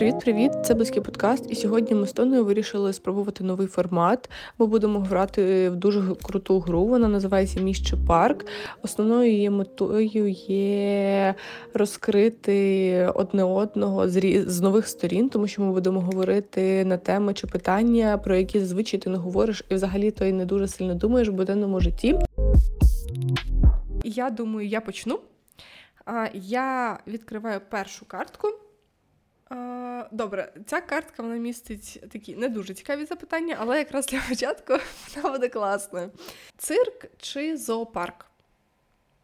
Привіт-привіт! 0.00 0.52
Це 0.64 0.74
близький 0.74 1.02
подкаст. 1.02 1.50
І 1.50 1.54
сьогодні 1.54 1.94
ми 1.96 2.06
з 2.06 2.12
Тоною 2.12 2.44
вирішили 2.44 2.92
спробувати 2.92 3.44
новий 3.44 3.66
формат. 3.66 4.30
Ми 4.58 4.66
будемо 4.66 5.00
грати 5.00 5.70
в 5.70 5.76
дуже 5.76 6.14
круту 6.22 6.58
гру. 6.58 6.84
Вона 6.84 7.08
називається 7.08 7.60
Міще 7.60 7.96
парк. 8.06 8.46
Основною 8.82 9.32
її 9.32 9.50
метою 9.50 10.28
є 10.48 11.34
розкрити 11.74 13.06
одне 13.14 13.44
одного 13.44 14.08
з 14.08 14.44
з 14.46 14.60
нових 14.60 14.88
сторін, 14.88 15.28
тому 15.28 15.46
що 15.46 15.62
ми 15.62 15.72
будемо 15.72 16.00
говорити 16.00 16.84
на 16.84 16.96
теми 16.96 17.34
чи 17.34 17.46
питання, 17.46 18.18
про 18.18 18.36
які 18.36 18.60
зазвичай 18.60 19.00
ти 19.00 19.10
не 19.10 19.18
говориш, 19.18 19.64
і 19.68 19.74
взагалі 19.74 20.10
то 20.10 20.24
й 20.24 20.32
не 20.32 20.44
дуже 20.44 20.68
сильно 20.68 20.94
думаєш 20.94 21.28
в 21.28 21.32
буденному 21.32 21.80
житті. 21.80 22.18
Я 24.04 24.30
думаю, 24.30 24.68
я 24.68 24.80
почну. 24.80 25.18
Я 26.34 26.98
відкриваю 27.06 27.60
першу 27.70 28.04
картку. 28.04 28.59
Добре, 30.12 30.52
ця 30.66 30.80
картка 30.80 31.22
вона 31.22 31.36
містить 31.36 32.04
такі 32.12 32.36
не 32.36 32.48
дуже 32.48 32.74
цікаві 32.74 33.04
запитання, 33.04 33.56
але 33.58 33.78
якраз 33.78 34.06
для 34.06 34.20
початку 34.28 34.72
вона 35.16 35.30
буде 35.30 35.48
класна. 35.48 36.10
Цирк 36.56 37.06
чи 37.18 37.56
зоопарк? 37.56 38.26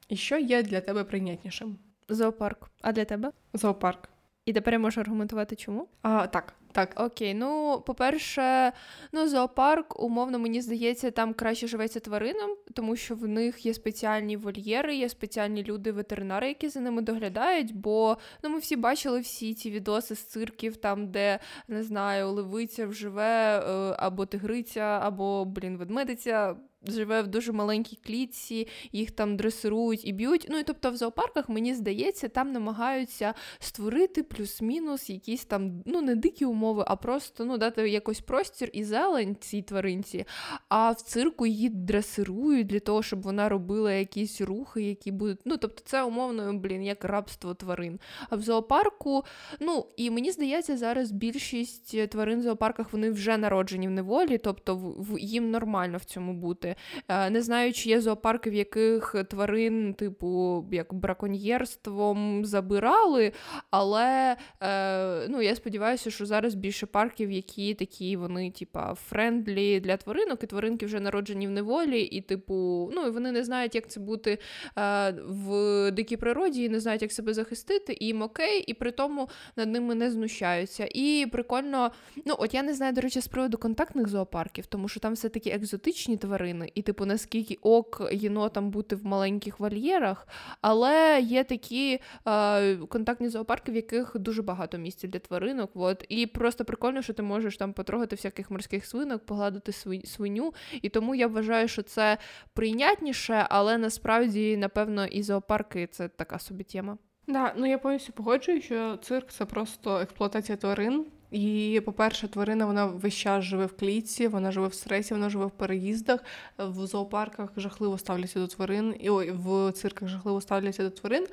І 0.09 0.17
що 0.17 0.39
є 0.39 0.63
для 0.63 0.81
тебе 0.81 1.05
прийнятнішим? 1.05 1.79
Зоопарк. 2.09 2.71
А 2.81 2.93
для 2.93 3.05
тебе? 3.05 3.31
Зоопарк. 3.55 4.09
І 4.45 4.53
тепер 4.53 4.75
я 4.75 4.79
можу 4.79 5.01
аргументувати 5.01 5.57
чому? 5.57 5.89
А, 6.03 6.27
Так. 6.27 6.55
Так. 6.77 6.93
Окей, 6.97 7.35
ну 7.35 7.83
по-перше, 7.87 8.73
ну 9.13 9.29
зоопарк, 9.29 10.03
умовно, 10.03 10.39
мені 10.39 10.61
здається, 10.61 11.11
там 11.11 11.35
краще 11.35 11.67
живеться 11.67 12.01
тваринам, 12.01 12.51
тому 12.75 12.97
що 12.97 13.15
в 13.15 13.29
них 13.29 13.67
є 13.67 13.75
спеціальні 13.75 14.37
вольєри, 14.37 14.97
є 14.97 15.09
спеціальні 15.09 15.63
люди, 15.65 15.93
ветеринари, 15.93 16.49
які 16.49 16.69
за 16.69 16.81
ними 16.81 17.03
доглядають. 17.03 17.75
Бо 17.75 18.19
ну 18.43 18.51
ми 18.51 18.59
всі 18.59 18.77
бачили 18.77 19.21
всі 19.21 19.55
ці 19.55 19.71
відоси 19.71 20.15
з 20.15 20.19
цирків, 20.19 20.77
там, 20.77 21.11
де 21.11 21.39
не 21.69 21.83
знаю, 21.83 22.31
левиця 22.31 22.87
вживе 22.87 23.59
е, 23.59 23.97
або 23.99 24.27
тигриця, 24.27 25.01
або 25.03 25.45
блін, 25.45 25.77
ведмедиця 25.77 26.57
живе 26.89 27.23
в 27.23 27.27
дуже 27.27 27.53
маленькій 27.53 27.99
клітці, 28.07 28.69
їх 28.93 29.11
там 29.11 29.37
дресирують 29.37 30.07
і 30.09 30.13
б'ють. 30.13 30.47
Ну 30.51 30.59
і 30.59 30.63
тобто 30.63 30.91
в 30.91 30.97
зоопарках, 30.97 31.49
мені 31.49 31.75
здається, 31.75 32.29
там 32.29 32.53
намагаються 32.53 33.35
створити 33.59 34.23
плюс-мінус 34.23 35.11
якісь 35.11 35.45
там, 35.45 35.83
ну 35.87 36.03
не 36.03 36.15
дикі 36.15 36.45
умови, 36.45 36.85
а 36.87 36.97
просто 36.97 37.45
ну 37.45 37.59
дати 37.59 37.89
якось 37.89 38.21
простір 38.21 38.71
і 38.73 38.85
зелень 38.85 39.37
цій 39.41 39.63
тваринці. 39.63 40.25
А 40.69 40.91
в 40.91 41.01
цирку 41.03 41.47
її 41.47 41.69
дресирують 41.69 42.67
для 42.67 42.81
того, 42.81 43.03
щоб 43.03 43.23
вона 43.23 43.49
робила 43.49 43.93
якісь 43.93 44.41
рухи, 44.41 44.83
які 44.83 45.13
будуть. 45.13 45.39
Ну 45.45 45.57
тобто, 45.57 45.83
це 45.85 46.03
умовно, 46.03 46.55
блін, 46.55 46.83
як 46.83 47.05
рабство 47.05 47.55
тварин. 47.55 48.01
А 48.31 48.37
в 48.37 48.41
зоопарку, 48.41 49.25
ну 49.61 49.87
і 49.97 50.11
мені 50.11 50.31
здається, 50.31 50.77
зараз 50.77 51.11
більшість 51.11 52.09
тварин 52.11 52.41
в 52.41 52.43
зоопарках 52.43 52.93
вони 52.93 53.11
вже 53.11 53.37
народжені 53.37 53.89
в 53.89 53.91
неволі, 53.91 54.39
тобто 54.39 54.77
в 54.77 55.19
їм 55.19 55.51
нормально 55.51 55.99
в 55.99 56.05
цьому 56.05 56.35
бути. 56.35 56.76
Е, 57.09 57.31
не 57.31 57.43
знаю, 57.43 57.73
чи 57.73 57.89
є 57.89 58.01
зоопарки, 58.01 58.51
в 58.51 58.55
яких 58.55 59.15
тварин, 59.31 59.95
типу, 59.95 60.65
як 60.73 60.95
браконьєрством 60.95 62.45
забирали, 62.45 63.33
але 63.71 64.37
е, 64.63 65.29
ну, 65.29 65.43
я 65.43 65.55
сподіваюся, 65.55 66.11
що 66.11 66.27
зараз 66.27 66.55
більше 66.55 66.87
парків, 66.87 67.31
які 67.31 67.75
такі 67.75 68.17
вони, 68.17 68.51
типа, 68.51 68.95
friendly 68.95 69.81
для 69.81 69.97
тваринок, 69.97 70.43
і 70.43 70.47
тваринки 70.47 70.87
вже 70.87 71.01
народжені 71.01 71.47
в 71.47 71.51
неволі, 71.51 72.01
і, 72.03 72.21
типу, 72.21 72.55
ну, 72.95 73.07
і 73.07 73.11
вони 73.11 73.33
не 73.33 73.45
знають, 73.45 73.75
як 73.75 73.89
це 73.89 74.01
бути 74.01 74.39
е, 74.79 75.11
в 75.29 75.91
дикій 75.91 76.17
природі, 76.17 76.65
і 76.65 76.69
не 76.69 76.81
знають, 76.81 77.03
як 77.03 77.13
себе 77.13 77.35
захистити, 77.35 77.97
і 78.01 78.07
їм 78.07 78.23
окей, 78.23 78.65
і 78.67 78.75
при 78.75 78.91
тому 78.91 79.29
над 79.57 79.71
ними 79.71 79.95
не 79.95 80.11
знущаються. 80.11 80.89
І 80.95 81.27
прикольно, 81.33 81.91
ну, 82.25 82.35
от 82.39 82.55
я 82.55 82.63
не 82.63 82.75
знаю, 82.75 82.93
до 82.93 83.01
речі, 83.01 83.21
з 83.21 83.29
приводу 83.29 83.59
контактних 83.59 84.09
зоопарків, 84.09 84.67
тому 84.67 84.89
що 84.89 85.01
там 85.01 85.13
все 85.13 85.29
таки 85.29 85.51
екзотичні 85.51 86.17
тварини 86.17 86.66
і, 86.75 86.83
типу, 86.83 87.07
наскільки 87.07 87.59
ок 87.63 88.09
єнотам 88.13 88.71
бути 88.71 88.97
в 88.97 89.07
маленьких 89.07 89.61
вольєрах, 89.61 90.29
але 90.61 91.21
є 91.21 91.45
такі 91.45 92.01
е, 92.27 92.77
контактні 92.77 93.29
зоопарки, 93.29 93.73
в 93.73 93.77
яких 93.77 94.13
дуже 94.15 94.43
багато 94.43 94.79
місця 94.79 95.09
для 95.09 95.19
тваринок. 95.19 95.71
От. 95.75 96.05
І 96.09 96.27
просто 96.27 96.65
прикольно, 96.65 97.03
що 97.03 97.13
ти 97.13 97.23
можеш 97.23 97.57
там 97.57 97.73
потрогати 97.73 98.17
всяких 98.17 98.51
морських 98.51 98.87
свинок, 98.87 99.27
погладити 99.27 99.73
свиню. 100.05 100.55
І 100.83 100.89
тому 100.89 101.15
я 101.15 101.27
вважаю, 101.27 101.69
що 101.69 101.83
це 101.83 102.19
прийнятніше, 102.55 103.47
але 103.51 103.79
насправді, 103.79 104.57
напевно, 104.57 105.07
і 105.07 105.23
зоопарки 105.23 105.87
це 105.87 106.09
така 106.09 106.39
собі 106.39 106.65
тема. 106.65 106.99
Да, 107.29 107.55
ну 107.57 107.67
я 107.67 107.79
повністю 107.79 108.13
погоджую, 108.13 108.61
що 108.63 108.97
цирк 108.97 109.31
це 109.31 109.45
просто 109.45 109.99
експлуатація 109.99 110.57
тварин. 110.57 111.07
І, 111.31 111.83
по-перше, 111.85 112.29
тварина 112.29 112.67
вона 112.67 112.87
весь 112.87 113.15
час 113.15 113.45
живе 113.45 113.67
в 113.67 113.77
клітці, 113.77 114.29
вона 114.29 114.53
живе 114.53 114.69
в 114.69 114.75
стресі, 114.75 115.15
вона 115.15 115.31
живе 115.31 115.47
в 115.47 115.51
переїздах. 115.51 116.21
В 116.59 116.87
зоопарках 116.87 117.51
жахливо 117.57 117.99
ставляться 117.99 118.41
до 118.41 118.47
тварин, 118.47 118.95
і 119.01 119.11
ой, 119.11 119.31
в 119.31 119.73
цирках 119.73 120.09
жахливо 120.09 120.41
ставляться 120.41 120.83
до 120.83 120.91
тварин. 120.91 121.27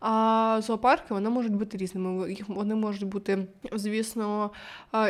А 0.00 0.60
зоопарки 0.62 1.14
вони 1.14 1.30
можуть 1.30 1.54
бути 1.54 1.76
різними. 1.76 2.30
Їх 2.32 2.48
вони 2.48 2.74
можуть 2.74 3.04
бути, 3.04 3.46
звісно, 3.72 4.50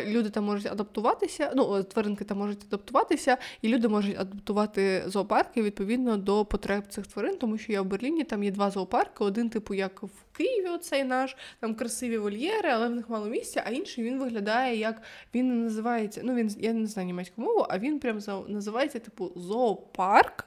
люди 0.06 0.30
там 0.30 0.44
можуть 0.44 0.66
адаптуватися. 0.66 1.52
Ну, 1.56 1.82
тваринки 1.82 2.24
там 2.24 2.38
можуть 2.38 2.64
адаптуватися, 2.64 3.36
і 3.62 3.68
люди 3.68 3.88
можуть 3.88 4.18
адаптувати 4.18 5.02
зоопарки 5.06 5.62
відповідно 5.62 6.16
до 6.16 6.44
потреб 6.44 6.86
цих 6.88 7.06
тварин, 7.06 7.36
тому 7.36 7.58
що 7.58 7.72
я 7.72 7.82
в 7.82 7.86
Берліні 7.86 8.24
там 8.24 8.42
є 8.44 8.50
два 8.50 8.70
зоопарки. 8.70 9.24
Один, 9.24 9.50
типу, 9.50 9.74
як 9.74 10.02
в 10.02 10.08
Києві, 10.40 10.68
оцей 10.68 11.04
наш, 11.04 11.36
там 11.60 11.74
красиві 11.74 12.18
вольєри, 12.18 12.70
але 12.70 12.88
в 12.88 12.90
них 12.90 13.08
мало 13.08 13.26
місця, 13.26 13.62
а 13.66 13.70
інший 13.70 14.04
він 14.04 14.18
виглядає 14.18 14.76
як 14.76 15.02
він 15.34 15.64
називається. 15.64 16.20
Ну 16.24 16.34
він 16.34 16.56
я 16.58 16.72
не 16.72 16.86
знаю 16.86 17.06
німецьку 17.06 17.42
мову, 17.42 17.66
а 17.68 17.78
він 17.78 17.98
прям 17.98 18.20
називається 18.48 18.98
типу 18.98 19.32
зоопарк. 19.36 20.44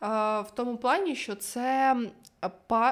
В 0.00 0.46
тому 0.54 0.76
плані, 0.76 1.16
що 1.16 1.34
це 1.34 1.96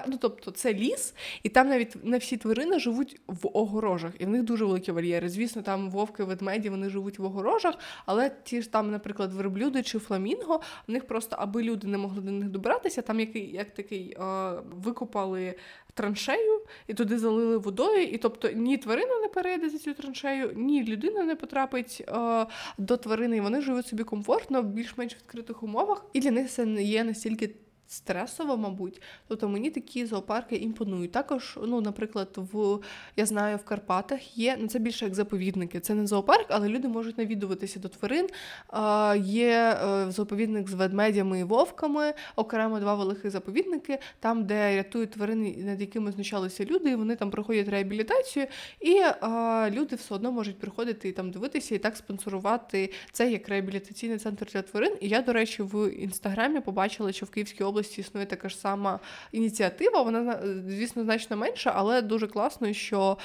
ну, 0.06 0.18
тобто 0.20 0.50
це 0.50 0.74
ліс, 0.74 1.14
і 1.42 1.48
там 1.48 1.68
навіть 1.68 2.04
не 2.04 2.18
всі 2.18 2.36
тварини 2.36 2.78
живуть 2.78 3.20
в 3.26 3.48
огорожах, 3.52 4.12
і 4.18 4.24
в 4.24 4.28
них 4.28 4.42
дуже 4.42 4.64
великі 4.64 4.92
вольєри. 4.92 5.28
Звісно, 5.28 5.62
там 5.62 5.90
вовки, 5.90 6.24
ведмеді 6.24 6.68
вони 6.68 6.90
живуть 6.90 7.18
в 7.18 7.24
огорожах, 7.24 7.74
але 8.06 8.30
ті 8.44 8.62
ж 8.62 8.72
там, 8.72 8.90
наприклад, 8.90 9.32
верблюди 9.32 9.82
чи 9.82 9.98
фламінго, 9.98 10.60
в 10.88 10.92
них 10.92 11.06
просто 11.06 11.36
аби 11.38 11.62
люди 11.62 11.86
не 11.86 11.98
могли 11.98 12.22
до 12.22 12.30
них 12.30 12.48
добиратися, 12.48 13.02
там 13.02 13.20
який 13.20 13.52
як 13.52 13.74
такий 13.74 14.16
викопали 14.64 15.54
траншею 15.94 16.60
і 16.86 16.94
туди 16.94 17.18
залили 17.18 17.58
водою. 17.58 18.02
І 18.02 18.18
тобто 18.18 18.50
ні 18.50 18.76
тварина 18.76 19.20
не 19.22 19.28
перейде 19.28 19.70
за 19.70 19.78
цю 19.78 19.94
траншею, 19.94 20.52
ні 20.56 20.84
людина 20.84 21.24
не 21.24 21.36
потрапить 21.36 22.04
е, 22.08 22.46
до 22.78 22.96
тварини. 22.96 23.36
І 23.36 23.40
Вони 23.40 23.60
живуть 23.60 23.86
собі 23.86 24.04
комфортно 24.04 24.62
в 24.62 24.64
більш-менш 24.64 25.14
відкритих 25.14 25.62
умовах, 25.62 26.04
і 26.12 26.20
для 26.20 26.30
них 26.30 26.50
це 26.50 26.64
не 26.64 26.82
є 26.82 27.04
настільки 27.04 27.50
стресово, 27.94 28.56
мабуть. 28.56 29.02
Тобто 29.28 29.48
мені 29.48 29.70
такі 29.70 30.06
зоопарки 30.06 30.56
імпонують. 30.56 31.12
Також, 31.12 31.58
ну, 31.62 31.80
наприклад, 31.80 32.28
в 32.36 32.78
я 33.16 33.26
знаю, 33.26 33.56
в 33.56 33.64
Карпатах 33.64 34.38
є 34.38 34.56
ну 34.60 34.68
це 34.68 34.78
більше 34.78 35.04
як 35.04 35.14
заповідники. 35.14 35.80
Це 35.80 35.94
не 35.94 36.06
зоопарк, 36.06 36.46
але 36.48 36.68
люди 36.68 36.88
можуть 36.88 37.18
навідуватися 37.18 37.80
до 37.80 37.88
тварин. 37.88 38.28
А, 38.68 39.16
Є 39.24 39.78
е, 39.84 40.10
заповідник 40.10 40.68
з 40.68 40.74
ведмедями 40.74 41.40
і 41.40 41.44
вовками, 41.44 42.14
окремо 42.36 42.80
два 42.80 42.94
великих 42.94 43.30
заповідники, 43.30 43.98
там, 44.20 44.44
де 44.44 44.76
рятують 44.76 45.10
тварини, 45.10 45.54
над 45.58 45.80
якими 45.80 46.12
знущалися 46.12 46.64
люди, 46.64 46.90
і 46.90 46.94
вони 46.94 47.16
там 47.16 47.30
проходять 47.30 47.68
реабілітацію, 47.68 48.46
і 48.80 49.00
а, 49.20 49.68
люди 49.72 49.96
все 49.96 50.14
одно 50.14 50.32
можуть 50.32 50.58
приходити 50.58 51.08
і 51.08 51.12
там 51.12 51.30
дивитися, 51.30 51.74
і 51.74 51.78
так 51.78 51.96
спонсорувати 51.96 52.92
це 53.12 53.30
як 53.30 53.48
реабілітаційний 53.48 54.18
центр 54.18 54.46
для 54.52 54.62
тварин. 54.62 54.96
І 55.00 55.08
я, 55.08 55.22
до 55.22 55.32
речі, 55.32 55.62
в 55.62 55.90
інстаграмі 55.90 56.60
побачила, 56.60 57.12
що 57.12 57.26
в 57.26 57.30
Київській 57.30 57.64
області 57.64 57.83
області 57.84 58.00
існує 58.00 58.26
така 58.26 58.48
ж 58.48 58.56
сама 58.56 59.00
ініціатива. 59.32 60.02
Вона, 60.02 60.38
звісно, 60.68 61.04
значно 61.04 61.36
менша, 61.36 61.72
але 61.76 62.02
дуже 62.02 62.26
класно, 62.26 62.72
що 62.72 63.18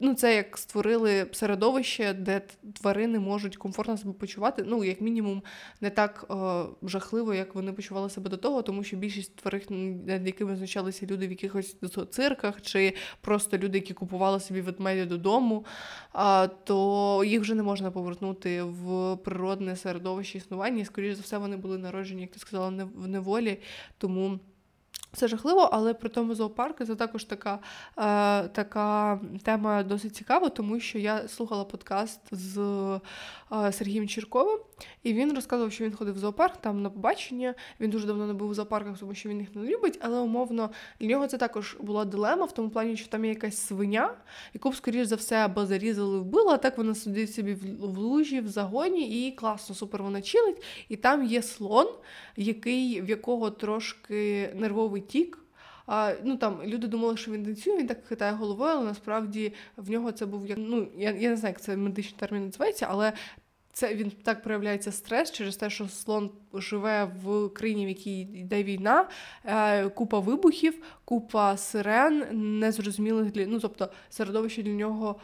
ну, 0.00 0.14
це 0.14 0.36
як 0.36 0.58
створили 0.58 1.26
середовище, 1.32 2.12
де 2.12 2.42
тварини 2.72 3.18
можуть 3.18 3.56
комфортно 3.56 3.96
себе 3.96 4.12
почувати. 4.12 4.64
Ну, 4.66 4.84
як 4.84 5.00
мінімум, 5.00 5.42
не 5.80 5.90
так 5.90 6.26
е, 6.30 6.64
жахливо, 6.82 7.34
як 7.34 7.54
вони 7.54 7.72
почували 7.72 8.10
себе 8.10 8.30
до 8.30 8.36
того, 8.36 8.62
тому 8.62 8.84
що 8.84 8.96
більшість 8.96 9.36
тварин, 9.36 10.04
над 10.06 10.26
якими 10.26 10.56
знущалися 10.56 11.06
люди 11.06 11.26
в 11.26 11.30
якихось 11.30 11.76
цирках, 12.10 12.62
чи 12.62 12.94
просто 13.20 13.58
люди, 13.58 13.78
які 13.78 13.94
купували 13.94 14.40
собі 14.40 14.60
ведмедя 14.60 15.06
додому, 15.06 15.64
е, 16.14 16.48
то 16.64 17.22
їх 17.26 17.40
вже 17.40 17.54
не 17.54 17.62
можна 17.62 17.90
повернути 17.90 18.62
в 18.62 19.16
природне 19.16 19.76
середовище 19.76 20.38
існування. 20.38 20.82
І, 20.82 20.84
скоріш 20.84 21.14
за 21.14 21.22
все, 21.22 21.38
вони 21.38 21.56
були 21.56 21.78
народжені, 21.78 22.22
як 22.22 22.30
ти 22.30 22.38
сказала, 22.38 22.88
в 22.94 23.08
неволі. 23.08 23.58
Тому. 23.98 24.40
Це 25.12 25.28
жахливо, 25.28 25.68
але 25.72 25.94
при 25.94 26.08
тому 26.08 26.34
зоопарки 26.34 26.84
це 26.84 26.94
також 26.94 27.24
така 27.24 27.58
е, 27.98 28.48
така 28.48 29.20
тема 29.42 29.82
досить 29.82 30.16
цікава, 30.16 30.48
тому 30.48 30.80
що 30.80 30.98
я 30.98 31.28
слухала 31.28 31.64
подкаст 31.64 32.20
з 32.32 32.58
е, 33.52 33.72
Сергієм 33.72 34.08
Чірковим. 34.08 34.58
І 35.02 35.12
він 35.12 35.32
розказував, 35.32 35.72
що 35.72 35.84
він 35.84 35.92
ходив 35.92 36.14
в 36.14 36.18
зоопарк 36.18 36.56
там 36.56 36.82
на 36.82 36.90
побачення. 36.90 37.54
Він 37.80 37.90
дуже 37.90 38.06
давно 38.06 38.26
не 38.26 38.32
був 38.32 38.50
в 38.50 38.54
зоопарках, 38.54 38.98
тому 38.98 39.14
що 39.14 39.28
він 39.28 39.40
їх 39.40 39.54
не 39.54 39.62
любить. 39.62 39.98
Але 40.02 40.18
умовно 40.18 40.70
для 41.00 41.08
нього 41.08 41.26
це 41.26 41.38
також 41.38 41.76
була 41.80 42.04
дилема 42.04 42.44
в 42.44 42.52
тому 42.52 42.70
плані, 42.70 42.96
що 42.96 43.08
там 43.08 43.24
є 43.24 43.30
якась 43.30 43.56
свиня, 43.58 44.14
яку 44.54 44.70
б, 44.70 44.74
скоріш 44.74 45.06
за 45.06 45.16
все, 45.16 45.36
або 45.36 45.66
зарізали, 45.66 46.18
вбили, 46.18 46.52
а 46.52 46.56
так 46.56 46.78
вона 46.78 46.94
сидить 46.94 47.34
собі 47.34 47.54
в 47.54 47.98
лужі, 47.98 48.40
в 48.40 48.48
загоні, 48.48 49.28
і 49.28 49.32
класно, 49.32 49.74
супер 49.74 50.02
вона 50.02 50.22
чилить. 50.22 50.62
І 50.88 50.96
там 50.96 51.24
є 51.24 51.42
слон, 51.42 51.88
який 52.36 53.00
в 53.00 53.08
якого 53.08 53.50
трошки 53.50 54.50
нервовий 54.54 55.02
тік. 55.02 55.38
А, 55.92 56.14
ну 56.24 56.36
там 56.36 56.62
Люди 56.64 56.86
думали, 56.86 57.16
що 57.16 57.30
він 57.30 57.44
танцює, 57.44 57.76
він 57.76 57.86
так 57.86 58.06
хитає 58.06 58.32
головою, 58.32 58.72
але 58.72 58.84
насправді 58.84 59.52
в 59.76 59.90
нього 59.90 60.12
це 60.12 60.26
був 60.26 60.46
як 60.46 60.58
ну 60.60 60.88
я 60.96 61.10
я 61.10 61.30
не 61.30 61.36
знаю, 61.36 61.52
як 61.52 61.60
це 61.60 61.76
медичний 61.76 62.14
термін 62.18 62.44
називається, 62.44 62.86
але 62.90 63.12
це 63.72 63.94
він 63.94 64.10
так 64.10 64.42
проявляється 64.42 64.92
стрес 64.92 65.32
через 65.32 65.56
те, 65.56 65.70
що 65.70 65.88
слон 65.88 66.30
живе 66.54 67.04
в 67.24 67.48
країні, 67.48 67.86
в 67.86 67.88
якій 67.88 68.20
йде 68.20 68.62
війна, 68.62 69.08
е, 69.44 69.88
купа 69.88 70.18
вибухів, 70.18 70.82
купа 71.10 71.56
сирен, 71.56 72.24
незрозумілих 72.60 73.32
для 73.32 73.46
ну, 73.46 73.60
тобто 73.60 73.88
середовище 74.10 74.62
для 74.62 74.72
нього 74.72 75.16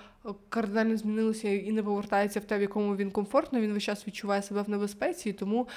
кардинально 0.49 0.97
змінилося 0.97 1.49
і 1.49 1.73
не 1.73 1.83
повертається 1.83 2.41
в 2.41 2.44
те, 2.44 2.59
в 2.59 2.61
якому 2.61 2.97
він 2.97 3.11
комфортно. 3.11 3.61
Він 3.61 3.73
весь 3.73 3.83
час 3.83 4.06
відчуває 4.06 4.43
себе 4.43 4.62
в 4.62 4.71
небезпеці, 4.71 5.29
і 5.29 5.33
тому 5.33 5.69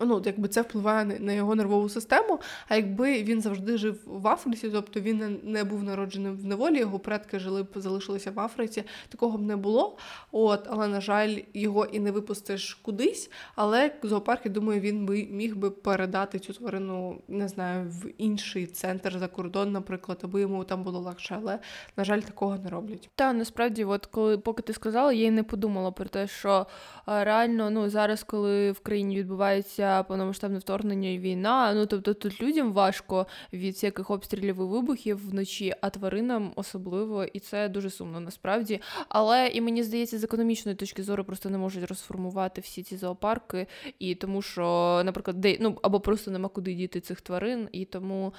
ну, 0.00 0.22
якби 0.24 0.48
це 0.48 0.62
впливає 0.62 1.04
на 1.04 1.32
його 1.32 1.54
нервову 1.54 1.88
систему. 1.88 2.40
А 2.68 2.76
якби 2.76 3.22
він 3.22 3.40
завжди 3.40 3.78
жив 3.78 4.00
в 4.06 4.28
Африці, 4.28 4.70
тобто 4.72 5.00
він 5.00 5.40
не 5.42 5.64
був 5.64 5.84
народженим 5.84 6.36
в 6.36 6.44
неволі, 6.44 6.78
його 6.78 6.98
предки 6.98 7.38
жили 7.38 7.62
б 7.62 7.68
залишилися 7.74 8.30
в 8.30 8.40
Африці, 8.40 8.84
такого 9.08 9.38
б 9.38 9.42
не 9.42 9.56
було. 9.56 9.96
От, 10.32 10.66
але 10.70 10.88
на 10.88 11.00
жаль, 11.00 11.38
його 11.54 11.84
і 11.84 12.00
не 12.00 12.10
випустиш 12.10 12.74
кудись. 12.74 13.30
Але 13.54 13.94
зоопарк, 14.02 14.40
я 14.46 14.52
думаю, 14.52 14.80
він 14.80 15.06
би 15.06 15.28
міг 15.30 15.56
би 15.56 15.70
передати 15.70 16.38
цю 16.38 16.52
тварину, 16.52 17.22
не 17.28 17.48
знаю, 17.48 17.90
в 17.90 18.06
інший 18.18 18.66
центр 18.66 19.18
за 19.18 19.28
кордон, 19.28 19.51
наприклад, 19.54 20.18
аби 20.22 20.40
йому 20.40 20.64
там 20.64 20.82
було 20.82 21.00
легше. 21.00 21.38
Але 21.42 21.58
на 21.96 22.04
жаль, 22.04 22.20
такого 22.20 22.56
не 22.56 22.70
роблять. 22.70 23.10
Та 23.14 23.32
насправді 23.32 23.84
от 23.84 24.06
коли 24.06 24.38
поки 24.38 24.62
ти 24.62 24.72
сказала, 24.72 25.12
я 25.12 25.26
й 25.26 25.30
не 25.30 25.42
подумала 25.42 25.90
про 25.90 26.04
те, 26.04 26.26
що 26.26 26.66
реально 27.06 27.70
ну 27.70 27.90
зараз, 27.90 28.22
коли 28.22 28.72
в 28.72 28.80
країні 28.80 29.16
відбувається 29.16 30.02
повномасштабне 30.02 30.58
вторгнення 30.58 31.08
і 31.08 31.18
війна, 31.18 31.74
ну 31.74 31.86
тобто 31.86 32.14
тут 32.14 32.42
людям 32.42 32.72
важко 32.72 33.26
від 33.52 33.74
всяких 33.74 34.10
обстрілів 34.10 34.56
і 34.56 34.62
вибухів 34.62 35.30
вночі, 35.30 35.74
а 35.80 35.90
тваринам 35.90 36.52
особливо, 36.56 37.24
і 37.24 37.40
це 37.40 37.68
дуже 37.68 37.90
сумно 37.90 38.20
насправді. 38.20 38.80
Але 39.08 39.48
і 39.48 39.60
мені 39.60 39.82
здається, 39.82 40.18
з 40.18 40.24
економічної 40.24 40.76
точки 40.76 41.02
зору 41.02 41.24
просто 41.24 41.50
не 41.50 41.58
можуть 41.58 41.84
розформувати 41.84 42.60
всі 42.60 42.82
ці 42.82 42.96
зоопарки, 42.96 43.66
і 43.98 44.14
тому 44.14 44.42
що, 44.42 44.62
наприклад, 45.04 45.40
де 45.40 45.56
ну 45.60 45.78
або 45.82 46.00
просто 46.00 46.30
нема 46.30 46.48
куди 46.48 46.74
діти 46.74 47.00
цих 47.00 47.20
тварин, 47.20 47.68
і 47.72 47.84
тому. 47.84 48.32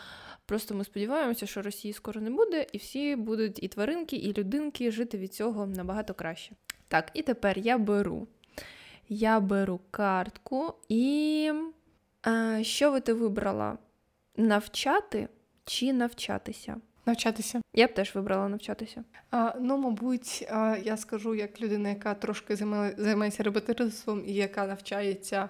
Просто 0.46 0.76
ми 0.76 0.84
сподіваємося, 0.84 1.46
що 1.46 1.62
Росії 1.62 1.94
скоро 1.94 2.22
не 2.22 2.30
буде, 2.30 2.66
і 2.72 2.78
всі 2.78 3.16
будуть 3.16 3.64
і 3.64 3.68
тваринки, 3.68 4.16
і 4.16 4.34
людинки 4.34 4.92
жити 4.92 5.18
від 5.18 5.34
цього 5.34 5.66
набагато 5.68 6.14
краще. 6.14 6.52
Так, 6.88 7.12
і 7.14 7.22
тепер 7.22 7.60
я 7.60 7.78
беру. 7.78 8.28
Я 9.10 9.40
беру 9.40 9.80
картку 9.92 10.74
і 10.90 11.52
а, 12.22 12.60
що 12.64 12.92
ви 12.92 13.00
ти 13.00 13.14
вибрала? 13.14 13.78
Навчати 14.38 15.28
чи 15.66 15.94
навчатися? 15.94 16.76
Навчатися. 17.06 17.62
Я 17.74 17.88
б 17.88 17.94
теж 17.94 18.16
вибрала 18.16 18.50
навчатися. 18.50 19.04
А, 19.32 19.54
Ну, 19.60 19.78
мабуть, 19.78 20.48
а, 20.52 20.78
я 20.84 20.98
скажу 20.98 21.36
як 21.36 21.62
людина, 21.62 21.90
яка 21.90 22.14
трошки 22.14 22.56
займається 22.98 23.44
репетиторством 23.44 24.24
і 24.28 24.34
яка 24.34 24.68
навчається 24.68 25.50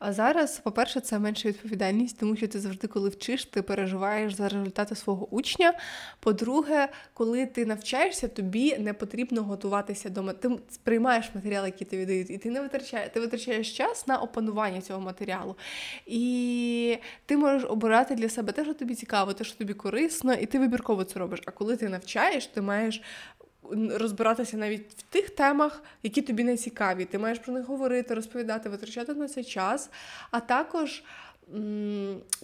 а 0.00 0.12
зараз, 0.12 0.58
по-перше, 0.58 1.00
це 1.00 1.18
менша 1.18 1.48
відповідальність, 1.48 2.18
тому 2.20 2.36
що 2.36 2.48
ти 2.48 2.60
завжди, 2.60 2.86
коли 2.86 3.08
вчиш, 3.08 3.44
ти 3.44 3.62
переживаєш 3.62 4.34
за 4.34 4.48
результати 4.48 4.94
свого 4.94 5.28
учня. 5.30 5.74
По-друге, 6.20 6.88
коли 7.14 7.46
ти 7.46 7.66
навчаєшся, 7.66 8.28
тобі 8.28 8.78
не 8.78 8.92
потрібно 8.92 9.42
готуватися 9.42 10.08
до 10.08 10.32
Ти 10.32 10.50
сприймаєш 10.70 11.30
матеріал, 11.34 11.64
який 11.66 11.86
тобі 11.86 12.06
дають, 12.06 12.30
і 12.30 12.38
ти 12.38 12.50
не 12.50 12.60
витрачаєш, 12.60 13.10
ти 13.14 13.20
витрачаєш 13.20 13.76
час 13.76 14.06
на 14.06 14.18
опанування 14.18 14.80
цього 14.80 15.00
матеріалу. 15.00 15.56
І 16.06 16.98
ти 17.26 17.36
можеш 17.36 17.70
обирати 17.70 18.14
для 18.14 18.28
себе 18.28 18.52
те, 18.52 18.64
що 18.64 18.74
тобі 18.74 18.94
цікаво, 18.94 19.32
те, 19.32 19.44
що 19.44 19.58
тобі 19.58 19.74
корисно, 19.74 20.34
і 20.34 20.46
ти 20.46 20.58
вибірково 20.58 21.04
це 21.04 21.18
робиш. 21.18 21.40
А 21.46 21.50
коли 21.50 21.76
ти 21.76 21.88
навчаєш, 21.88 22.46
ти 22.46 22.60
маєш 22.60 23.02
розбиратися 23.90 24.56
навіть 24.56 24.86
в 24.96 25.02
тих 25.02 25.30
темах, 25.30 25.82
які 26.02 26.22
тобі 26.22 26.44
не 26.44 26.56
цікаві. 26.56 27.04
Ти 27.04 27.18
маєш 27.18 27.38
про 27.38 27.52
них 27.54 27.66
говорити, 27.66 28.14
розповідати, 28.14 28.68
витрачати 28.68 29.14
на 29.14 29.28
це 29.28 29.44
час. 29.44 29.90
А 30.30 30.40
також, 30.40 31.02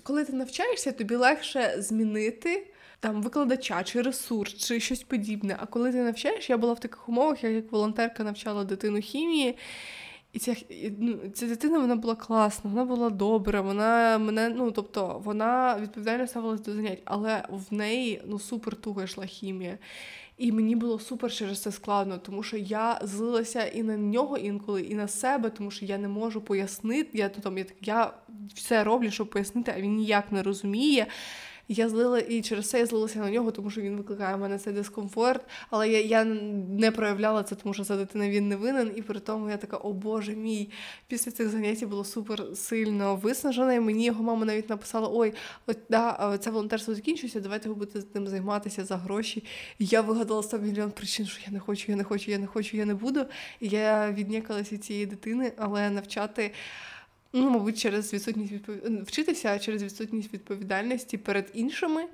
коли 0.02 0.24
ти 0.24 0.32
навчаєшся, 0.32 0.92
тобі 0.92 1.14
легше 1.14 1.74
змінити. 1.78 2.66
Там 3.00 3.22
викладача 3.22 3.84
чи 3.84 4.02
ресурс, 4.02 4.54
чи 4.54 4.80
щось 4.80 5.02
подібне. 5.02 5.56
А 5.60 5.66
коли 5.66 5.92
ти 5.92 6.02
навчаєш, 6.02 6.50
я 6.50 6.56
була 6.56 6.72
в 6.72 6.80
таких 6.80 7.08
умовах, 7.08 7.44
як 7.44 7.72
волонтерка 7.72 8.24
навчала 8.24 8.64
дитину 8.64 9.00
хімії, 9.00 9.58
і 10.36 10.38
ця 10.38 10.56
ну, 10.98 11.18
ця 11.34 11.46
дитина 11.46 11.78
вона 11.78 11.96
була 11.96 12.14
класна, 12.14 12.70
вона 12.70 12.84
була 12.84 13.10
добра, 13.10 13.60
вона 13.60 14.18
мене, 14.18 14.48
ну 14.48 14.70
тобто, 14.70 15.20
вона 15.24 15.78
відповідально 15.82 16.26
ставилась 16.26 16.60
до 16.60 16.72
занять, 16.72 17.02
але 17.04 17.44
в 17.50 17.74
неї 17.74 18.22
ну 18.26 18.38
супер 18.38 18.76
туга 18.76 19.04
йшла 19.04 19.26
хімія. 19.26 19.78
І 20.38 20.52
мені 20.52 20.76
було 20.76 20.98
супер 20.98 21.32
через 21.32 21.62
це 21.62 21.72
складно, 21.72 22.18
тому 22.18 22.42
що 22.42 22.56
я 22.56 23.00
злилася 23.02 23.66
і 23.66 23.82
на 23.82 23.96
нього 23.96 24.36
інколи, 24.36 24.82
і 24.82 24.94
на 24.94 25.08
себе, 25.08 25.50
тому 25.50 25.70
що 25.70 25.84
я 25.84 25.98
не 25.98 26.08
можу 26.08 26.40
пояснити. 26.40 27.18
Я 27.18 27.30
ну, 27.36 27.42
там 27.42 27.58
я, 27.58 27.64
я 27.80 28.12
все 28.54 28.84
роблю, 28.84 29.10
щоб 29.10 29.30
пояснити, 29.30 29.72
а 29.76 29.80
він 29.80 29.96
ніяк 29.96 30.32
не 30.32 30.42
розуміє. 30.42 31.06
Я 31.68 31.88
злила 31.88 32.18
і 32.18 32.42
через 32.42 32.70
це 32.70 32.78
я 32.78 32.86
злилася 32.86 33.18
на 33.18 33.30
нього, 33.30 33.50
тому 33.50 33.70
що 33.70 33.80
він 33.80 33.96
викликає 33.96 34.36
в 34.36 34.38
мене 34.38 34.58
цей 34.58 34.72
дискомфорт. 34.72 35.46
Але 35.70 35.88
я 35.88 36.00
я 36.00 36.24
не 36.24 36.90
проявляла 36.90 37.42
це, 37.42 37.54
тому 37.54 37.74
що 37.74 37.84
за 37.84 37.96
дитина 37.96 38.28
він 38.28 38.48
не 38.48 38.56
винен. 38.56 38.92
І 38.96 39.02
при 39.02 39.20
тому 39.20 39.50
я 39.50 39.56
така, 39.56 39.76
о 39.76 39.92
Боже 39.92 40.36
мій. 40.36 40.70
Після 41.08 41.30
цих 41.30 41.48
занять 41.48 41.84
було 41.84 42.04
супер 42.04 42.44
сильно 42.54 43.16
виснажена. 43.16 43.74
І 43.74 43.80
мені 43.80 44.04
його 44.04 44.24
мама 44.24 44.44
навіть 44.44 44.70
написала: 44.70 45.08
Ой, 45.12 45.32
от 45.66 45.78
да, 45.90 46.38
це 46.40 46.50
волонтерство 46.50 46.94
закінчується, 46.94 47.40
давайте 47.40 47.68
ви 47.68 47.74
будете 47.74 48.18
ним 48.20 48.28
займатися 48.28 48.84
за 48.84 48.96
гроші. 48.96 49.44
І 49.78 49.86
я 49.86 50.00
вигадала 50.00 50.42
собі 50.42 50.68
мільйон 50.68 50.90
причин, 50.90 51.26
що 51.26 51.40
я 51.46 51.52
не 51.52 51.60
хочу, 51.60 51.84
я 51.92 51.96
не 51.96 52.04
хочу, 52.04 52.30
я 52.30 52.38
не 52.38 52.46
хочу, 52.46 52.76
я 52.76 52.84
не 52.84 52.94
буду. 52.94 53.24
І 53.60 53.68
я 53.68 54.12
віднікалася 54.12 54.78
цієї 54.78 55.06
дитини, 55.06 55.52
але 55.56 55.90
навчати. 55.90 56.52
Ну, 57.38 57.50
мабуть, 57.50 57.78
через 57.78 58.12
відсутність 58.12 58.52
відпов... 58.52 58.74
вчитися 59.02 59.58
через 59.58 59.82
відсутність 59.82 60.32
відповідальності 60.32 61.18
перед 61.18 61.50
іншими 61.54 62.02
е, 62.02 62.08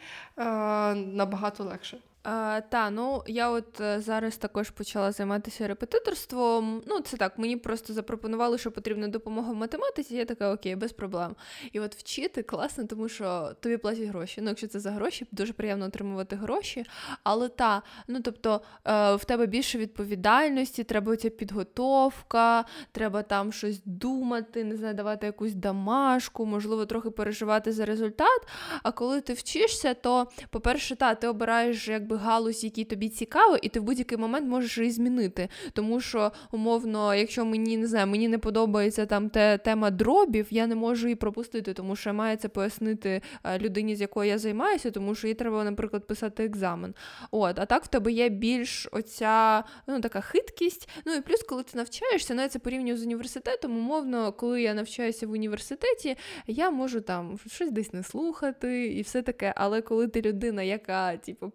набагато 0.95 1.65
легше. 1.65 1.99
А, 2.23 2.61
Та, 2.69 2.91
ну 2.91 3.23
я 3.27 3.51
от 3.51 3.81
е, 3.81 4.01
зараз 4.01 4.37
також 4.37 4.71
почала 4.71 5.13
займатися 5.13 5.69
репетиторством. 5.69 6.83
Ну, 6.87 7.01
це 7.01 7.17
так, 7.17 7.39
мені 7.39 7.57
просто 7.57 7.93
запропонували, 7.93 8.59
що 8.59 8.71
потрібна 8.71 9.09
допомога 9.09 9.53
в 9.53 9.57
математиці. 9.57 10.17
Я 10.17 10.25
така, 10.25 10.53
окей, 10.53 10.77
без 10.77 10.93
проблем. 10.93 11.37
І 11.73 11.81
от 11.81 11.95
вчити 11.95 12.43
класно, 12.43 12.85
тому 12.85 13.09
що 13.09 13.53
тобі 13.61 13.77
платять 13.77 14.05
гроші. 14.05 14.41
Ну, 14.41 14.49
якщо 14.49 14.69
це 14.69 14.81
за 14.81 14.91
гроші, 14.91 15.27
дуже 15.33 15.53
приємно 15.53 15.87
отримувати 15.87 16.37
гроші. 16.37 16.85
Але 17.23 17.49
та, 17.49 17.83
ну 18.09 18.21
тобто 18.23 18.61
е, 18.85 19.15
в 19.15 19.25
тебе 19.25 19.47
більше 19.47 19.79
відповідальності, 19.79 20.85
треба 20.85 21.17
ця 21.17 21.31
підготовка, 21.31 22.65
треба 22.93 23.23
там 23.23 23.53
щось 23.53 23.81
думати, 23.85 24.65
не 24.65 24.77
знаю, 24.77 24.95
давати 24.95 25.27
якусь 25.27 25.55
домашку, 25.55 26.47
можливо, 26.47 26.87
трохи 26.87 27.11
переживати 27.11 27.73
за 27.73 27.85
результат. 27.85 28.49
А 28.83 28.93
коли 28.93 29.21
ти 29.21 29.33
вчишся, 29.33 29.95
то, 29.95 30.29
по-перше, 30.51 30.97
та, 30.97 31.15
ти 31.15 31.29
обираєш 31.29 31.89
якби 31.89 32.12
якби 32.13 32.25
галузь, 32.25 32.65
якій 32.65 32.85
тобі 32.85 33.09
цікаво, 33.09 33.57
і 33.63 33.69
ти 33.69 33.81
в 33.81 33.83
будь-який 33.83 34.19
момент 34.19 34.49
можеш 34.49 34.79
її 34.79 34.91
змінити. 34.91 35.49
Тому 35.73 36.01
що, 36.01 36.33
умовно, 36.53 37.15
якщо 37.15 37.45
мені 37.45 37.77
не 37.77 37.87
знаю, 37.87 38.07
мені 38.07 38.29
не 38.29 38.39
подобається 38.39 39.07
там 39.07 39.29
те 39.31 39.59
тема 39.59 39.91
дробів, 39.91 40.47
я 40.51 40.67
не 40.67 40.75
можу 40.75 41.07
її 41.07 41.15
пропустити, 41.15 41.73
тому 41.75 41.97
що 41.97 42.15
має 42.15 42.37
це 42.37 42.49
пояснити 42.49 43.23
е, 43.45 43.59
людині, 43.59 43.97
з 43.97 44.01
якою 44.01 44.31
я 44.31 44.39
займаюся, 44.39 44.91
тому 44.91 45.15
що 45.15 45.29
їй 45.29 45.35
треба, 45.35 45.65
наприклад, 45.65 46.07
писати 46.07 46.45
екзамен. 46.45 46.95
От, 47.31 47.59
а 47.59 47.67
так 47.67 47.85
в 47.85 47.89
тебе 47.89 48.13
є 48.13 48.29
більш 48.29 48.89
оця 48.93 49.65
ну, 49.87 50.01
така 50.01 50.21
хиткість. 50.21 50.89
Ну 51.07 51.15
і 51.15 51.21
плюс, 51.21 51.43
коли 51.43 51.63
ти 51.63 51.79
навчаєшся, 51.79 52.35
навіть 52.35 52.53
це 52.53 52.59
порівнюю 52.59 52.97
з 52.97 53.03
університетом, 53.03 53.77
умовно, 53.77 54.33
коли 54.33 54.63
я 54.63 54.75
навчаюся 54.75 55.27
в 55.27 55.31
університеті, 55.31 56.17
я 56.47 56.71
можу 56.71 57.01
там 57.01 57.39
щось 57.47 57.71
десь 57.71 57.93
не 57.93 58.03
слухати 58.03 58.87
і 58.87 59.03
все 59.03 59.23
таке. 59.23 59.55
Але 59.57 59.81
коли 59.81 60.09
ти 60.09 60.21
людина, 60.21 60.63
яка, 60.63 61.17
типу, 61.17 61.53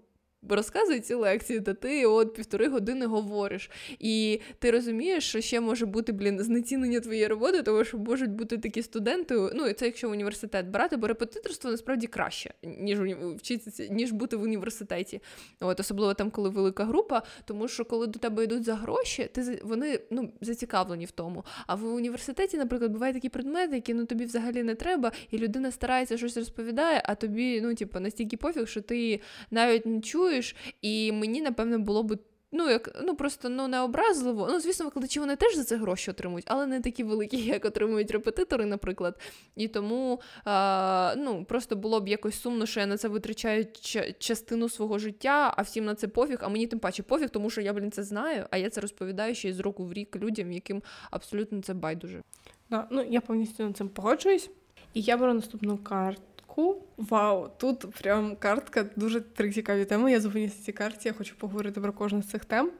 розказує 0.50 1.00
ці 1.00 1.14
лекції, 1.14 1.62
та 1.62 1.74
ти 1.74 2.06
от 2.06 2.34
півтори 2.34 2.68
години 2.68 3.06
говориш. 3.06 3.70
І 4.00 4.42
ти 4.60 4.72
розумієш, 4.72 5.30
що 5.30 5.42
ще 5.42 5.60
може 5.60 5.86
бути, 5.86 6.12
блін, 6.12 6.40
знецінення 6.40 7.00
твоєї 7.00 7.28
роботи, 7.28 7.64
тому 7.64 7.84
що 7.84 7.98
можуть 7.98 8.32
бути 8.32 8.58
такі 8.58 8.84
студенти. 8.84 9.36
Ну, 9.54 9.68
і 9.68 9.74
це 9.74 9.86
якщо 9.86 10.10
в 10.10 10.12
університет 10.12 10.68
брати, 10.68 10.98
бо 10.98 11.08
репетиторство 11.08 11.72
насправді 11.72 12.08
краще, 12.08 12.54
ніж 12.64 13.00
вчитися, 13.38 13.88
ніж 13.90 14.12
бути 14.12 14.36
в 14.36 14.42
університеті. 14.42 15.22
От, 15.60 15.80
Особливо 15.80 16.14
там, 16.14 16.32
коли 16.32 16.50
велика 16.50 16.86
група, 16.86 17.22
тому 17.46 17.68
що 17.68 17.86
коли 17.86 18.08
до 18.08 18.20
тебе 18.20 18.44
йдуть 18.44 18.64
за 18.64 18.76
гроші, 18.76 19.30
ти 19.34 19.62
вони 19.64 20.00
ну, 20.12 20.32
зацікавлені 20.42 21.06
в 21.06 21.12
тому. 21.12 21.46
А 21.68 21.76
в 21.76 21.86
університеті, 21.86 22.58
наприклад, 22.58 22.92
бувають 22.92 23.16
такі 23.16 23.30
предмети, 23.30 23.76
які 23.76 23.94
ну 23.94 24.06
тобі 24.06 24.26
взагалі 24.26 24.64
не 24.64 24.76
треба, 24.76 25.12
і 25.32 25.38
людина 25.38 25.72
старається 25.72 26.18
щось 26.18 26.38
розповідає, 26.38 27.02
а 27.06 27.16
тобі 27.16 27.62
ну, 27.62 27.76
типу, 27.76 28.00
настільки 28.00 28.38
пофіг, 28.38 28.68
що 28.68 28.82
ти 28.82 29.22
навіть 29.52 29.86
не 29.86 30.02
чуєш. 30.02 30.37
І 30.82 31.12
мені, 31.12 31.42
напевно, 31.42 31.80
було 31.80 32.04
б. 32.04 32.18
Ну, 32.52 32.70
як 32.70 33.02
ну 33.04 33.16
просто 33.16 33.50
ну 33.50 33.68
не 33.68 33.82
образливо. 33.82 34.48
Ну, 34.52 34.60
звісно, 34.60 34.86
викладачі 34.86 35.20
вони 35.20 35.36
теж 35.36 35.56
за 35.56 35.64
це 35.64 35.76
гроші 35.78 36.12
отримують, 36.12 36.46
але 36.48 36.68
не 36.68 36.82
такі 36.82 37.04
великі, 37.04 37.38
як 37.46 37.66
отримують 37.66 38.12
репетитори, 38.12 38.66
наприклад. 38.66 39.20
І 39.56 39.68
тому 39.68 40.22
а, 40.46 41.14
ну, 41.18 41.46
просто 41.46 41.76
було 41.76 42.00
б 42.00 42.08
якось 42.08 42.42
сумно, 42.42 42.66
що 42.66 42.80
я 42.80 42.86
на 42.86 42.98
це 42.98 43.08
витрачаю 43.08 43.66
ч- 43.82 44.16
частину 44.20 44.70
свого 44.70 45.00
життя, 45.00 45.54
а 45.58 45.62
всім 45.62 45.86
на 45.86 45.96
це 45.96 46.08
пофіг, 46.08 46.38
а 46.42 46.50
мені 46.50 46.68
тим 46.68 46.80
паче 46.80 47.04
пофіг, 47.04 47.30
тому 47.30 47.50
що 47.50 47.62
я, 47.62 47.74
блін, 47.74 47.92
це 47.92 48.04
знаю, 48.04 48.46
а 48.52 48.58
я 48.58 48.70
це 48.70 48.82
розповідаю 48.82 49.36
ще 49.36 49.54
з 49.54 49.60
року 49.60 49.86
в 49.86 49.94
рік 49.94 50.16
людям, 50.16 50.52
яким 50.52 50.84
абсолютно 51.12 51.62
це 51.62 51.74
байдуже. 51.74 52.22
Да, 52.70 52.88
ну 52.92 53.04
я 53.10 53.22
повністю 53.22 53.64
на 53.64 53.74
цим 53.74 53.90
погоджуюсь. 53.90 54.50
І 54.94 55.02
я 55.02 55.18
беру 55.18 55.34
наступну 55.34 55.78
карту 55.78 56.22
картку. 56.58 56.84
Вау, 56.98 57.50
тут 57.58 57.86
прям 58.02 58.36
картка 58.36 58.86
дуже 58.96 59.22
три 59.22 59.52
цікаві 59.52 59.86
теми. 59.86 60.12
Я 60.12 60.20
зупинюся 60.20 60.64
цій 60.64 60.72
карті, 60.72 61.08
я 61.08 61.14
хочу 61.14 61.38
поговорити 61.38 61.82
про 61.82 61.94
кожну 61.94 62.22
з 62.22 62.30
цих 62.30 62.46
тем. 62.46 62.72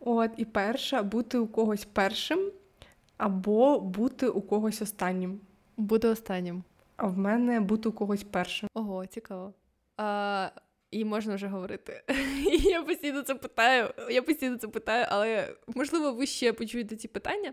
От, 0.00 0.30
І 0.36 0.44
перша 0.44 1.02
бути 1.02 1.38
у 1.38 1.46
когось 1.46 1.84
першим 1.84 2.50
або 3.16 3.80
бути 3.80 4.28
у 4.28 4.40
когось 4.40 4.82
останнім. 4.82 5.40
Бути 5.76 6.08
останнім. 6.08 6.64
А 6.96 7.06
в 7.06 7.18
мене 7.18 7.60
бути 7.60 7.88
у 7.88 7.92
когось 7.92 8.24
першим. 8.24 8.68
Ого, 8.74 9.06
цікаво. 9.06 9.52
А, 9.96 10.48
І 10.90 11.04
можна 11.04 11.34
вже 11.34 11.46
говорити. 11.46 12.02
Я 12.62 12.82
постійно 12.82 13.22
це 13.22 13.34
питаю, 13.34 13.90
я 14.10 14.22
постійно 14.22 14.56
це 14.56 14.68
питаю, 14.68 15.06
але 15.08 15.54
можливо, 15.74 16.12
ви 16.12 16.26
ще 16.26 16.52
почуєте 16.52 16.96
ці 16.96 17.08
питання. 17.08 17.52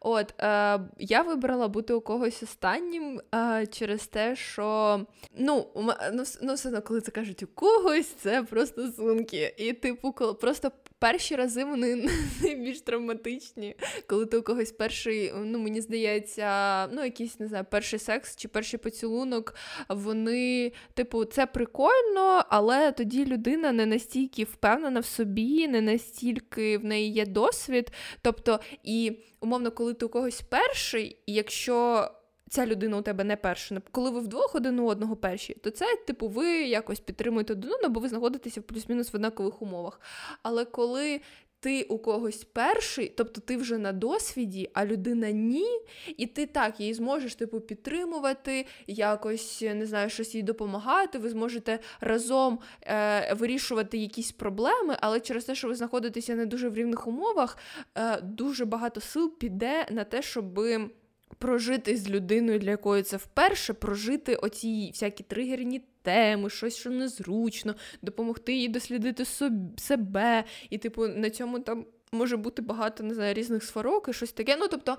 От 0.00 0.34
е, 0.40 0.80
я 0.98 1.22
вибрала 1.22 1.68
бути 1.68 1.94
у 1.94 2.00
когось 2.00 2.42
останнім 2.42 3.20
е, 3.34 3.66
через 3.66 4.06
те, 4.06 4.36
що 4.36 5.00
ну, 5.36 5.66
ну, 6.12 6.24
ну 6.42 6.54
все 6.54 6.68
одно, 6.68 6.82
коли 6.82 7.00
це 7.00 7.10
кажуть 7.10 7.42
у 7.42 7.46
когось, 7.46 8.06
це 8.06 8.42
просто 8.42 8.92
сумки. 8.92 9.54
І, 9.56 9.72
типу, 9.72 10.12
коли 10.12 10.34
просто 10.34 10.70
перші 10.98 11.36
рази 11.36 11.64
вони 11.64 12.08
найбільш 12.42 12.80
травматичні, 12.80 13.76
коли 14.06 14.26
ти 14.26 14.36
у 14.36 14.42
когось 14.42 14.72
перший, 14.72 15.32
ну 15.36 15.58
мені 15.58 15.80
здається, 15.80 16.86
ну 16.86 17.04
якийсь 17.04 17.40
не 17.40 17.46
знаю, 17.46 17.66
перший 17.70 17.98
секс 17.98 18.36
чи 18.36 18.48
перший 18.48 18.78
поцілунок, 18.78 19.54
вони, 19.88 20.72
типу, 20.94 21.24
це 21.24 21.46
прикольно, 21.46 22.44
але 22.48 22.92
тоді 22.92 23.24
людина 23.24 23.72
не 23.72 23.86
настільки 23.86 24.44
впевнена 24.44 25.00
в 25.00 25.06
собі, 25.06 25.68
не 25.68 25.80
настільки 25.80 26.78
в 26.78 26.84
неї 26.84 27.12
є 27.12 27.26
досвід. 27.26 27.92
Тобто, 28.22 28.60
і 28.84 29.18
умовно, 29.40 29.70
коли 29.70 29.94
ти 29.94 30.06
у 30.06 30.08
когось 30.08 30.40
перший, 30.40 31.18
і 31.26 31.34
якщо 31.34 32.08
ця 32.50 32.66
людина 32.66 32.96
у 32.96 33.02
тебе 33.02 33.24
не 33.24 33.36
перша. 33.36 33.82
Коли 33.90 34.10
ви 34.10 34.20
вдвох 34.20 34.54
один 34.54 34.78
у 34.78 34.86
одного 34.86 35.16
перші, 35.16 35.54
то 35.54 35.70
це, 35.70 35.86
типу, 36.06 36.28
ви 36.28 36.46
якось 36.62 37.00
підтримуєте 37.00 37.52
один 37.52 37.72
одного, 37.72 37.92
бо 37.94 38.00
ви 38.00 38.08
знаходитеся 38.08 38.60
в 38.60 38.64
плюс-мінус 38.64 39.12
в 39.12 39.16
однакових 39.16 39.62
умовах. 39.62 40.00
Але 40.42 40.64
коли 40.64 41.20
ти 41.60 41.82
у 41.82 41.98
когось 41.98 42.44
перший, 42.44 43.12
тобто 43.16 43.40
ти 43.40 43.56
вже 43.56 43.78
на 43.78 43.92
досвіді, 43.92 44.70
а 44.74 44.86
людина 44.86 45.30
ні, 45.30 45.80
і 46.16 46.26
ти 46.26 46.46
так 46.46 46.80
її 46.80 46.94
зможеш 46.94 47.34
типу 47.34 47.60
підтримувати, 47.60 48.66
якось 48.86 49.60
не 49.62 49.86
знаю, 49.86 50.10
щось 50.10 50.34
їй 50.34 50.42
допомагати. 50.42 51.18
Ви 51.18 51.28
зможете 51.28 51.78
разом 52.00 52.58
е, 52.82 53.34
вирішувати 53.34 53.98
якісь 53.98 54.32
проблеми, 54.32 54.96
але 55.00 55.20
через 55.20 55.44
те, 55.44 55.54
що 55.54 55.68
ви 55.68 55.74
знаходитеся 55.74 56.34
не 56.34 56.46
дуже 56.46 56.68
в 56.68 56.74
рівних 56.74 57.06
умовах, 57.06 57.58
е, 57.94 58.20
дуже 58.20 58.64
багато 58.64 59.00
сил 59.00 59.38
піде 59.38 59.86
на 59.90 60.04
те, 60.04 60.22
щоби 60.22 60.90
прожити 61.38 61.96
з 61.96 62.10
людиною, 62.10 62.58
для 62.58 62.70
якої 62.70 63.02
це 63.02 63.16
вперше, 63.16 63.72
прожити 63.72 64.34
оці 64.34 64.90
всякі 64.92 65.22
тригерні 65.22 65.82
теми, 66.02 66.50
щось, 66.50 66.76
що 66.76 66.90
незручно, 66.90 67.74
допомогти 68.02 68.54
їй 68.54 68.68
дослідити 68.68 69.24
собі, 69.24 69.78
себе. 69.78 70.44
І, 70.70 70.78
типу, 70.78 71.08
на 71.08 71.30
цьому 71.30 71.60
там. 71.60 71.86
Може 72.12 72.36
бути 72.36 72.62
багато 72.62 73.02
не 73.02 73.14
знаю, 73.14 73.34
різних 73.34 73.64
сварок 73.64 74.08
і 74.08 74.12
щось 74.12 74.32
таке. 74.32 74.56
Ну, 74.60 74.68
тобто, 74.68 74.98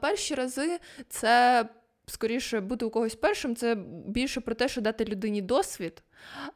перші 0.00 0.34
рази 0.34 0.78
це 1.08 1.64
скоріше 2.06 2.60
бути 2.60 2.84
у 2.84 2.90
когось 2.90 3.14
першим, 3.14 3.56
це 3.56 3.74
більше 4.06 4.40
про 4.40 4.54
те, 4.54 4.68
що 4.68 4.80
дати 4.80 5.04
людині 5.04 5.42
досвід, 5.42 6.02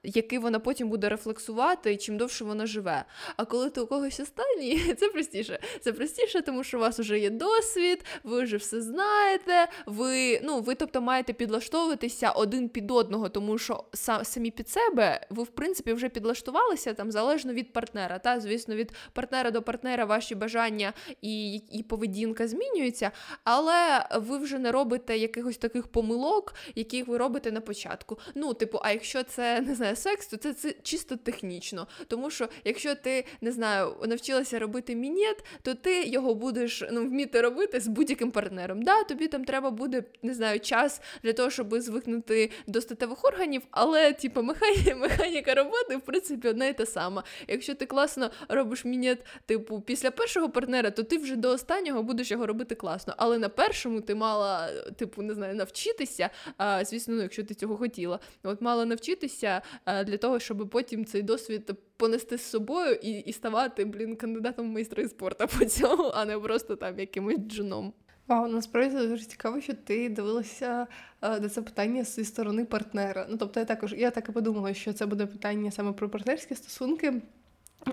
який 0.02 0.38
вона 0.38 0.59
потім 0.59 0.88
буде 0.88 1.09
рефлексувати, 1.09 1.97
чим 1.97 2.16
довше 2.16 2.44
вона 2.44 2.66
живе. 2.66 3.04
А 3.37 3.44
коли 3.44 3.71
ти 3.71 3.80
у 3.80 3.87
когось 3.87 4.21
останній, 4.21 4.94
це 4.99 5.09
простіше. 5.09 5.59
Це 5.80 5.92
простіше, 5.92 6.42
тому 6.42 6.64
що 6.64 6.78
у 6.78 6.80
вас 6.80 6.99
вже 6.99 7.18
є 7.18 7.30
досвід, 7.30 8.04
ви 8.25 8.42
вже 8.42 8.56
все 8.56 8.83
знаєте. 8.83 9.68
Ви, 9.87 10.40
ну, 10.44 10.61
ви 10.61 10.75
тобто, 10.75 11.00
маєте 11.00 11.33
підлаштовуватися 11.33 12.30
один 12.30 12.68
під 12.68 12.90
одного, 12.90 13.28
тому 13.28 13.59
що 13.59 13.85
самі 14.23 14.50
під 14.50 14.68
себе 14.68 15.26
ви, 15.30 15.42
в 15.42 15.49
принципі, 15.49 15.92
вже 15.92 16.09
підлаштувалися 16.09 16.94
там 16.94 17.12
залежно 17.12 17.52
від 17.52 17.73
партнера. 17.73 18.18
Та, 18.18 18.40
Звісно, 18.40 18.75
від 18.75 18.92
партнера 19.12 19.50
до 19.50 19.62
партнера 19.62 20.04
ваші 20.04 20.35
бажання 20.35 20.92
і, 21.23 21.54
і 21.54 21.83
поведінка 21.83 22.49
змінюються, 22.49 23.11
але 23.44 24.06
ви 24.14 24.38
вже 24.38 24.59
не 24.59 24.73
робите 24.73 25.18
якихось 25.18 25.56
таких 25.56 25.87
помилок, 25.87 26.54
які 26.75 27.02
ви 27.02 27.18
робите 27.18 27.52
на 27.52 27.61
початку. 27.61 28.18
Ну, 28.35 28.54
типу, 28.54 28.78
а 28.83 28.90
якщо 28.92 29.23
це 29.23 29.53
не 29.61 29.75
знаю, 29.75 29.96
секс, 29.96 30.26
то 30.26 30.37
це, 30.37 30.54
це 30.54 30.75
чисто 30.82 31.16
технічно. 31.16 31.87
Тому 32.06 32.30
що 32.30 32.49
якщо 32.64 32.94
ти 32.94 33.25
не 33.40 33.52
знаю, 33.52 33.96
навчилася 34.06 34.58
робити 34.58 34.94
мінет, 34.94 35.44
то 35.62 35.75
ти 35.75 36.04
його 36.04 36.34
будеш 36.34 36.82
ну, 36.92 37.04
вміти 37.06 37.40
робити 37.40 37.80
з 37.80 37.87
будь-яким 37.87 38.30
партнером. 38.30 38.82
Да, 38.82 39.04
Тобі 39.04 39.28
там 39.28 39.44
треба 39.44 39.70
буде 39.70 40.04
не 40.23 40.34
знаю, 40.34 40.61
час 40.61 41.00
для 41.23 41.32
того, 41.32 41.50
щоб 41.50 41.80
звикнути 41.80 42.50
до 42.66 42.80
статевих 42.80 43.25
органів, 43.25 43.62
але 43.70 44.12
типу, 44.12 44.42
механіка, 44.42 44.94
механіка 44.96 45.54
роботи 45.54 45.96
в 45.96 46.00
принципі 46.00 46.49
одна 46.49 46.66
і 46.66 46.76
та 46.76 46.87
сама. 46.87 47.25
Якщо 47.49 47.75
ти 47.75 47.87
класно 47.87 48.30
робиш 48.49 48.84
мінет, 48.84 49.25
типу, 49.46 49.80
після 49.80 50.11
першого 50.11 50.50
партнера, 50.50 50.90
то 50.90 51.02
ти 51.02 51.18
вже 51.18 51.37
до 51.37 51.50
останнього 51.50 52.02
будеш 52.02 52.30
його 52.30 52.46
робити 52.46 52.75
класно. 52.75 53.14
Але 53.16 53.38
на 53.38 53.49
першому 53.49 54.00
ти 54.00 54.14
мала, 54.14 54.70
типу, 54.96 55.23
не 55.23 55.34
знаю, 55.34 55.54
навчитися. 55.54 56.30
А, 56.56 56.84
Звісно, 56.84 57.14
ну, 57.14 57.23
якщо 57.23 57.44
ти 57.44 57.54
цього 57.54 57.76
хотіла, 57.76 58.18
от 58.42 58.61
мала 58.61 58.84
навчитися 58.84 59.43
вчитися 59.44 59.62
е, 59.86 60.04
для 60.04 60.16
того, 60.16 60.38
щоб 60.38 60.70
потім 60.70 61.04
цей 61.04 61.22
досвід 61.22 61.70
понести 61.96 62.38
з 62.38 62.42
собою 62.42 62.94
і 63.02 63.10
і 63.10 63.32
ставати, 63.32 63.84
блін, 63.84 64.16
кандидатом 64.16 64.70
в 64.70 64.72
майстри 64.72 65.08
спорту 65.08 65.46
по 65.58 65.64
цьому, 65.64 66.10
а 66.14 66.24
не 66.24 66.38
просто 66.38 66.76
там 66.76 66.98
якимось 66.98 67.38
джуном. 67.38 67.92
Вау, 68.26 68.48
насправді 68.48 68.96
дуже 68.96 69.24
цікаво, 69.24 69.60
що 69.60 69.74
ти 69.74 70.08
дивилася 70.08 70.86
е, 71.22 71.40
на 71.40 71.48
це 71.48 71.62
питання 71.62 72.04
зі 72.04 72.24
сторони 72.24 72.64
партнера. 72.64 73.26
Ну 73.30 73.36
тобто, 73.36 73.60
я 73.60 73.66
також 73.66 73.92
я 73.92 74.10
так 74.10 74.28
і 74.28 74.32
подумала, 74.32 74.74
що 74.74 74.92
це 74.92 75.06
буде 75.06 75.26
питання 75.26 75.70
саме 75.70 75.92
про 75.92 76.08
партнерські 76.08 76.54
стосунки. 76.54 77.22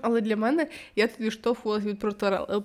Але 0.02 0.20
для 0.20 0.36
мене 0.36 0.66
я 0.96 1.06
тут 1.06 1.20
відштовхувалася 1.20 1.88
від 1.88 2.04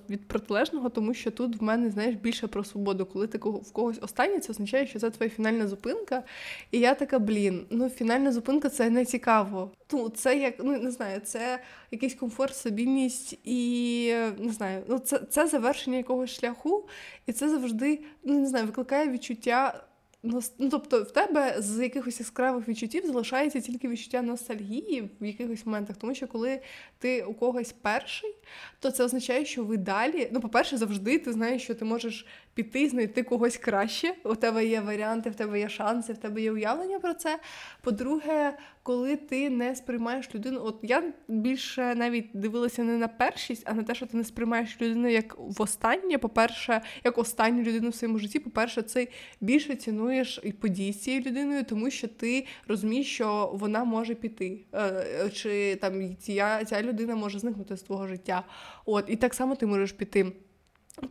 від 0.10 0.28
протилежного, 0.28 0.90
тому 0.90 1.14
що 1.14 1.32
тут 1.32 1.62
в 1.62 1.64
мене 1.64 1.90
знаєш 1.90 2.16
більше 2.16 2.48
про 2.48 2.64
свободу. 2.64 3.06
Коли 3.06 3.28
ти 3.28 3.38
в 3.38 3.72
когось 3.72 3.98
останнє, 4.02 4.40
це 4.40 4.52
означає, 4.52 4.88
що 4.88 5.00
це 5.00 5.10
твоя 5.10 5.30
фінальна 5.30 5.68
зупинка. 5.68 6.24
І 6.72 6.80
я 6.80 6.94
така, 6.94 7.20
блін, 7.20 7.66
ну 7.70 7.90
фінальна 7.90 8.32
зупинка 8.32 8.70
це 8.70 8.90
не 8.90 9.06
цікаво. 9.06 9.72
Ну, 9.92 10.10
це 10.10 10.38
як 10.38 10.56
ну 10.60 10.78
не 10.78 10.92
знаю, 10.92 11.22
це 11.24 11.60
якийсь 11.92 12.16
комфорт, 12.16 12.56
стабільність 12.56 13.40
і 13.44 14.14
не 14.38 14.52
знаю, 14.52 14.84
ну 14.88 15.00
це 15.00 15.20
це 15.20 15.48
завершення 15.48 15.98
якогось 15.98 16.40
шляху, 16.40 16.88
і 17.26 17.34
це 17.34 17.50
завжди 17.50 18.00
ну 18.24 18.40
не 18.40 18.48
знаю, 18.48 18.66
викликає 18.66 19.10
відчуття. 19.10 19.84
Ну, 20.24 20.42
тобто 20.72 21.04
в 21.04 21.12
тебе 21.12 21.56
з 21.58 21.84
якихось 21.84 22.20
яскравих 22.20 22.68
відчуттів 22.68 23.06
залишається 23.06 23.62
тільки 23.62 23.88
відчуття 23.88 24.22
ностальгії 24.22 25.10
в 25.22 25.26
якихось 25.26 25.66
моментах, 25.66 25.98
тому 25.98 26.16
що 26.16 26.28
коли 26.28 26.62
ти 27.00 27.24
у 27.24 27.34
когось 27.34 27.74
перший, 27.82 28.36
то 28.80 28.92
це 28.92 29.04
означає, 29.04 29.46
що 29.46 29.64
ви 29.64 29.78
далі. 29.78 30.30
Ну, 30.32 30.40
по-перше, 30.40 30.78
завжди 30.78 31.20
ти 31.20 31.34
знаєш, 31.34 31.64
що 31.64 31.76
ти 31.76 31.86
можеш 31.86 32.26
піти 32.58 32.90
знайти 32.90 33.24
когось 33.24 33.58
краще. 33.58 34.14
У 34.24 34.36
тебе 34.36 34.66
є 34.66 34.82
варіанти, 34.82 35.30
в 35.30 35.36
тебе 35.36 35.60
є 35.60 35.70
шанси, 35.70 36.14
в 36.14 36.18
тебе 36.18 36.42
є 36.42 36.52
уявлення 36.52 37.00
про 37.00 37.14
це. 37.14 37.40
По-друге, 37.82 38.58
коли 38.84 39.16
ти 39.16 39.50
не 39.50 39.76
сприймаєш 39.76 40.36
людину, 40.36 40.62
от 40.64 40.80
я 40.82 41.04
більше 41.28 41.96
навіть 41.96 42.30
дивилася 42.34 42.84
не 42.84 42.98
на 42.98 43.08
першість, 43.08 43.64
а 43.66 43.74
на 43.74 43.84
те, 43.84 43.96
що 43.96 44.06
ти 44.06 44.18
не 44.18 44.24
сприймаєш 44.24 44.82
людину 44.82 45.08
як 45.08 45.36
в 45.38 45.62
останнє. 45.62 46.18
По-перше, 46.18 46.82
як 47.04 47.18
останню 47.18 47.64
людину 47.64 47.90
в 47.90 47.96
своєму 47.96 48.20
житті. 48.20 48.40
По-перше, 48.40 48.82
це 48.82 49.08
більше 49.42 49.76
цінуєш 49.76 50.40
і 50.44 50.52
події 50.52 50.94
з 50.94 51.02
цією 51.02 51.24
людиною, 51.24 51.64
тому 51.64 51.90
що 51.90 52.08
ти 52.08 52.46
розумієш, 52.68 53.08
що 53.08 53.52
вона 53.54 53.84
може 53.84 54.16
піти, 54.16 54.60
е, 54.74 55.30
чи 55.34 55.76
там 55.76 56.18
ця, 56.18 56.66
ця 56.66 56.82
людина 56.82 57.16
може 57.16 57.40
зникнути 57.40 57.78
з 57.78 57.82
твого 57.82 58.08
життя. 58.08 58.44
От 58.86 59.06
і 59.08 59.16
так 59.16 59.34
само 59.34 59.56
ти 59.56 59.66
можеш 59.66 59.92
піти. 59.92 60.32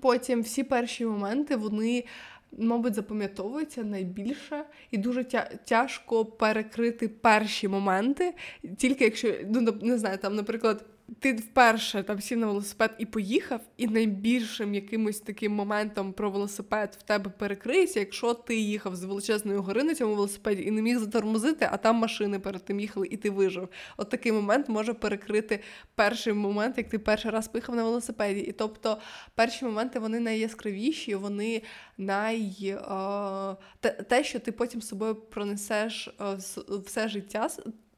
Потім 0.01 0.43
всі 0.43 0.65
перші 0.65 1.07
моменти 1.07 1.57
вони. 1.57 2.05
Мабуть, 2.59 2.95
запам'ятовуються 2.95 3.85
найбільше, 3.85 4.65
і 4.91 4.99
дуже 4.99 5.25
тя- 5.25 5.51
тяжко 5.65 6.25
перекрити 6.25 7.09
перші 7.09 7.69
моменти, 7.69 8.35
тільки 8.77 9.05
якщо 9.05 9.35
ну 9.51 9.79
не 9.83 9.99
знаю, 9.99 10.19
там, 10.19 10.37
наприклад, 10.37 10.85
ти 11.19 11.33
вперше 11.33 12.03
там 12.03 12.21
сів 12.21 12.39
на 12.39 12.47
велосипед 12.47 12.95
і 12.99 13.07
поїхав, 13.07 13.61
і 13.77 13.87
найбільшим 13.87 14.75
якимось 14.75 15.21
таким 15.21 15.53
моментом 15.53 16.13
про 16.13 16.31
велосипед 16.31 16.97
в 17.01 17.03
тебе 17.03 17.31
перекриється, 17.31 18.01
якщо 18.01 18.35
ти 18.35 18.57
їхав 18.57 18.97
з 18.97 19.05
величезної 19.05 19.59
гори 19.59 19.85
на 19.85 19.95
цьому 19.95 20.15
велосипеді 20.15 20.63
і 20.63 20.71
не 20.71 20.83
міг 20.83 20.99
затормозити, 20.99 21.69
а 21.73 21.77
там 21.77 21.97
машини 21.97 22.39
перед 22.39 22.65
тим 22.65 22.81
їхали, 22.81 23.09
і 23.11 23.17
ти 23.17 23.31
вижив. 23.31 23.69
От 23.97 24.11
такий 24.11 24.33
момент 24.33 24.69
може 24.69 24.95
перекрити 24.95 25.61
перший 25.95 26.33
момент, 26.33 26.79
як 26.79 26.89
ти 26.89 26.99
перший 26.99 27.31
раз 27.31 27.49
поїхав 27.49 27.77
на 27.77 27.85
велосипеді. 27.85 28.41
І 28.41 28.53
тобто 28.53 28.99
перші 29.35 29.65
моменти 29.65 29.99
вони 29.99 30.21
найяскравіші, 30.21 31.15
вони 31.15 31.63
най 31.99 32.57
е, 32.63 33.93
те, 34.09 34.25
що 34.25 34.41
ти 34.41 34.53
потім 34.53 34.83
з 34.83 34.89
собою 34.89 35.15
пронесеш 35.15 36.09
е, 36.21 36.37
все 36.87 37.09
життя 37.09 37.49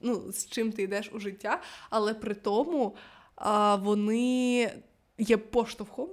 ну, 0.00 0.33
з 0.33 0.47
чим 0.47 0.73
ти 0.73 0.83
йдеш 0.83 1.11
у 1.12 1.21
життя, 1.21 1.62
але 1.90 2.14
при 2.14 2.35
тому 2.35 2.97
а, 3.37 3.76
вони 3.76 4.73
є 5.19 5.37
поштовхом, 5.37 6.09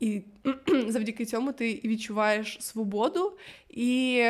і 0.00 0.22
завдяки 0.88 1.24
цьому 1.24 1.52
ти 1.52 1.80
відчуваєш 1.84 2.56
свободу 2.60 3.32
і. 3.68 4.24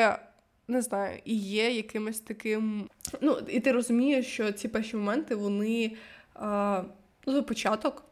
Не 0.70 0.82
знаю, 0.82 1.18
і 1.24 1.36
є 1.36 1.70
якимось 1.70 2.20
таким. 2.20 2.88
Ну, 3.20 3.38
і 3.48 3.60
ти 3.60 3.72
розумієш, 3.72 4.26
що 4.26 4.52
ці 4.52 4.68
перші 4.68 4.96
моменти 4.96 5.34
вони 5.34 5.96
е, 6.36 6.84
ну, 7.26 7.42
початок 7.42 8.07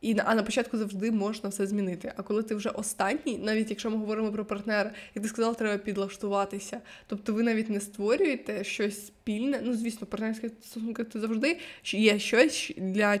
і 0.00 0.16
а 0.24 0.34
на 0.34 0.42
початку 0.42 0.78
завжди 0.78 1.10
можна 1.10 1.48
все 1.48 1.66
змінити. 1.66 2.12
А 2.16 2.22
коли 2.22 2.42
ти 2.42 2.54
вже 2.54 2.68
останній, 2.68 3.38
навіть 3.38 3.70
якщо 3.70 3.90
ми 3.90 3.96
говоримо 3.96 4.32
про 4.32 4.44
партнера, 4.44 4.92
як 5.14 5.22
ти 5.22 5.28
сказав, 5.28 5.56
треба 5.56 5.78
підлаштуватися. 5.78 6.80
Тобто 7.06 7.34
ви 7.34 7.42
навіть 7.42 7.70
не 7.70 7.80
створюєте 7.80 8.64
щось 8.64 9.06
спільне. 9.06 9.60
Ну, 9.64 9.74
звісно, 9.74 10.06
партнерські 10.06 10.48
стосунки 10.48 11.04
це 11.04 11.20
завжди 11.20 11.58
є 11.84 12.18
щось 12.18 12.72
для. 12.76 13.20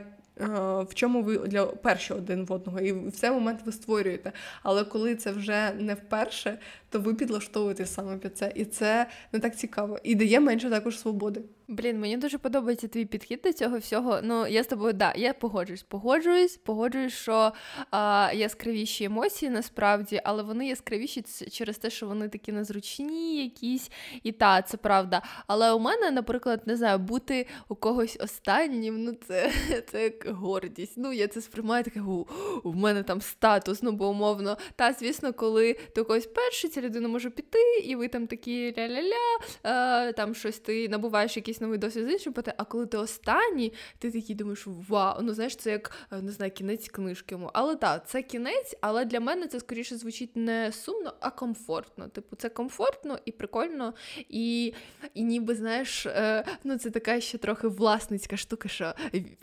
В 0.80 0.94
чому 0.94 1.22
ви 1.22 1.38
для 1.38 1.66
першого 1.66 2.20
один 2.20 2.44
в 2.44 2.52
одного, 2.52 2.80
і 2.80 2.92
в 2.92 3.12
цей 3.12 3.30
момент 3.30 3.60
ви 3.64 3.72
створюєте. 3.72 4.32
Але 4.62 4.84
коли 4.84 5.14
це 5.14 5.32
вже 5.32 5.72
не 5.78 5.94
вперше, 5.94 6.58
то 6.90 7.00
ви 7.00 7.14
підлаштовуєтесь 7.14 7.94
саме 7.94 8.16
під 8.16 8.38
це. 8.38 8.52
І 8.54 8.64
це 8.64 9.06
не 9.32 9.38
так 9.38 9.56
цікаво. 9.56 9.98
І 10.02 10.14
дає 10.14 10.40
менше 10.40 10.70
також 10.70 10.98
свободи. 10.98 11.40
Блін, 11.70 12.00
мені 12.00 12.16
дуже 12.16 12.38
подобається 12.38 12.88
твій 12.88 13.04
підхід 13.04 13.40
до 13.44 13.52
цього 13.52 13.78
всього. 13.78 14.20
Ну, 14.22 14.46
я 14.46 14.64
з 14.64 14.66
тобою, 14.66 14.92
да, 14.92 15.12
я 15.16 15.34
погоджуюсь, 15.34 15.82
погоджуюсь, 15.82 16.56
погоджуюсь, 16.56 17.12
що 17.12 17.52
а, 17.90 18.30
яскравіші 18.34 19.04
емоції 19.04 19.50
насправді, 19.50 20.20
але 20.24 20.42
вони 20.42 20.68
яскравіші 20.68 21.24
через 21.50 21.78
те, 21.78 21.90
що 21.90 22.06
вони 22.06 22.28
такі 22.28 22.52
незручні, 22.52 23.44
якісь, 23.44 23.90
і 24.22 24.32
та, 24.32 24.62
це 24.62 24.76
правда. 24.76 25.22
Але 25.46 25.72
у 25.72 25.78
мене, 25.78 26.10
наприклад, 26.10 26.62
не 26.66 26.76
знаю, 26.76 26.98
бути 26.98 27.46
у 27.68 27.74
когось 27.74 28.18
останнім, 28.20 29.04
ну 29.04 29.16
це 29.28 29.52
це 29.90 30.02
як 30.02 30.28
гордість. 30.28 30.94
Ну, 30.96 31.12
я 31.12 31.28
це 31.28 31.40
сприймаю 31.40 31.84
таке, 31.84 32.00
у, 32.00 32.26
у 32.64 32.72
мене 32.72 33.02
там 33.02 33.20
статус, 33.20 33.82
ну 33.82 33.92
бо 33.92 34.08
умовно. 34.08 34.56
Та, 34.76 34.92
звісно, 34.92 35.32
коли 35.32 35.76
ти 35.94 36.02
когось 36.02 36.26
перший, 36.26 36.70
ця 36.70 36.80
людина 36.80 37.08
може 37.08 37.30
піти, 37.30 37.78
і 37.84 37.96
ви 37.96 38.08
там 38.08 38.26
такі 38.26 38.74
ля-ля-ля, 38.78 39.44
а, 39.62 40.12
там 40.12 40.34
щось 40.34 40.58
ти 40.58 40.88
набуваєш 40.88 41.36
якісь 41.36 41.59
якийсь 41.60 41.66
новий 41.66 41.78
досвід 41.78 42.06
з 42.06 42.12
іншим, 42.12 42.34
а 42.56 42.64
коли 42.64 42.86
ти 42.86 42.96
останній, 42.96 43.72
ти 43.98 44.10
такий 44.10 44.34
думаєш, 44.34 44.66
вау, 44.66 45.22
ну 45.22 45.34
знаєш, 45.34 45.56
це 45.56 45.70
як 45.70 45.92
е, 46.12 46.22
не 46.22 46.32
знаю, 46.32 46.52
кінець 46.52 46.88
книжки. 46.88 47.34
Йому. 47.34 47.50
Але 47.52 47.76
так, 47.76 48.08
це 48.08 48.22
кінець, 48.22 48.76
але 48.80 49.04
для 49.04 49.20
мене 49.20 49.46
це 49.46 49.60
скоріше 49.60 49.96
звучить 49.96 50.36
не 50.36 50.72
сумно, 50.72 51.14
а 51.20 51.30
комфортно. 51.30 52.08
Типу, 52.08 52.36
це 52.36 52.48
комфортно 52.48 53.18
і 53.24 53.32
прикольно, 53.32 53.94
і 54.28 54.74
і 55.14 55.22
ніби 55.22 55.54
знаєш, 55.54 56.06
е, 56.06 56.44
ну 56.64 56.78
це 56.78 56.90
така 56.90 57.20
ще 57.20 57.38
трохи 57.38 57.68
власницька 57.68 58.36
штука, 58.36 58.68
що 58.68 58.94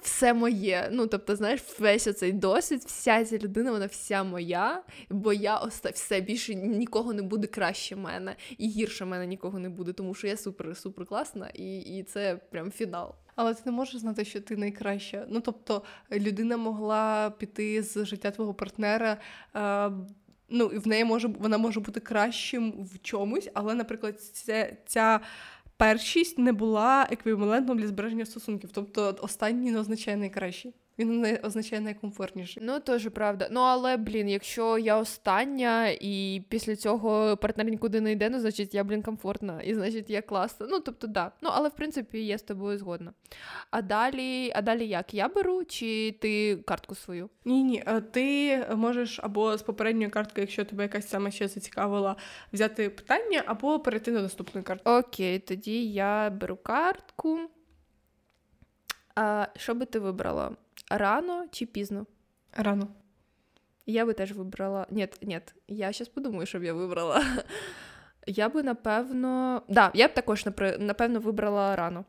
все 0.01 0.33
моє. 0.33 0.89
Ну, 0.91 1.07
тобто, 1.07 1.35
знаєш, 1.35 1.61
весь 1.79 2.07
оцей 2.07 2.31
досвід, 2.31 2.83
вся 2.85 3.25
ця 3.25 3.37
людина, 3.37 3.71
вона 3.71 3.85
вся 3.85 4.23
моя, 4.23 4.83
бо 5.09 5.33
я 5.33 5.57
оста... 5.57 5.89
все 5.89 6.21
більше 6.21 6.55
нікого 6.55 7.13
не 7.13 7.21
буде 7.21 7.47
краще 7.47 7.95
мене, 7.95 8.35
і 8.57 8.67
гірше 8.67 9.05
мене 9.05 9.27
нікого 9.27 9.59
не 9.59 9.69
буде, 9.69 9.93
тому 9.93 10.13
що 10.13 10.27
я 10.27 10.37
супер 10.37 10.77
супер 10.77 11.05
класна 11.05 11.49
і, 11.53 11.79
і 11.79 12.03
це 12.07 12.35
прям 12.35 12.71
фінал. 12.71 13.15
Але 13.35 13.53
ти 13.53 13.61
не 13.65 13.71
можеш 13.71 13.97
знати, 13.97 14.25
що 14.25 14.41
ти 14.41 14.57
найкраща. 14.57 15.25
Ну 15.29 15.39
тобто 15.39 15.83
людина 16.11 16.57
могла 16.57 17.29
піти 17.29 17.83
з 17.83 18.05
життя 18.05 18.31
твого 18.31 18.53
партнера. 18.53 19.17
Е, 19.55 19.91
Ну, 20.49 20.65
і 20.65 20.77
в 20.77 20.87
неї 20.87 21.03
може 21.03 21.27
вона 21.27 21.57
може 21.57 21.79
бути 21.79 21.99
кращим 21.99 22.71
в 22.71 22.99
чомусь, 22.99 23.49
але, 23.53 23.73
наприклад, 23.73 24.21
ця, 24.21 24.77
ця 24.85 25.19
першість 25.77 26.37
не 26.37 26.51
була 26.51 27.07
еквівалентом 27.11 27.77
для 27.77 27.87
збереження 27.87 28.25
стосунків. 28.25 28.69
Тобто 28.73 29.17
останній 29.21 29.71
не 29.71 29.79
означає 29.79 30.17
найкращий. 30.17 30.73
Він 30.99 31.21
не 31.21 31.39
означає 31.43 31.81
найкомфортніше. 31.81 32.61
Ну, 32.63 32.79
теж 32.79 33.09
правда. 33.09 33.47
Ну, 33.51 33.59
але, 33.59 33.97
блін, 33.97 34.29
якщо 34.29 34.77
я 34.77 34.97
остання, 34.97 35.87
і 36.01 36.43
після 36.49 36.75
цього 36.75 37.37
партнер 37.37 37.67
нікуди 37.67 38.01
не 38.01 38.11
йде, 38.11 38.29
ну, 38.29 38.39
значить, 38.39 38.73
я, 38.73 38.83
блін, 38.83 39.01
комфортна, 39.01 39.61
і 39.61 39.73
значить, 39.73 40.09
я 40.09 40.21
класна. 40.21 40.67
Ну, 40.69 40.79
тобто, 40.79 41.07
да. 41.07 41.31
Ну, 41.41 41.49
але 41.53 41.69
в 41.69 41.75
принципі, 41.75 42.25
я 42.25 42.37
з 42.37 42.41
тобою 42.41 42.77
згодна. 42.77 43.13
А 43.71 43.81
далі, 43.81 44.51
а 44.55 44.61
далі 44.61 44.87
як? 44.87 45.13
Я 45.13 45.27
беру, 45.27 45.65
чи 45.65 46.11
ти 46.11 46.55
картку 46.55 46.95
свою? 46.95 47.29
Ні, 47.45 47.63
ні. 47.63 47.83
Ти 48.11 48.57
можеш 48.75 49.19
або 49.23 49.57
з 49.57 49.61
попередньої 49.61 50.09
картки, 50.09 50.41
якщо 50.41 50.65
тебе 50.65 50.83
якась 50.83 51.09
саме 51.09 51.31
ще 51.31 51.47
зацікавила, 51.47 52.15
взяти 52.53 52.89
питання, 52.89 53.43
або 53.45 53.79
перейти 53.79 54.11
до 54.11 54.21
наступної 54.21 54.63
картки. 54.63 54.89
Окей, 54.89 55.39
тоді 55.39 55.85
я 55.91 56.29
беру 56.29 56.57
картку. 56.57 57.39
А 59.15 59.47
що 59.55 59.75
би 59.75 59.85
ти 59.85 59.99
вибрала? 59.99 60.51
Рано 60.89 61.45
чи 61.51 61.65
пізно? 61.65 62.05
Рано. 62.53 62.87
Я 63.85 64.05
би 64.05 64.13
теж 64.13 64.31
вибрала. 64.31 64.87
Ні, 64.89 65.07
ні, 65.21 65.41
я 65.67 65.91
зараз 65.91 66.07
подумаю, 66.07 66.45
що 66.45 66.59
б 66.59 66.63
я 66.63 66.73
вибрала. 66.73 67.23
Я 68.27 68.49
би 68.49 68.63
напевно. 68.63 69.61
Да, 69.67 69.91
я 69.93 70.07
б 70.07 70.13
також 70.13 70.45
напевно 70.79 71.19
вибрала 71.19 71.75
рано. 71.75 72.05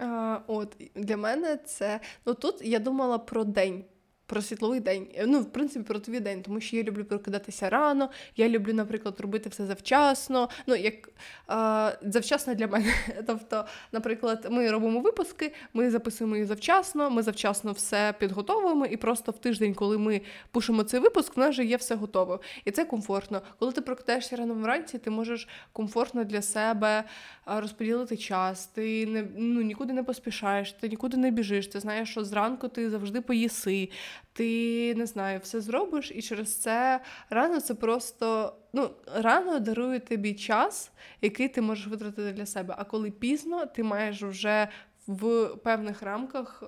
А, 0.00 0.40
От 0.46 0.76
для 0.94 1.16
мене 1.16 1.56
це. 1.56 2.00
Ну 2.26 2.34
тут 2.34 2.62
я 2.62 2.78
думала 2.78 3.18
про 3.18 3.44
день 3.44 3.84
про 4.26 4.42
світловий 4.42 4.80
день. 4.80 5.06
Ну, 5.26 5.40
в 5.40 5.52
принципі, 5.52 5.84
про 5.84 5.98
твій 5.98 6.20
день, 6.20 6.42
тому 6.42 6.60
що 6.60 6.76
я 6.76 6.82
люблю 6.82 7.04
прокидатися 7.04 7.70
рано. 7.70 8.10
Я 8.36 8.48
люблю, 8.48 8.72
наприклад, 8.74 9.20
робити 9.20 9.48
все 9.48 9.66
завчасно. 9.66 10.48
Ну, 10.66 10.74
як 10.74 11.08
е, 11.50 12.10
завчасно 12.10 12.54
для 12.54 12.66
мене. 12.66 12.94
Тобто, 13.26 13.64
наприклад, 13.92 14.46
ми 14.50 14.70
робимо 14.70 15.00
випуски, 15.00 15.54
ми 15.74 15.90
записуємо 15.90 16.36
їх 16.36 16.46
завчасно, 16.46 17.10
ми 17.10 17.22
завчасно 17.22 17.72
все 17.72 18.14
підготовуємо, 18.18 18.86
і 18.86 18.96
просто 18.96 19.32
в 19.32 19.38
тиждень, 19.38 19.74
коли 19.74 19.98
ми 19.98 20.20
пишемо 20.50 20.82
цей 20.82 21.00
випуск, 21.00 21.36
в 21.36 21.40
нас 21.40 21.50
вже 21.50 21.64
є 21.64 21.76
все 21.76 21.94
готово. 21.94 22.40
І 22.64 22.70
це 22.70 22.84
комфортно. 22.84 23.42
Коли 23.58 23.72
ти 23.72 23.80
прокидаєшся 23.80 24.36
рано 24.36 24.54
вранці, 24.54 24.98
ти 24.98 25.10
можеш 25.10 25.48
комфортно 25.72 26.24
для 26.24 26.42
себе 26.42 27.04
розподілити 27.46 28.16
час. 28.16 28.66
Ти 28.66 29.06
не 29.06 29.24
ну 29.36 29.62
нікуди 29.62 29.92
не 29.92 30.02
поспішаєш, 30.02 30.72
ти 30.72 30.88
нікуди 30.88 31.16
не 31.16 31.30
біжиш. 31.30 31.66
Ти 31.66 31.80
знаєш, 31.80 32.10
що 32.10 32.24
зранку 32.24 32.68
ти 32.68 32.90
завжди 32.90 33.20
поїси 33.20 33.88
ти 34.32 34.94
не 34.94 35.06
знаю, 35.06 35.40
все 35.42 35.60
зробиш, 35.60 36.12
і 36.14 36.22
через 36.22 36.60
це 36.60 37.00
рано 37.30 37.60
це 37.60 37.74
просто 37.74 38.56
ну, 38.72 38.90
рано 39.14 39.58
дарує 39.58 40.00
тобі 40.00 40.34
час, 40.34 40.90
який 41.20 41.48
ти 41.48 41.62
можеш 41.62 41.86
витратити 41.86 42.32
для 42.32 42.46
себе. 42.46 42.74
А 42.78 42.84
коли 42.84 43.10
пізно, 43.10 43.66
ти 43.66 43.82
маєш 43.82 44.22
вже 44.22 44.68
в 45.06 45.48
певних 45.48 46.02
рамках 46.02 46.62
е- 46.62 46.66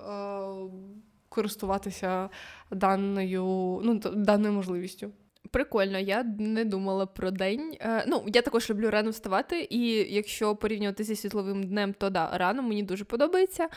користуватися 1.28 2.30
даною, 2.70 3.80
ну, 3.84 3.94
даною 3.98 4.54
можливістю. 4.54 5.10
Прикольно, 5.50 5.98
я 5.98 6.22
не 6.38 6.64
думала 6.64 7.06
про 7.06 7.30
день. 7.30 7.76
Е, 7.80 8.04
ну, 8.08 8.24
я 8.34 8.42
також 8.42 8.70
люблю 8.70 8.90
рано 8.90 9.10
вставати, 9.10 9.66
і 9.70 10.14
якщо 10.14 10.56
порівнювати 10.56 11.04
зі 11.04 11.16
світловим 11.16 11.62
днем, 11.62 11.94
то 11.98 12.10
да, 12.10 12.30
рано 12.34 12.62
мені 12.62 12.82
дуже 12.82 13.04
подобається. 13.04 13.68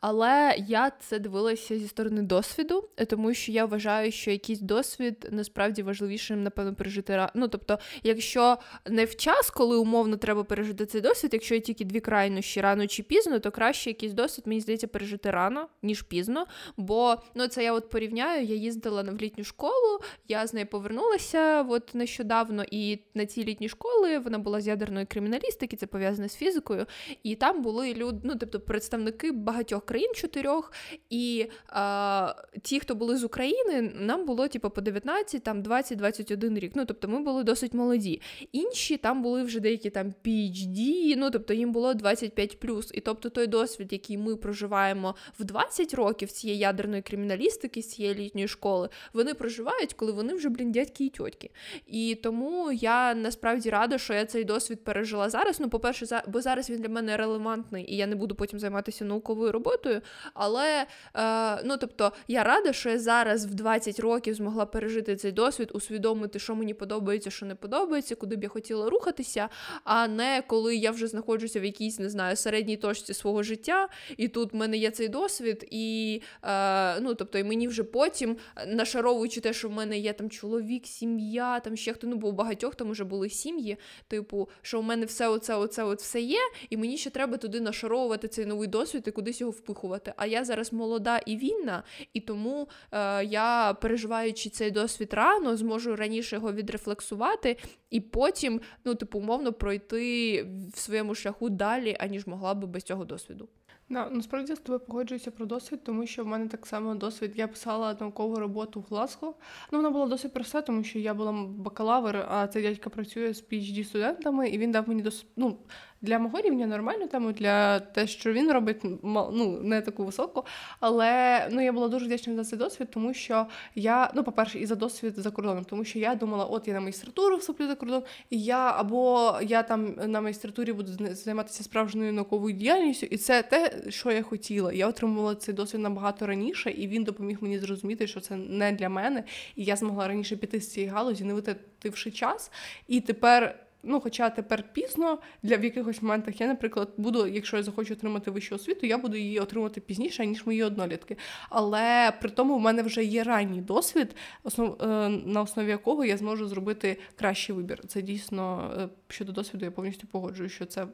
Але 0.00 0.56
я 0.68 0.90
це 0.90 1.18
дивилася 1.18 1.78
зі 1.78 1.88
сторони 1.88 2.22
досвіду, 2.22 2.88
тому 3.08 3.34
що 3.34 3.52
я 3.52 3.64
вважаю, 3.64 4.12
що 4.12 4.30
якийсь 4.30 4.60
досвід 4.60 5.28
насправді 5.30 5.82
важливішим, 5.82 6.42
напевно, 6.42 6.74
пережити 6.74 7.16
рано. 7.16 7.30
Ну, 7.34 7.48
тобто, 7.48 7.78
якщо 8.02 8.58
не 8.86 9.04
в 9.04 9.16
час, 9.16 9.50
коли 9.50 9.76
умовно 9.76 10.16
треба 10.16 10.44
пережити 10.44 10.86
цей 10.86 11.00
досвід, 11.00 11.30
якщо 11.32 11.54
є 11.54 11.60
тільки 11.60 11.84
дві 11.84 12.00
крайнощі, 12.00 12.60
рано 12.60 12.86
чи 12.86 13.02
пізно, 13.02 13.38
то 13.38 13.50
краще 13.50 13.90
якийсь 13.90 14.12
досвід, 14.12 14.46
мені 14.46 14.60
здається, 14.60 14.86
пережити 14.86 15.30
рано, 15.30 15.68
ніж 15.82 16.02
пізно. 16.02 16.46
Бо 16.76 17.16
ну, 17.34 17.48
це 17.48 17.64
я 17.64 17.72
от 17.72 17.90
порівняю, 17.90 18.44
я 18.44 18.54
їздила 18.54 19.02
в 19.02 19.20
літню 19.20 19.44
школу, 19.44 20.00
я 20.28 20.46
з 20.46 20.54
нею 20.54 20.66
повернулася 20.66 21.15
вчилася 21.16 21.66
от 21.68 21.94
нещодавно, 21.94 22.64
і 22.70 22.98
на 23.14 23.26
цій 23.26 23.44
літній 23.44 23.68
школи 23.68 24.18
вона 24.18 24.38
була 24.38 24.60
з 24.60 24.66
ядерної 24.66 25.06
криміналістики, 25.06 25.76
це 25.76 25.86
пов'язане 25.86 26.28
з 26.28 26.34
фізикою. 26.34 26.86
І 27.22 27.34
там 27.34 27.62
були 27.62 27.94
люди, 27.94 28.18
ну 28.22 28.34
тобто 28.40 28.60
представники 28.60 29.32
багатьох 29.32 29.84
країн 29.84 30.12
чотирьох. 30.14 30.72
І 31.10 31.46
а, 31.68 32.34
ті, 32.62 32.80
хто 32.80 32.94
були 32.94 33.16
з 33.16 33.24
України, 33.24 33.92
нам 33.94 34.26
було 34.26 34.48
типу, 34.48 34.70
по 34.70 34.80
19, 34.80 35.42
там 35.42 35.62
20-21 35.62 36.58
рік. 36.58 36.72
Ну 36.74 36.84
тобто 36.84 37.08
ми 37.08 37.20
були 37.20 37.44
досить 37.44 37.74
молоді. 37.74 38.20
Інші 38.52 38.96
там 38.96 39.22
були 39.22 39.42
вже 39.42 39.60
деякі 39.60 39.90
там 39.90 40.14
PhD, 40.24 41.14
ну 41.16 41.30
тобто 41.30 41.54
їм 41.54 41.72
було 41.72 41.94
25 41.94 42.56
І 42.92 43.00
тобто 43.00 43.30
той 43.30 43.46
досвід, 43.46 43.92
який 43.92 44.18
ми 44.18 44.36
проживаємо 44.36 45.14
в 45.38 45.44
20 45.44 45.94
років 45.94 46.30
цієї 46.30 46.58
ядерної 46.58 47.02
криміналістики, 47.02 47.82
з 47.82 47.88
цієї 47.88 48.14
літньої 48.14 48.48
школи, 48.48 48.88
вони 49.12 49.34
проживають, 49.34 49.92
коли 49.92 50.12
вони 50.12 50.34
вже 50.34 50.48
блін 50.48 50.72
дядьки 50.72 51.05
і 51.06 51.10
тьотьки. 51.10 51.50
І 51.86 52.14
тому 52.22 52.72
я 52.72 53.14
насправді 53.14 53.70
рада, 53.70 53.98
що 53.98 54.14
я 54.14 54.24
цей 54.24 54.44
досвід 54.44 54.84
пережила 54.84 55.30
зараз. 55.30 55.60
Ну, 55.60 55.68
по-перше, 55.68 56.06
за... 56.06 56.22
бо 56.26 56.40
зараз 56.40 56.70
він 56.70 56.80
для 56.80 56.88
мене 56.88 57.16
релевантний, 57.16 57.92
і 57.92 57.96
я 57.96 58.06
не 58.06 58.16
буду 58.16 58.34
потім 58.34 58.58
займатися 58.58 59.04
науковою 59.04 59.52
роботою. 59.52 60.00
Але 60.34 60.86
е, 61.14 61.62
ну 61.64 61.76
тобто 61.76 62.12
я 62.28 62.44
рада, 62.44 62.72
що 62.72 62.90
я 62.90 62.98
зараз 62.98 63.46
в 63.46 63.54
20 63.54 64.00
років 64.00 64.34
змогла 64.34 64.66
пережити 64.66 65.16
цей 65.16 65.32
досвід, 65.32 65.70
усвідомити, 65.74 66.38
що 66.38 66.54
мені 66.54 66.74
подобається, 66.74 67.30
що 67.30 67.46
не 67.46 67.54
подобається, 67.54 68.14
куди 68.14 68.36
б 68.36 68.42
я 68.42 68.48
хотіла 68.48 68.90
рухатися, 68.90 69.48
а 69.84 70.08
не 70.08 70.42
коли 70.46 70.76
я 70.76 70.90
вже 70.90 71.06
знаходжуся 71.06 71.60
в 71.60 71.64
якійсь, 71.64 71.98
не 71.98 72.08
знаю, 72.10 72.36
середній 72.36 72.76
точці 72.76 73.14
свого 73.14 73.42
життя, 73.42 73.88
і 74.16 74.28
тут 74.28 74.52
в 74.52 74.56
мене 74.56 74.76
є 74.76 74.90
цей 74.90 75.08
досвід, 75.08 75.66
і 75.70 76.20
е, 76.42 77.00
ну 77.00 77.14
тобто, 77.14 77.38
і 77.38 77.44
мені 77.44 77.68
вже 77.68 77.84
потім 77.84 78.36
нашаровуючи 78.66 79.40
те, 79.40 79.52
що 79.52 79.68
в 79.68 79.72
мене 79.72 79.98
є 79.98 80.12
там 80.12 80.30
чоловік, 80.30 80.86
сім'я, 80.98 81.60
там 81.60 81.76
ще 81.76 81.92
хто 81.92 82.06
ну 82.06 82.16
бо 82.16 82.28
у 82.28 82.32
багатьох 82.32 82.74
там 82.74 82.90
вже 82.90 83.04
були 83.04 83.30
сім'ї, 83.30 83.76
типу, 84.08 84.48
що 84.62 84.80
у 84.80 84.82
мене 84.82 85.06
все 85.06 85.28
оце, 85.28 85.54
оце 85.54 85.84
от 85.84 86.00
все 86.00 86.20
є, 86.20 86.38
і 86.70 86.76
мені 86.76 86.96
ще 86.96 87.10
треба 87.10 87.36
туди 87.36 87.60
нашаровувати 87.60 88.28
цей 88.28 88.46
новий 88.46 88.68
досвід 88.68 89.04
і 89.06 89.10
кудись 89.10 89.40
його 89.40 89.52
впихувати. 89.52 90.12
А 90.16 90.26
я 90.26 90.44
зараз 90.44 90.72
молода 90.72 91.18
і 91.18 91.36
вільна, 91.36 91.82
і 92.12 92.20
тому 92.20 92.68
е, 92.92 93.24
я, 93.24 93.76
переживаючи 93.80 94.50
цей 94.50 94.70
досвід 94.70 95.14
рано, 95.14 95.56
зможу 95.56 95.96
раніше 95.96 96.36
його 96.36 96.52
відрефлексувати 96.52 97.56
і 97.90 98.00
потім, 98.00 98.60
ну, 98.84 98.94
типу, 98.94 99.18
умовно 99.18 99.52
пройти 99.52 100.42
в 100.74 100.78
своєму 100.78 101.14
шляху 101.14 101.50
далі, 101.50 101.96
аніж 102.00 102.26
могла 102.26 102.54
би 102.54 102.66
без 102.66 102.82
цього 102.82 103.04
досвіду. 103.04 103.48
Да, 103.88 104.10
насправді 104.10 104.54
з 104.54 104.58
тобою 104.58 104.80
погоджуюся 104.80 105.30
про 105.30 105.46
досвід, 105.46 105.80
тому 105.84 106.06
що 106.06 106.24
в 106.24 106.26
мене 106.26 106.48
так 106.48 106.66
само 106.66 106.94
досвід. 106.94 107.32
Я 107.36 107.48
писала 107.48 107.96
наукову 108.00 108.36
роботу 108.36 108.80
в 108.80 108.84
Глазго. 108.90 109.34
Ну, 109.72 109.78
вона 109.78 109.90
була 109.90 110.06
досить 110.06 110.32
проста, 110.32 110.62
тому 110.62 110.84
що 110.84 110.98
я 110.98 111.14
була 111.14 111.32
бакалавр, 111.32 112.26
а 112.28 112.46
цей 112.46 112.62
дядька 112.62 112.90
працює 112.90 113.34
з 113.34 113.42
phd 113.42 113.84
студентами, 113.84 114.48
і 114.48 114.58
він 114.58 114.70
дав 114.70 114.88
мені 114.88 115.02
дос... 115.02 115.26
ну, 115.36 115.58
для 116.06 116.18
мого 116.18 116.40
рівня 116.40 116.66
нормальну 116.66 117.06
тему, 117.06 117.32
для 117.32 117.80
те, 117.80 118.06
що 118.06 118.32
він 118.32 118.52
робить, 118.52 118.76
ну, 119.02 119.58
не 119.62 119.80
таку 119.80 120.04
високу. 120.04 120.44
Але 120.80 121.40
ну, 121.50 121.62
я 121.62 121.72
була 121.72 121.88
дуже 121.88 122.06
вдячна 122.06 122.34
за 122.34 122.44
цей 122.44 122.58
досвід, 122.58 122.88
тому 122.90 123.14
що 123.14 123.46
я, 123.74 124.10
ну, 124.14 124.24
по-перше, 124.24 124.58
і 124.58 124.66
за 124.66 124.74
досвід 124.74 125.14
за 125.16 125.30
кордоном, 125.30 125.64
тому 125.64 125.84
що 125.84 125.98
я 125.98 126.14
думала, 126.14 126.44
от 126.44 126.68
я 126.68 126.74
на 126.74 126.80
магістратуру 126.80 127.36
вступлю 127.36 127.66
за 127.66 127.74
кордон, 127.74 128.02
і 128.30 128.42
я 128.42 128.74
або 128.78 129.34
я 129.42 129.62
там 129.62 129.94
на 130.06 130.20
магістратурі 130.20 130.72
буду 130.72 130.92
займатися 131.10 131.64
справжньою 131.64 132.12
науковою 132.12 132.56
діяльністю, 132.56 133.06
і 133.06 133.16
це 133.16 133.42
те, 133.42 133.82
що 133.88 134.10
я 134.10 134.22
хотіла. 134.22 134.72
Я 134.72 134.88
отримувала 134.88 135.34
цей 135.34 135.54
досвід 135.54 135.80
набагато 135.80 136.26
раніше, 136.26 136.70
і 136.70 136.88
він 136.88 137.04
допоміг 137.04 137.38
мені 137.40 137.58
зрозуміти, 137.58 138.06
що 138.06 138.20
це 138.20 138.36
не 138.36 138.72
для 138.72 138.88
мене, 138.88 139.24
і 139.56 139.64
я 139.64 139.76
змогла 139.76 140.08
раніше 140.08 140.36
піти 140.36 140.60
з 140.60 140.72
цієї 140.72 140.92
галузі, 140.92 141.24
не 141.24 141.34
витративши 141.34 142.10
час. 142.10 142.50
І 142.88 143.00
тепер. 143.00 143.65
Ну, 143.88 144.00
хоча 144.00 144.30
тепер 144.30 144.64
пізно 144.72 145.18
для 145.42 145.56
в 145.56 145.64
якихось 145.64 146.02
моментах 146.02 146.40
я, 146.40 146.46
наприклад, 146.46 146.92
буду, 146.96 147.26
якщо 147.26 147.56
я 147.56 147.62
захочу 147.62 147.94
отримати 147.94 148.30
вищу 148.30 148.54
освіту, 148.54 148.86
я 148.86 148.98
буду 148.98 149.16
її 149.16 149.40
отримати 149.40 149.80
пізніше, 149.80 150.26
ніж 150.26 150.46
мої 150.46 150.62
однолітки. 150.62 151.16
Але 151.48 152.12
при 152.20 152.30
тому 152.30 152.56
в 152.56 152.60
мене 152.60 152.82
вже 152.82 153.04
є 153.04 153.22
ранній 153.22 153.60
досвід, 153.60 154.16
основ, 154.42 154.82
е, 154.82 155.08
на 155.08 155.42
основі 155.42 155.68
якого 155.68 156.04
я 156.04 156.16
зможу 156.16 156.48
зробити 156.48 156.98
кращий 157.16 157.56
вибір. 157.56 157.80
Це 157.86 158.02
дійсно 158.02 158.74
е, 158.78 158.88
щодо 159.08 159.32
досвіду, 159.32 159.64
я 159.64 159.70
повністю 159.70 160.06
погоджую, 160.06 160.48
що 160.48 160.66
це. 160.66 160.86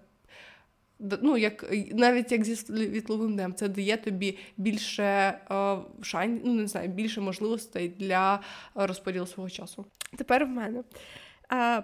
Ну, 1.22 1.36
як 1.36 1.72
навіть 1.92 2.32
як 2.32 2.44
зі 2.44 2.56
світловим 2.56 3.32
днем, 3.32 3.54
це 3.54 3.68
дає 3.68 3.96
тобі 3.96 4.38
більше 4.56 5.02
е, 5.02 5.76
шань, 6.02 6.40
ну 6.44 6.54
не 6.54 6.66
знаю, 6.66 6.88
більше 6.88 7.20
можливостей 7.20 7.88
для 7.88 8.40
розподілу 8.74 9.26
свого 9.26 9.50
часу. 9.50 9.86
Тепер 10.16 10.44
в 10.44 10.48
мене 10.48 10.82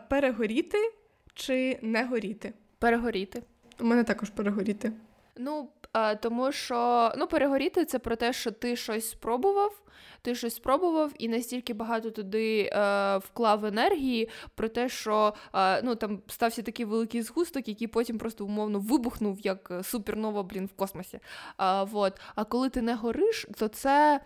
перегоріти 0.09 0.79
чи 1.38 1.79
не 1.83 2.05
горіти? 2.05 2.53
Перегоріти. 2.79 3.42
У 3.81 3.85
мене 3.85 4.05
також 4.05 4.31
перегоріти. 4.31 4.92
Ну, 5.37 5.68
а, 5.92 6.14
тому 6.14 6.53
що 6.53 7.12
ну, 7.18 7.27
перегоріти 7.27 7.85
це 7.85 7.98
про 7.98 8.16
те, 8.16 8.33
що 8.33 8.51
ти 8.51 8.77
щось 8.77 9.11
спробував, 9.11 9.83
ти 10.22 10.35
щось 10.35 10.55
спробував 10.55 11.12
і 11.18 11.29
настільки 11.29 11.74
багато 11.74 12.11
туди 12.11 12.70
е, 12.72 13.16
вклав 13.18 13.64
енергії 13.64 14.29
про 14.55 14.68
те, 14.68 14.88
що 14.88 15.35
е, 15.55 15.83
ну, 15.83 15.94
там 15.94 16.22
стався 16.27 16.62
такий 16.62 16.87
великий 16.87 17.22
згусток, 17.22 17.68
який 17.68 17.87
потім 17.87 18.18
просто 18.18 18.44
умовно 18.44 18.79
вибухнув 18.79 19.40
як 19.40 19.72
супернова, 19.83 20.42
блін, 20.42 20.66
в 20.66 20.72
космосі. 20.72 21.18
А, 21.57 21.85
вот. 21.85 22.20
а 22.35 22.44
коли 22.44 22.68
ти 22.68 22.83
не 22.83 22.94
гориш, 22.94 23.46
то 23.59 23.68
це. 23.68 24.20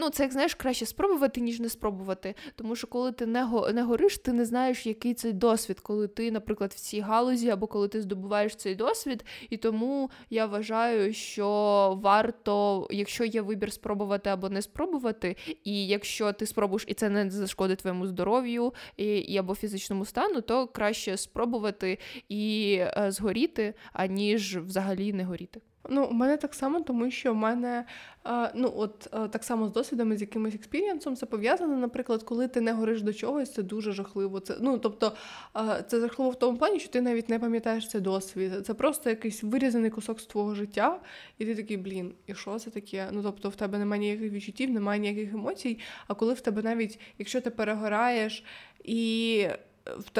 Ну, 0.00 0.10
це 0.10 0.22
як 0.22 0.32
знаєш, 0.32 0.54
краще 0.54 0.86
спробувати, 0.86 1.40
ніж 1.40 1.60
не 1.60 1.68
спробувати. 1.68 2.34
Тому 2.54 2.76
що 2.76 2.86
коли 2.86 3.12
ти 3.12 3.26
не 3.26 3.44
го, 3.44 3.72
не 3.72 3.82
гориш, 3.82 4.18
ти 4.18 4.32
не 4.32 4.44
знаєш, 4.44 4.86
який 4.86 5.14
цей 5.14 5.32
досвід, 5.32 5.80
коли 5.80 6.08
ти, 6.08 6.30
наприклад, 6.30 6.72
в 6.72 6.80
цій 6.80 7.00
галузі, 7.00 7.50
або 7.50 7.66
коли 7.66 7.88
ти 7.88 8.00
здобуваєш 8.00 8.56
цей 8.56 8.74
досвід. 8.74 9.24
І 9.50 9.56
тому 9.56 10.10
я 10.30 10.46
вважаю, 10.46 11.14
що 11.14 11.48
варто, 12.02 12.86
якщо 12.90 13.24
є 13.24 13.42
вибір 13.42 13.72
спробувати 13.72 14.30
або 14.30 14.48
не 14.48 14.62
спробувати, 14.62 15.36
і 15.64 15.86
якщо 15.86 16.32
ти 16.32 16.46
спробуєш 16.46 16.84
і 16.88 16.94
це 16.94 17.08
не 17.08 17.30
зашкодить 17.30 17.78
твоєму 17.78 18.06
здоров'ю 18.06 18.74
і, 18.96 19.04
і 19.04 19.38
або 19.38 19.54
фізичному 19.54 20.04
стану, 20.04 20.40
то 20.40 20.66
краще 20.66 21.16
спробувати 21.16 21.98
і 22.28 22.74
е, 22.80 23.06
згоріти, 23.10 23.74
аніж 23.92 24.58
взагалі 24.58 25.12
не 25.12 25.24
горіти. 25.24 25.60
Ну, 25.88 26.04
у 26.04 26.12
мене 26.12 26.36
так 26.36 26.54
само, 26.54 26.80
тому 26.80 27.10
що 27.10 27.32
в 27.32 27.36
мене 27.36 27.84
ну 28.54 28.72
от 28.76 28.98
так 29.30 29.44
само 29.44 29.68
з 29.68 29.72
досвідами, 29.72 30.16
з 30.16 30.20
якимось 30.20 30.54
експірієнсом, 30.54 31.16
це 31.16 31.26
пов'язано, 31.26 31.76
наприклад, 31.76 32.22
коли 32.22 32.48
ти 32.48 32.60
не 32.60 32.72
гориш 32.72 33.02
до 33.02 33.12
чогось, 33.12 33.52
це 33.52 33.62
дуже 33.62 33.92
жахливо. 33.92 34.40
Це 34.40 34.56
ну 34.60 34.78
тобто 34.78 35.12
це 35.86 36.00
жахливо 36.00 36.30
в 36.30 36.38
тому 36.38 36.58
плані, 36.58 36.80
що 36.80 36.88
ти 36.88 37.00
навіть 37.00 37.28
не 37.28 37.38
пам'ятаєш 37.38 37.88
цей 37.88 38.00
досвід. 38.00 38.66
Це 38.66 38.74
просто 38.74 39.10
якийсь 39.10 39.42
вирізаний 39.42 39.90
кусок 39.90 40.20
з 40.20 40.26
твого 40.26 40.54
життя, 40.54 41.00
і 41.38 41.44
ти 41.44 41.54
такий, 41.54 41.76
блін, 41.76 42.14
і 42.26 42.34
що 42.34 42.58
це 42.58 42.70
таке? 42.70 43.08
Ну 43.12 43.22
тобто 43.22 43.48
в 43.48 43.56
тебе 43.56 43.78
немає 43.78 44.00
ніяких 44.00 44.32
відчуттів, 44.32 44.70
немає 44.70 45.00
ніяких 45.00 45.34
емоцій. 45.34 45.78
А 46.06 46.14
коли 46.14 46.34
в 46.34 46.40
тебе 46.40 46.62
навіть, 46.62 47.00
якщо 47.18 47.40
ти 47.40 47.50
перегораєш 47.50 48.44
і 48.84 49.46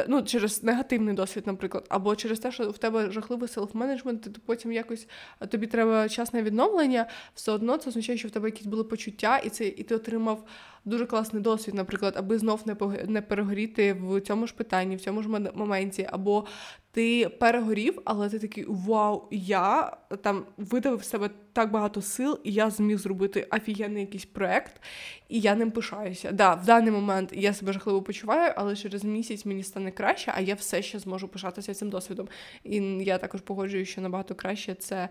ну, 0.08 0.22
через 0.22 0.62
негативний 0.62 1.14
досвід, 1.14 1.46
наприклад, 1.46 1.86
або 1.88 2.16
через 2.16 2.38
те, 2.38 2.52
що 2.52 2.70
в 2.70 2.78
тебе 2.78 3.10
жахливий 3.10 3.48
селф-менеджмент, 3.48 4.18
ти 4.18 4.30
потім 4.46 4.72
якось 4.72 5.06
тобі 5.48 5.66
треба 5.66 6.08
час 6.08 6.32
на 6.32 6.42
відновлення, 6.42 7.06
все 7.34 7.52
одно 7.52 7.76
це 7.76 7.90
означає, 7.90 8.18
що 8.18 8.28
в 8.28 8.30
тебе 8.30 8.48
якісь 8.48 8.66
були 8.66 8.84
почуття, 8.84 9.38
і 9.38 9.48
це 9.48 9.66
і 9.66 9.82
ти 9.82 9.94
отримав 9.94 10.44
дуже 10.84 11.06
класний 11.06 11.42
досвід, 11.42 11.74
наприклад, 11.74 12.14
аби 12.16 12.38
знов 12.38 12.62
не 12.66 12.76
не 13.06 13.22
перегоріти 13.22 13.92
в 13.92 14.20
цьому 14.20 14.46
ж 14.46 14.54
питанні, 14.54 14.96
в 14.96 15.00
цьому 15.00 15.22
ж 15.22 15.28
моменті, 15.54 16.08
або 16.12 16.46
ти 16.90 17.28
перегорів, 17.28 18.02
але 18.04 18.28
ти 18.28 18.38
такий 18.38 18.64
вау, 18.68 19.28
я 19.30 19.96
там 20.22 20.44
видавив 20.56 21.04
себе 21.04 21.30
так 21.52 21.70
багато 21.70 22.02
сил, 22.02 22.40
і 22.44 22.52
я 22.52 22.70
зміг 22.70 22.98
зробити 22.98 23.48
офігенний 23.50 24.00
якийсь 24.00 24.24
проект, 24.24 24.82
і 25.28 25.40
я 25.40 25.54
ним 25.54 25.70
пишаюся. 25.70 26.32
Да, 26.32 26.54
в 26.54 26.64
даний 26.64 26.92
момент 26.92 27.32
я 27.32 27.54
себе 27.54 27.72
жахливо 27.72 28.02
почуваю, 28.02 28.52
але 28.56 28.76
через 28.76 29.04
місяць 29.04 29.44
мені 29.44 29.62
стане 29.62 29.90
краще, 29.90 30.32
а 30.34 30.40
я 30.40 30.54
все 30.54 30.82
ще 30.82 30.98
зможу 30.98 31.28
пишатися 31.28 31.74
цим 31.74 31.90
досвідом. 31.90 32.28
І 32.64 32.76
я 33.04 33.18
також 33.18 33.40
погоджую, 33.40 33.84
що 33.84 34.00
набагато 34.00 34.34
краще 34.34 34.74
це 34.74 35.08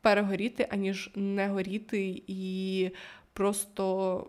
перегоріти, 0.00 0.68
аніж 0.70 1.10
не 1.14 1.48
горіти 1.48 2.22
і 2.26 2.90
просто 3.32 4.26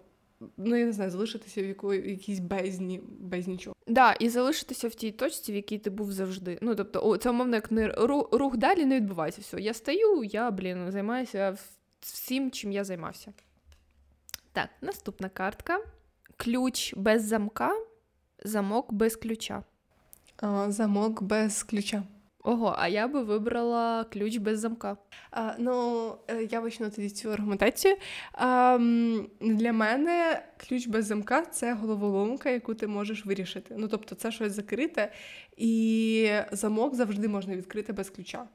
ну 0.58 0.75
я 0.75 0.86
не 0.86 0.91
знаю, 0.91 1.12
залишитися 1.12 1.62
в 1.62 1.65
якої 1.65 2.10
якійсь 2.10 2.39
бездні, 2.39 3.02
без 3.19 3.47
нічого. 3.47 3.75
Да, 3.88 4.13
і 4.13 4.30
залишитися 4.30 4.88
в 4.88 4.95
тій 4.95 5.12
точці, 5.12 5.52
в 5.52 5.56
якій 5.56 5.78
ти 5.78 5.89
був 5.89 6.12
завжди. 6.12 6.60
Ну 6.62 6.75
тобто, 6.75 7.02
о, 7.04 7.17
це 7.17 7.30
умовно 7.30 7.56
як 7.56 7.71
не 7.71 7.88
рух, 7.88 8.30
рух 8.32 8.58
далі 8.58 8.86
не 8.86 8.95
відбувається. 8.95 9.41
Все, 9.41 9.62
я 9.62 9.73
стою, 9.73 10.23
я 10.23 10.52
блін 10.52 10.91
займаюся 10.91 11.58
всім, 11.99 12.52
чим 12.52 12.71
я 12.71 12.84
займався. 12.84 13.34
Так, 14.52 14.69
наступна 14.82 15.30
картка. 15.30 15.80
Ключ 16.38 16.93
без 16.97 17.23
замка, 17.23 17.71
замок 18.43 18.93
без 18.93 19.15
ключа. 19.15 19.63
А, 20.38 20.71
Замок 20.71 21.23
без 21.23 21.63
ключа. 21.63 22.04
Ого, 22.43 22.75
а 22.78 22.88
я 22.88 23.08
би 23.08 23.23
вибрала 23.23 24.04
ключ 24.04 24.38
без 24.38 24.60
замка. 24.60 24.97
А, 25.32 25.54
Ну, 25.60 26.15
е, 26.28 26.43
я 26.43 26.60
вичну 26.60 26.89
тоді 26.89 27.10
цю 27.10 27.32
аргументацію. 27.32 27.95
А, 28.34 28.78
Для 29.41 29.73
мене 29.73 30.43
ключ 30.58 30.88
без 30.88 31.06
замка 31.06 31.41
це 31.45 31.73
головоломка, 31.73 32.49
яку 32.49 32.73
ти 32.75 32.88
можеш 32.88 33.25
вирішити. 33.25 33.75
Ну, 33.78 33.88
тобто, 33.88 34.15
це 34.15 34.32
щось 34.32 34.54
закрите, 34.54 35.12
і 35.58 36.30
замок 36.52 36.95
завжди 36.95 37.28
можна 37.28 37.56
відкрити 37.56 37.93
без 37.93 38.10
ключа. 38.10 38.47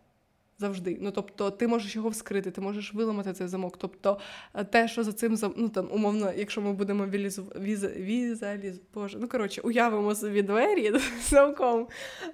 Завжди. 0.59 0.99
Ну, 1.01 1.11
тобто, 1.11 1.51
ти 1.51 1.67
можеш 1.69 1.97
його 1.97 2.09
вскрити, 2.09 2.51
ти 2.51 2.61
можеш 2.61 2.95
виламати 2.95 3.33
цей 3.33 3.49
замок. 3.49 3.77
Тобто, 3.79 4.19
е, 4.55 4.65
те, 4.65 4.89
що 4.89 5.05
за 5.05 5.13
цим 5.13 5.39
ну 5.57 5.69
там, 5.69 5.89
умовно, 5.93 6.33
якщо 6.37 6.61
ми 6.61 6.73
будемо 6.73 7.07
візу... 7.07 7.43
віз... 7.43 7.85
візуаліз... 7.85 8.81
Боже, 8.95 9.19
ну 9.21 9.29
коротше, 9.29 9.61
уявимо 9.61 10.15
собі 10.15 10.43
двері 10.43 10.93
замком, 11.29 11.87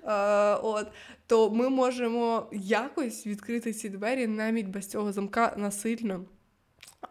а, 0.04 0.58
е, 0.58 0.60
от, 0.62 0.86
то 1.26 1.50
ми 1.50 1.68
можемо 1.68 2.46
якось 2.52 3.26
відкрити 3.26 3.72
ці 3.72 3.88
двері 3.88 4.26
навіть 4.26 4.68
без 4.68 4.86
цього 4.86 5.12
замка 5.12 5.54
насильно. 5.56 6.24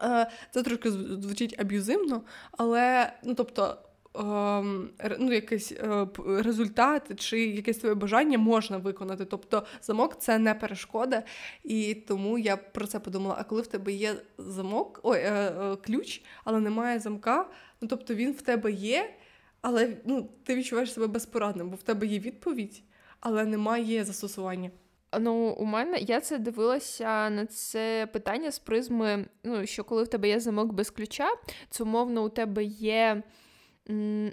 Е, 0.02 0.30
це 0.50 0.62
трошки 0.62 0.90
звучить 0.90 1.60
аб'юзивно, 1.60 2.22
але 2.52 3.12
ну 3.24 3.34
тобто. 3.34 3.78
Ем, 4.14 4.90
ну, 5.18 5.32
якийсь 5.32 5.72
е, 5.72 6.06
результат 6.26 7.20
чи 7.20 7.46
якесь 7.46 7.78
твоє 7.78 7.94
бажання 7.94 8.38
можна 8.38 8.76
виконати. 8.76 9.24
Тобто 9.24 9.66
замок 9.82 10.16
це 10.18 10.38
не 10.38 10.54
перешкода, 10.54 11.22
і 11.64 11.94
тому 11.94 12.38
я 12.38 12.56
про 12.56 12.86
це 12.86 13.00
подумала. 13.00 13.36
А 13.38 13.44
коли 13.44 13.62
в 13.62 13.66
тебе 13.66 13.92
є 13.92 14.14
замок, 14.38 15.00
ой, 15.02 15.18
е, 15.18 15.32
е, 15.32 15.76
ключ, 15.76 16.22
але 16.44 16.60
немає 16.60 16.98
замка, 16.98 17.46
ну 17.80 17.88
тобто 17.88 18.14
він 18.14 18.32
в 18.32 18.42
тебе 18.42 18.72
є, 18.72 19.14
але 19.60 19.96
ну, 20.04 20.28
ти 20.44 20.54
відчуваєш 20.54 20.92
себе 20.92 21.06
безпорадним, 21.06 21.70
бо 21.70 21.76
в 21.76 21.82
тебе 21.82 22.06
є 22.06 22.18
відповідь, 22.18 22.82
але 23.20 23.44
немає 23.44 24.04
застосування. 24.04 24.70
Ну, 25.18 25.32
у 25.58 25.64
мене 25.64 25.98
я 25.98 26.20
це 26.20 26.38
дивилася 26.38 27.30
на 27.30 27.46
це 27.46 28.08
питання 28.12 28.50
з 28.50 28.58
призми, 28.58 29.26
ну, 29.44 29.66
що 29.66 29.84
коли 29.84 30.02
в 30.02 30.08
тебе 30.08 30.28
є 30.28 30.40
замок 30.40 30.72
без 30.72 30.90
ключа, 30.90 31.28
це 31.70 31.82
умовно 31.82 32.24
у 32.24 32.28
тебе 32.28 32.64
є 32.64 33.22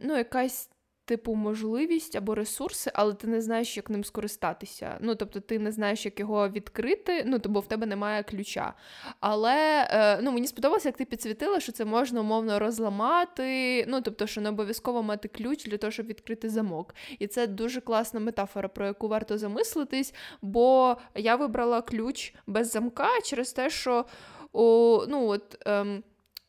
ну, 0.04 0.18
якась. 0.18 0.70
Типу, 1.08 1.36
можливість 1.36 2.16
або 2.16 2.36
ресурси, 2.36 2.92
але 2.94 3.14
ти 3.14 3.28
не 3.28 3.42
знаєш, 3.42 3.78
як 3.78 3.90
ним 3.90 4.04
скористатися. 4.04 4.98
Ну, 5.02 5.16
тобто, 5.16 5.40
ти 5.40 5.60
не 5.60 5.72
знаєш, 5.72 6.06
як 6.06 6.20
його 6.20 6.50
відкрити, 6.50 7.24
ну, 7.26 7.40
бо 7.46 7.60
в 7.60 7.68
тебе 7.68 7.86
немає 7.86 8.24
ключа. 8.24 8.74
Але 9.20 9.88
е, 9.92 10.22
ну, 10.22 10.32
мені 10.32 10.48
сподобалося, 10.48 10.90
як 10.90 10.98
ти 10.98 11.06
підсвітила, 11.06 11.60
що 11.60 11.72
це 11.72 11.86
можна 11.86 12.22
умовно 12.22 12.60
розламати. 12.60 13.86
Ну, 13.88 14.02
тобто, 14.02 14.28
що 14.28 14.42
не 14.42 14.50
обов'язково 14.50 15.04
мати 15.04 15.28
ключ 15.28 15.66
для 15.66 15.78
того, 15.78 15.92
щоб 15.92 16.06
відкрити 16.06 16.50
замок. 16.50 16.96
І 17.20 17.28
це 17.28 17.48
дуже 17.48 17.82
класна 17.82 18.20
метафора, 18.20 18.68
про 18.70 18.86
яку 18.86 19.08
варто 19.08 19.38
замислитись, 19.38 20.14
бо 20.42 20.98
я 21.16 21.36
вибрала 21.36 21.82
ключ 21.82 22.34
без 22.48 22.72
замка 22.72 23.10
через 23.24 23.54
те, 23.54 23.70
що 23.70 24.06
о, 24.54 25.06
ну, 25.10 25.28
от. 25.28 25.58
Ем, 25.66 26.04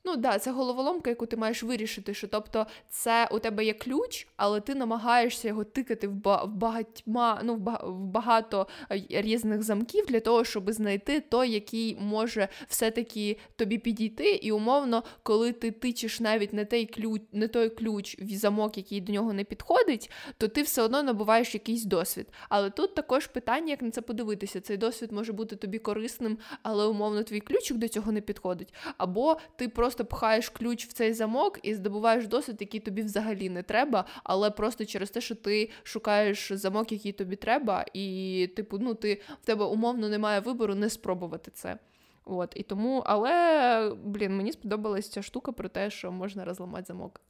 Ну 0.05 0.17
да, 0.17 0.39
це 0.39 0.51
головоломка, 0.51 1.11
яку 1.11 1.27
ти 1.27 1.37
маєш 1.37 1.63
вирішити. 1.63 2.15
що 2.15 2.29
Тобто, 2.29 2.67
це 2.89 3.29
у 3.31 3.39
тебе 3.39 3.65
є 3.65 3.75
ключ, 3.75 4.29
але 4.37 4.61
ти 4.61 4.75
намагаєшся 4.75 5.49
його 5.49 5.65
тикати 5.65 6.09
в 6.09 6.13
багатьма, 6.47 7.41
ну, 7.45 7.55
в 7.55 7.59
багато 8.05 8.67
е, 8.93 9.03
різних 9.11 9.63
замків 9.63 10.07
для 10.07 10.21
того, 10.21 10.45
щоб 10.45 10.73
знайти 10.73 11.21
той, 11.21 11.51
який 11.51 11.97
може 12.01 12.49
все-таки 12.69 13.39
тобі 13.57 13.79
підійти. 13.79 14.31
І 14.35 14.53
умовно, 14.53 15.03
коли 15.23 15.53
ти 15.53 15.71
тичиш 15.71 16.21
навіть 16.21 16.53
не 16.53 16.65
той 16.65 16.87
ключ, 16.87 17.23
не 17.33 17.49
той 17.49 17.71
ключ 17.71 18.19
в 18.19 18.35
замок, 18.35 18.77
який 18.77 19.01
до 19.01 19.13
нього 19.13 19.33
не 19.33 19.45
підходить, 19.45 20.11
то 20.39 20.49
ти 20.49 20.63
все 20.63 20.83
одно 20.83 21.03
набуваєш 21.03 21.55
якийсь 21.55 21.85
досвід. 21.85 22.27
Але 22.49 22.71
тут 22.71 22.95
також 22.95 23.27
питання, 23.27 23.71
як 23.71 23.83
на 23.83 23.91
це 23.91 24.01
подивитися. 24.01 24.61
Цей 24.61 24.77
досвід 24.77 25.13
може 25.13 25.33
бути 25.33 25.57
тобі 25.57 25.79
корисним, 25.79 26.39
але 26.63 26.87
умовно 26.87 27.23
твій 27.23 27.41
ключик 27.41 27.77
до 27.77 27.89
цього 27.89 28.13
не 28.13 28.21
підходить. 28.21 28.75
Або 28.99 29.37
ти 29.57 29.69
просто 29.69 29.88
просто 29.88 30.05
пхаєш 30.05 30.48
ключ 30.48 30.87
в 30.87 30.92
цей 30.92 31.12
замок 31.12 31.59
і 31.62 31.74
здобуваєш 31.74 32.27
досвід, 32.27 32.57
який 32.61 32.81
тобі 32.81 33.03
взагалі 33.03 33.51
не 33.51 33.62
треба, 33.62 34.05
але 34.24 34.51
просто 34.51 34.85
через 34.85 35.11
те, 35.11 35.20
що 35.20 35.35
ти 35.35 35.70
шукаєш 35.83 36.53
замок, 36.53 36.92
який 36.92 37.12
тобі 37.12 37.37
треба, 37.37 37.85
і 37.92 38.51
типу, 38.57 38.79
ну 38.79 38.94
ти 38.94 39.20
в 39.42 39.46
тебе 39.46 39.64
умовно 39.64 40.09
немає 40.09 40.40
вибору 40.40 40.74
не 40.74 40.90
спробувати 40.90 41.51
це. 41.51 41.79
От 42.24 42.53
і 42.57 42.62
тому, 42.62 43.03
але 43.07 43.92
блін, 44.05 44.37
мені 44.37 44.53
сподобалася 44.53 45.11
ця 45.11 45.22
штука 45.22 45.53
про 45.53 45.68
те, 45.68 45.90
що 45.90 46.12
можна 46.12 46.44
розламати 46.44 46.85
замок. 46.85 47.20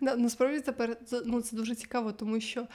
Насправді 0.00 0.60
тепер 0.60 0.96
ну, 1.26 1.40
це 1.40 1.56
дуже 1.56 1.74
цікаво, 1.74 2.12
тому 2.12 2.40
що 2.40 2.66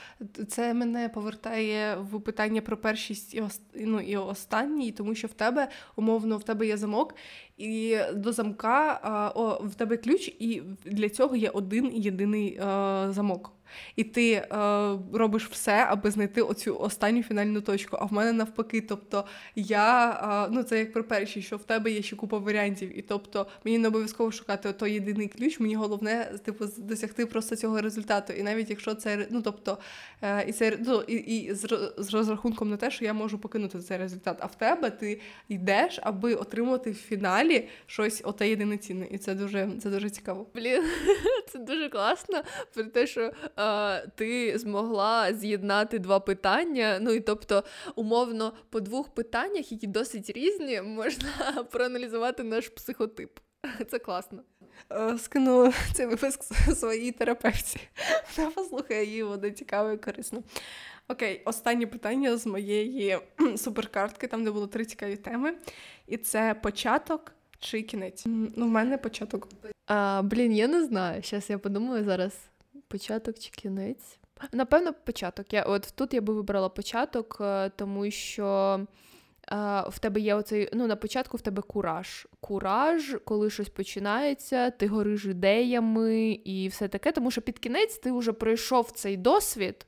це 0.48 0.74
мене 0.74 1.08
повертає 1.08 1.96
в 1.96 2.20
питання 2.20 2.60
про 2.60 2.76
першість 2.76 3.34
і 3.34 3.42
ну, 3.74 4.00
і 4.00 4.16
останній, 4.16 4.92
тому 4.92 5.14
що 5.14 5.28
в 5.28 5.32
тебе 5.32 5.68
умовно 5.96 6.38
в 6.38 6.42
тебе 6.42 6.66
є 6.66 6.76
замок, 6.76 7.14
і 7.56 7.98
до 8.14 8.32
замка 8.32 9.00
о, 9.34 9.64
в 9.64 9.74
тебе 9.74 9.96
ключ, 9.96 10.28
і 10.38 10.62
для 10.84 11.08
цього 11.08 11.36
є 11.36 11.50
один 11.50 11.90
єдиний 11.94 12.58
а, 12.62 13.06
замок 13.12 13.52
і 13.96 14.04
ти 14.04 14.32
е, 14.32 14.46
робиш 15.12 15.48
все, 15.48 15.86
аби 15.88 16.10
знайти 16.10 16.42
оцю 16.42 16.78
останню 16.78 17.22
фінальну 17.22 17.60
точку. 17.60 17.96
А 18.00 18.04
в 18.04 18.12
мене 18.12 18.32
навпаки, 18.32 18.80
тобто 18.80 19.24
я 19.56 20.10
е, 20.46 20.52
ну 20.54 20.62
це 20.62 20.78
як 20.78 20.92
при 20.92 21.02
першій, 21.02 21.42
що 21.42 21.56
в 21.56 21.64
тебе 21.64 21.90
є 21.90 22.02
ще 22.02 22.16
купа 22.16 22.38
варіантів, 22.38 22.98
і 22.98 23.02
тобто 23.02 23.46
мені 23.64 23.78
не 23.78 23.88
обов'язково 23.88 24.32
шукати 24.32 24.72
той 24.72 24.92
єдиний 24.92 25.28
ключ. 25.28 25.60
Мені 25.60 25.74
головне 25.74 26.32
типу 26.44 26.64
досягти 26.78 27.26
просто 27.26 27.56
цього 27.56 27.80
результату. 27.80 28.32
І 28.32 28.42
навіть 28.42 28.70
якщо 28.70 28.94
це 28.94 29.26
ну 29.30 29.42
тобто 29.42 29.78
е, 30.22 30.44
і 30.48 30.52
це 30.52 30.78
ну, 30.86 31.02
і, 31.06 31.14
і 31.14 31.54
з, 31.54 31.92
з 31.98 32.14
розрахунком 32.14 32.70
на 32.70 32.76
те, 32.76 32.90
що 32.90 33.04
я 33.04 33.12
можу 33.12 33.38
покинути 33.38 33.78
цей 33.78 33.98
результат. 33.98 34.36
А 34.40 34.46
в 34.46 34.54
тебе 34.54 34.90
ти 34.90 35.20
йдеш, 35.48 35.98
аби 36.02 36.34
отримати 36.34 36.90
в 36.90 36.94
фіналі 36.94 37.68
щось 37.86 38.22
оте 38.24 38.48
єдине 38.48 38.76
цінне. 38.76 39.06
І 39.10 39.18
це 39.18 39.34
дуже 39.34 39.70
це 39.82 39.90
дуже 39.90 40.10
цікаво. 40.10 40.46
Блін, 40.54 40.82
це 41.52 41.58
дуже 41.58 41.88
класно 41.88 42.42
про 42.74 42.84
те, 42.84 43.06
що 43.06 43.32
ти 44.14 44.58
змогла 44.58 45.34
з'єднати 45.34 45.98
два 45.98 46.20
питання. 46.20 46.98
Ну 47.00 47.10
і 47.10 47.20
тобто, 47.20 47.64
умовно, 47.94 48.52
по 48.70 48.80
двох 48.80 49.08
питаннях, 49.08 49.72
які 49.72 49.86
досить 49.86 50.30
різні, 50.30 50.82
можна 50.82 51.28
проаналізувати 51.70 52.42
наш 52.42 52.68
психотип. 52.68 53.38
Це 53.90 53.98
класно. 53.98 54.42
Е, 54.92 55.18
скинула 55.18 55.72
цей 55.92 56.06
випуск 56.06 56.42
своїй 56.74 57.12
терапевті. 57.12 57.80
Вона 58.36 58.50
послухає 58.50 59.04
її, 59.04 59.24
буде 59.24 59.50
цікаво 59.50 59.92
і 59.92 59.96
корисно. 59.96 60.42
Окей, 61.08 61.42
останнє 61.44 61.86
питання 61.86 62.36
з 62.36 62.46
моєї 62.46 63.18
суперкартки, 63.56 64.26
там 64.26 64.44
де 64.44 64.50
було 64.50 64.66
три 64.66 64.84
цікаві 64.84 65.16
теми. 65.16 65.54
І 66.06 66.16
це 66.16 66.54
початок 66.62 67.32
чи 67.58 67.82
кінець. 67.82 68.22
Ну, 68.26 68.66
в 68.66 68.68
мене 68.68 68.98
початок. 68.98 69.48
А, 69.86 70.22
Блін, 70.22 70.52
я 70.52 70.68
не 70.68 70.84
знаю. 70.84 71.22
Зараз 71.22 71.50
я 71.50 71.58
подумаю 71.58 72.04
зараз 72.04 72.32
початок 72.94 73.38
чи 73.38 73.50
кінець. 73.50 74.18
Напевно, 74.52 74.94
початок. 75.04 75.52
Я 75.52 75.62
От 75.62 75.92
тут 75.94 76.14
я 76.14 76.20
би 76.20 76.34
вибрала 76.34 76.68
початок, 76.68 77.38
е, 77.40 77.70
тому 77.76 78.10
що. 78.10 78.80
Uh, 79.52 79.90
в 79.90 79.98
тебе 79.98 80.20
є 80.20 80.34
оцей, 80.34 80.68
ну 80.72 80.86
на 80.86 80.96
початку 80.96 81.36
в 81.36 81.40
тебе 81.40 81.62
кураж. 81.62 82.26
Кураж, 82.40 83.16
коли 83.24 83.50
щось 83.50 83.68
починається, 83.68 84.70
ти 84.70 84.86
гориш 84.86 85.24
ідеями 85.24 86.40
і 86.44 86.68
все 86.68 86.88
таке. 86.88 87.12
Тому 87.12 87.30
що 87.30 87.42
під 87.42 87.58
кінець 87.58 87.98
ти 87.98 88.12
вже 88.12 88.32
пройшов 88.32 88.90
цей 88.90 89.16
досвід, 89.16 89.86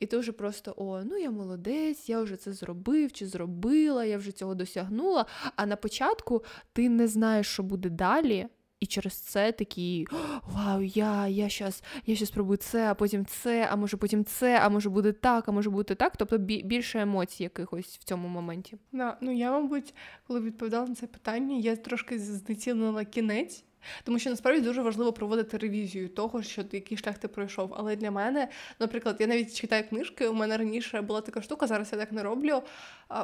і 0.00 0.06
ти 0.06 0.18
вже 0.18 0.32
просто 0.32 0.74
о, 0.76 1.02
ну 1.04 1.16
я 1.16 1.30
молодець, 1.30 2.08
я 2.08 2.20
вже 2.20 2.36
це 2.36 2.52
зробив 2.52 3.12
чи 3.12 3.26
зробила, 3.26 4.04
я 4.04 4.18
вже 4.18 4.32
цього 4.32 4.54
досягнула. 4.54 5.26
А 5.56 5.66
на 5.66 5.76
початку 5.76 6.44
ти 6.72 6.88
не 6.88 7.08
знаєш, 7.08 7.46
що 7.46 7.62
буде 7.62 7.90
далі. 7.90 8.46
І 8.80 8.86
через 8.86 9.14
це 9.14 9.52
такий 9.52 10.06
вау, 10.46 10.82
я 10.82 11.26
я 11.26 11.48
щас, 11.48 11.82
я 12.06 12.16
щас 12.16 12.28
спробую 12.28 12.56
це, 12.56 12.90
а 12.90 12.94
потім 12.94 13.26
це, 13.26 13.68
а 13.70 13.76
може 13.76 13.96
потім 13.96 14.24
це, 14.24 14.58
а 14.62 14.68
може 14.68 14.90
буде 14.90 15.12
так, 15.12 15.48
а 15.48 15.52
може 15.52 15.70
бути 15.70 15.94
так. 15.94 16.16
Тобто 16.16 16.38
більше 16.38 17.00
емоцій 17.00 17.42
якихось 17.42 17.98
в 17.98 18.04
цьому 18.04 18.28
моменті. 18.28 18.76
Да, 18.92 19.18
ну 19.20 19.32
я, 19.32 19.52
мабуть, 19.52 19.94
коли 20.26 20.40
відповідала 20.40 20.86
на 20.86 20.94
це 20.94 21.06
питання, 21.06 21.56
я 21.56 21.76
трошки 21.76 22.18
знецінила 22.18 23.04
кінець. 23.04 23.64
Тому 24.04 24.18
що 24.18 24.30
насправді 24.30 24.60
дуже 24.60 24.82
важливо 24.82 25.12
проводити 25.12 25.56
ревізію 25.56 26.08
того, 26.08 26.42
що 26.42 26.64
ти 26.64 26.76
який 26.76 26.98
шлях 26.98 27.18
ти 27.18 27.28
пройшов. 27.28 27.74
Але 27.76 27.96
для 27.96 28.10
мене, 28.10 28.48
наприклад, 28.80 29.16
я 29.18 29.26
навіть 29.26 29.54
читаю 29.54 29.84
книжки. 29.88 30.28
У 30.28 30.34
мене 30.34 30.56
раніше 30.56 31.00
була 31.00 31.20
така 31.20 31.42
штука, 31.42 31.66
зараз 31.66 31.88
я 31.92 31.98
так 31.98 32.12
не 32.12 32.22
роблю. 32.22 32.62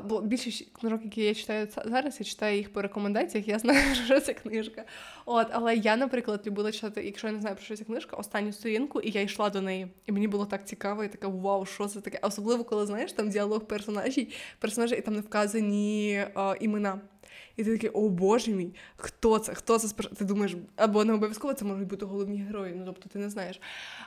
Бо 0.05 0.21
більшість 0.21 0.73
книжок, 0.73 1.01
які 1.05 1.23
я 1.23 1.35
читаю 1.35 1.69
зараз, 1.85 2.21
я 2.21 2.27
читаю 2.27 2.57
їх 2.57 2.73
по 2.73 2.83
рекомендаціях, 2.83 3.49
я 3.49 3.59
знаю, 3.59 3.95
що 4.05 4.21
це 4.21 4.35
книжка. 4.35 4.85
От, 5.27 5.47
але 5.51 5.77
я, 5.77 5.97
наприклад, 5.97 6.43
любила 6.47 6.73
читати, 6.73 7.05
якщо 7.05 7.27
я 7.27 7.33
не 7.33 7.41
знаю, 7.41 7.57
про 7.57 7.65
що 7.65 7.77
ця 7.77 7.85
книжка, 7.85 8.17
останню 8.17 8.53
сторінку, 8.53 9.01
і 9.01 9.11
я 9.11 9.21
йшла 9.21 9.51
до 9.51 9.61
неї. 9.61 9.87
І 10.07 10.13
мені 10.13 10.29
було 10.29 10.47
так 10.47 10.67
цікаво, 10.67 11.05
і 11.05 11.09
така 11.09 11.29
вау, 11.29 11.67
що 11.67 11.87
це 11.87 12.01
таке? 12.01 12.19
Особливо, 12.23 12.65
коли 12.65 12.87
знаєш 12.87 13.13
там 13.13 13.31
діалог 13.31 13.65
персонажів, 13.65 14.27
персонажі, 14.59 14.95
і 14.95 15.01
там 15.01 15.15
не 15.15 15.21
вказані 15.21 16.25
а, 16.35 16.55
імена. 16.61 17.01
І 17.57 17.65
ти 17.65 17.73
такий, 17.73 17.91
о 17.91 18.09
боже 18.09 18.51
мій, 18.51 18.75
хто 18.97 19.39
це? 19.39 19.55
Хто 19.55 19.79
це 19.79 19.89
спершу? 19.89 20.15
Ти 20.15 20.25
думаєш, 20.25 20.57
або 20.77 21.05
не 21.05 21.13
обов'язково 21.13 21.55
це 21.55 21.65
можуть 21.65 21.89
бути 21.89 22.07
головні 22.07 22.39
герої, 22.39 22.75
ну 22.77 22.85
тобто 22.85 23.09
ти 23.09 23.19
не 23.19 23.31
знаєш. 23.31 23.61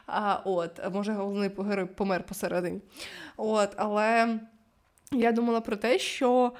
А 0.06 0.36
от, 0.46 0.94
може, 0.94 1.14
головний 1.14 1.50
герой 1.60 1.86
помер 1.86 2.26
посередині. 2.26 2.82
От, 3.38 3.70
але 3.76 4.40
я 5.12 5.32
думала 5.32 5.62
про 5.62 5.76
те, 5.76 6.00
що. 6.00 6.52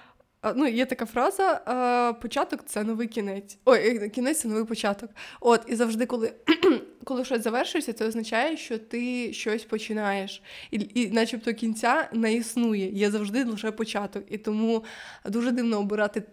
Ну, 0.56 0.68
є 0.68 0.86
така 0.86 1.06
фраза: 1.06 2.14
початок 2.22 2.66
це 2.66 2.84
новий 2.84 3.08
кінець. 3.08 3.58
Ой, 3.66 3.98
е, 3.98 4.10
кінець 4.10 4.40
це 4.40 4.48
новий 4.48 4.66
початок. 4.66 5.10
От, 5.42 5.62
і 5.68 5.76
завжди, 5.76 6.06
коли 6.06 6.34
коли 7.04 7.26
щось 7.26 7.44
завершується, 7.44 7.94
це 7.94 8.08
означає, 8.08 8.58
що 8.58 8.78
ти 8.78 9.34
щось 9.34 9.64
починаєш. 9.64 10.42
І, 10.72 10.90
і 10.94 11.12
начебто 11.12 11.54
кінця 11.54 12.10
не 12.14 12.34
існує. 12.34 12.92
Є 12.92 13.12
завжди 13.12 13.44
лише 13.44 13.72
початок. 13.72 14.24
І 14.30 14.38
тому 14.38 14.84
дуже 15.26 15.52
дивно 15.52 15.80
обирати 15.80 16.24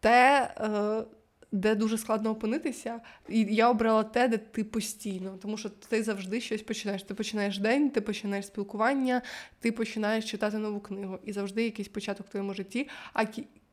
те, 0.00 0.54
е, 0.60 1.04
де 1.52 1.74
дуже 1.74 1.98
складно 1.98 2.30
опинитися. 2.30 3.00
І 3.28 3.40
я 3.50 3.70
обрала 3.70 4.04
те, 4.04 4.28
де 4.28 4.38
ти 4.38 4.64
постійно, 4.64 5.38
тому 5.42 5.56
що 5.56 5.68
ти 5.68 6.02
завжди 6.02 6.40
щось 6.40 6.62
починаєш. 6.62 7.02
Ти 7.02 7.14
починаєш 7.14 7.58
день, 7.58 7.90
ти 7.90 8.00
починаєш 8.00 8.46
спілкування, 8.46 9.22
ти 9.60 9.72
починаєш 9.72 10.30
читати 10.30 10.58
нову 10.58 10.80
книгу. 10.80 11.18
І 11.24 11.32
завжди 11.32 11.64
якийсь 11.64 11.88
початок 11.88 12.26
в 12.26 12.30
твоєму 12.30 12.54
житті. 12.54 12.88
А 13.12 13.24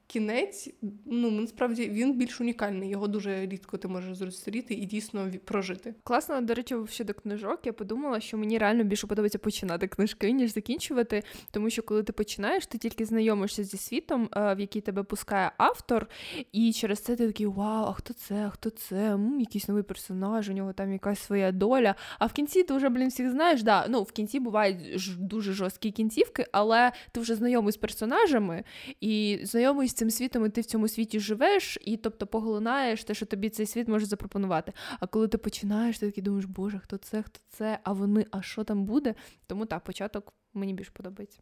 кінець, 0.08 0.70
ну 1.06 1.32
насправді 1.32 1.90
він 1.90 2.14
більш 2.14 2.42
унікальний. 2.42 2.90
Його 2.90 3.08
дуже 3.08 3.46
рідко 3.46 3.78
ти 3.78 3.88
можеш 3.88 4.18
зустріти 4.18 4.74
і 4.74 4.86
дійсно 4.86 5.32
прожити. 5.46 5.96
Класно, 6.04 6.42
до 6.42 6.54
речі, 6.54 6.76
щодо 6.90 7.14
книжок, 7.14 7.60
я 7.64 7.74
подумала, 7.74 8.20
що 8.20 8.38
мені 8.38 8.58
реально 8.58 8.84
більше 8.84 9.08
подобається 9.08 9.38
починати 9.40 9.88
книжки, 9.88 10.32
ніж 10.32 10.54
закінчувати. 10.54 11.24
Тому 11.52 11.70
що 11.70 11.84
коли 11.84 12.04
ти 12.04 12.14
починаєш, 12.14 12.68
ти 12.68 12.78
тільки 12.78 13.06
знайомишся 13.06 13.64
зі 13.64 13.78
світом, 13.78 14.30
е, 14.36 14.56
в 14.56 14.60
який 14.60 14.82
тебе 14.82 15.04
пускає 15.04 15.52
автор, 15.58 16.08
і 16.52 16.74
через 16.74 17.00
це 17.00 17.16
ти 17.16 17.28
такий 17.28 17.46
вау, 17.46 17.86
а 17.86 17.94
хто 17.94 18.14
це? 18.14 18.36
а 18.36 18.50
Хто 18.50 18.70
це? 18.70 19.14
М, 19.14 19.40
якийсь 19.40 19.68
новий 19.68 19.84
персонаж, 19.84 20.50
у 20.50 20.54
нього 20.54 20.74
там 20.74 20.94
якась 20.94 21.20
своя 21.20 21.52
доля. 21.52 21.96
А 22.20 22.26
в 22.26 22.34
кінці 22.34 22.64
ти 22.64 22.74
вже, 22.74 22.90
блін, 22.90 23.08
всіх 23.08 23.32
знаєш. 23.32 23.64
Да, 23.64 23.86
ну 23.90 24.04
в 24.04 24.12
кінці 24.12 24.40
бувають 24.40 24.78
дуже 25.20 25.54
жорсткі 25.54 25.92
кінцівки, 25.92 26.46
але 26.52 26.92
ти 27.12 27.20
вже 27.20 27.36
знайомий 27.36 27.74
з 27.74 27.78
персонажами 27.78 28.64
і 29.02 29.40
знайомий 29.44 29.88
цим 29.98 30.10
світом, 30.10 30.46
і 30.46 30.50
ти 30.50 30.62
в 30.62 30.66
цьому 30.66 30.88
світі 30.88 31.20
живеш, 31.20 31.78
і 31.82 31.98
тобто 31.98 32.28
поглинаєш 32.28 33.04
те, 33.04 33.14
що 33.14 33.26
тобі 33.26 33.50
цей 33.50 33.66
світ 33.66 33.88
може 33.88 34.06
запропонувати. 34.06 34.74
А 35.00 35.08
коли 35.08 35.28
ти 35.28 35.38
починаєш, 35.38 36.00
ти 36.00 36.06
такий 36.06 36.24
думаєш, 36.24 36.46
боже, 36.46 36.80
хто 36.80 36.98
це, 36.98 37.22
хто 37.24 37.40
це, 37.50 37.80
а 37.84 37.94
вони, 37.94 38.26
а 38.32 38.42
що 38.42 38.64
там 38.64 38.86
буде? 38.86 39.16
Тому 39.48 39.66
так, 39.66 39.84
початок 39.84 40.34
мені 40.54 40.74
більш 40.74 40.90
подобається. 40.90 41.40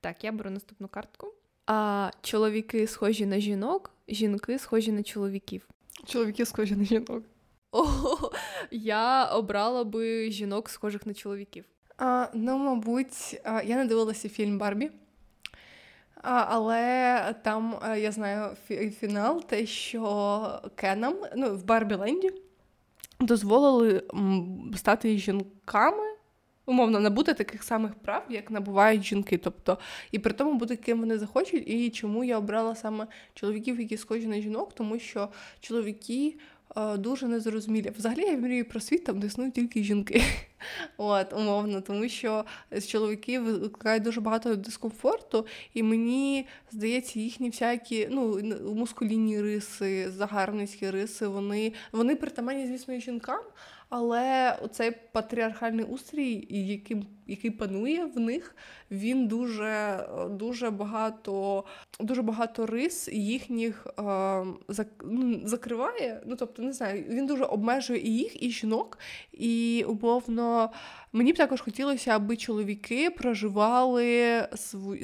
Так, 0.00 0.24
я 0.24 0.32
беру 0.32 0.50
наступну 0.50 0.88
картку. 0.88 1.32
А 1.66 2.10
чоловіки 2.22 2.86
схожі 2.86 3.26
на 3.26 3.40
жінок, 3.40 3.90
жінки 4.08 4.58
схожі 4.58 4.92
на 4.92 5.02
чоловіків. 5.02 5.68
Чоловіки 6.06 6.46
схожі 6.46 6.76
на 6.76 6.84
жінок. 6.84 7.24
О, 7.72 7.86
я 8.70 9.24
обрала 9.24 9.84
би 9.84 10.30
жінок, 10.30 10.70
схожих 10.70 11.06
на 11.06 11.14
чоловіків. 11.14 11.64
А, 11.98 12.26
Ну, 12.34 12.58
мабуть, 12.58 13.40
я 13.44 13.76
не 13.76 13.84
дивилася 13.84 14.28
фільм 14.28 14.58
Барбі. 14.58 14.90
Але 16.22 17.34
там 17.42 17.78
е, 17.88 18.00
я 18.00 18.12
знаю 18.12 18.56
фінал, 19.00 19.44
те, 19.44 19.66
що 19.66 20.60
Кенам 20.74 21.14
ну, 21.36 21.56
в 21.56 21.64
Барбіленді 21.64 22.30
дозволили 23.20 24.02
стати 24.76 25.18
жінками, 25.18 26.04
умовно, 26.66 27.00
набути 27.00 27.34
таких 27.34 27.62
самих 27.62 27.94
прав, 27.94 28.24
як 28.28 28.50
набувають 28.50 29.02
жінки. 29.02 29.38
Тобто, 29.38 29.78
і 30.12 30.18
при 30.18 30.32
тому 30.32 30.54
бути 30.54 30.76
ким 30.76 31.00
вони 31.00 31.18
захочуть. 31.18 31.68
І 31.68 31.90
чому 31.90 32.24
я 32.24 32.38
обрала 32.38 32.74
саме 32.74 33.06
чоловіків, 33.34 33.80
які 33.80 33.96
схожі 33.96 34.26
на 34.26 34.40
жінок, 34.40 34.74
тому 34.74 34.98
що 34.98 35.28
чоловіки 35.60 36.38
дуже 36.98 37.28
незрозумілі. 37.28 37.92
Взагалі 37.98 38.22
я 38.22 38.36
мрію 38.36 38.64
про 38.64 38.80
світ, 38.80 39.04
там 39.04 39.20
де 39.20 39.26
існують 39.26 39.54
тільки 39.54 39.82
жінки. 39.82 40.22
От, 40.96 41.32
умовно, 41.32 41.80
тому 41.80 42.08
що 42.08 42.44
з 42.70 42.86
чоловіків 42.86 43.44
викликає 43.44 44.00
дуже 44.00 44.20
багато 44.20 44.56
дискомфорту, 44.56 45.46
і 45.74 45.82
мені 45.82 46.46
здається, 46.72 47.18
їхні 47.18 47.50
всякі 47.50 48.08
ну, 48.10 48.40
мускулінні 48.74 49.42
риси, 49.42 50.10
загарбницькі 50.10 50.90
риси, 50.90 51.26
вони 51.26 51.72
вони 51.92 52.16
притаманні, 52.16 52.66
звісно, 52.66 52.94
і 52.94 53.00
жінкам, 53.00 53.42
але 53.88 54.58
оцей 54.62 54.92
патріархальний 55.12 55.84
устрій, 55.84 56.46
який 56.50 57.06
який 57.26 57.50
панує 57.50 58.04
в 58.04 58.20
них, 58.20 58.56
він 58.90 59.28
дуже 59.28 60.06
дуже 60.30 60.70
багато 60.70 61.64
дуже 62.00 62.22
багато 62.22 62.66
рис 62.66 63.08
їхніх 63.12 63.86
е, 63.86 64.02
ну, 65.04 65.40
закриває. 65.44 66.22
Ну 66.26 66.36
тобто, 66.36 66.62
не 66.62 66.72
знаю, 66.72 67.04
він 67.08 67.26
дуже 67.26 67.44
обмежує 67.44 68.00
і 68.00 68.16
їх, 68.16 68.42
і 68.42 68.50
жінок, 68.50 68.98
і 69.32 69.84
умовно. 69.88 70.70
Мені 71.16 71.32
б 71.32 71.36
також 71.36 71.60
хотілося, 71.60 72.10
аби 72.10 72.36
чоловіки 72.36 73.10
проживали 73.10 74.42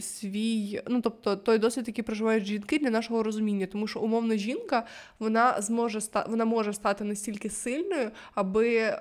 свій, 0.01 0.81
ну 0.89 1.01
тобто 1.01 1.37
той 1.37 1.59
досвід, 1.59 1.85
який 1.87 2.05
проживають 2.05 2.45
жінки 2.45 2.79
для 2.79 2.91
нашого 2.91 3.23
розуміння, 3.23 3.67
тому 3.67 3.87
що 3.87 4.01
умовно 4.01 4.37
жінка 4.37 4.87
вона 5.19 5.61
зможе 5.61 5.99
ста 5.99 6.27
вона 6.29 6.45
може 6.45 6.73
стати 6.73 7.05
настільки 7.05 7.51
сильною, 7.51 8.11
аби 8.35 8.77
е, 8.77 8.97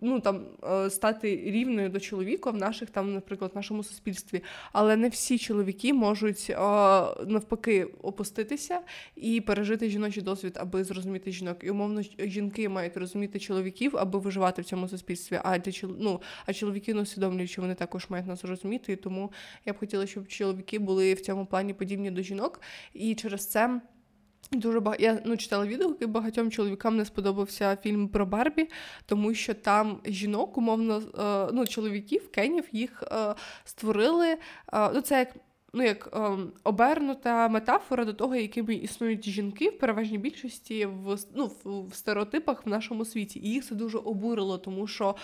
ну 0.00 0.20
там 0.20 0.40
е, 0.64 0.90
стати 0.90 1.36
рівною 1.46 1.88
до 1.88 2.00
чоловіка 2.00 2.50
в 2.50 2.56
наших 2.56 2.90
там, 2.90 3.14
наприклад, 3.14 3.50
в 3.54 3.56
нашому 3.56 3.84
суспільстві. 3.84 4.42
Але 4.72 4.96
не 4.96 5.08
всі 5.08 5.38
чоловіки 5.38 5.92
можуть 5.92 6.46
е, 6.50 6.54
навпаки 7.26 7.84
опуститися 8.02 8.80
і 9.16 9.40
пережити 9.40 9.90
жіночий 9.90 10.22
досвід, 10.22 10.58
аби 10.60 10.84
зрозуміти 10.84 11.32
жінок. 11.32 11.56
І 11.64 11.70
умовно 11.70 12.02
жінки 12.18 12.68
мають 12.68 12.96
розуміти 12.96 13.38
чоловіків, 13.38 13.96
аби 13.96 14.18
виживати 14.18 14.62
в 14.62 14.64
цьому 14.64 14.88
суспільстві. 14.88 15.40
А 15.42 15.58
для 15.58 15.72
ну, 16.00 16.20
а 16.46 16.52
чоловіки 16.52 16.94
не 16.94 17.00
усвідомлюють, 17.00 17.50
що 17.50 17.62
вони 17.62 17.74
також 17.74 18.06
мають 18.08 18.26
нас 18.26 18.44
розуміти. 18.44 18.92
І 18.92 18.96
тому 18.96 19.32
я 19.66 19.72
б 19.72 19.78
хотіла, 19.78 20.06
щоб 20.06 20.28
чоловіки 20.28 20.78
були 20.78 21.14
в 21.14 21.20
цьому 21.20 21.46
плані 21.46 21.74
подібні 21.74 22.10
до 22.10 22.22
жінок. 22.22 22.60
І 22.94 23.14
через 23.14 23.46
це. 23.46 23.80
Дуже 24.52 24.80
багато 24.80 25.02
я 25.02 25.22
ну, 25.24 25.36
читала 25.36 25.66
відгуки, 25.66 26.06
багатьом 26.06 26.50
чоловікам 26.50 26.96
не 26.96 27.04
сподобався 27.04 27.76
фільм 27.82 28.08
про 28.08 28.26
Барбі, 28.26 28.68
тому 29.06 29.34
що 29.34 29.54
там 29.54 30.00
жінок, 30.04 30.58
умовно, 30.58 31.02
е, 31.18 31.52
ну, 31.52 31.66
чоловіків, 31.66 32.30
кенів 32.30 32.64
їх 32.72 33.02
е, 33.02 33.34
створили. 33.64 34.28
Е, 34.28 34.38
ну, 34.94 35.00
це 35.00 35.18
як 35.18 35.28
ну, 35.74 35.82
як 35.82 36.08
ем, 36.12 36.52
обернута 36.64 37.48
метафора 37.48 38.04
до 38.04 38.12
того, 38.12 38.36
якими 38.36 38.74
існують 38.74 39.28
жінки 39.28 39.68
в 39.68 39.78
переважній 39.78 40.18
більшості 40.18 40.86
в 40.86 41.16
ну, 41.34 41.50
в 41.64 41.94
стереотипах 41.94 42.66
в 42.66 42.68
нашому 42.68 43.04
світі. 43.04 43.40
І 43.42 43.50
їх 43.50 43.64
це 43.64 43.74
дуже 43.74 43.98
обурило, 43.98 44.58
тому 44.58 44.86
що 44.86 45.16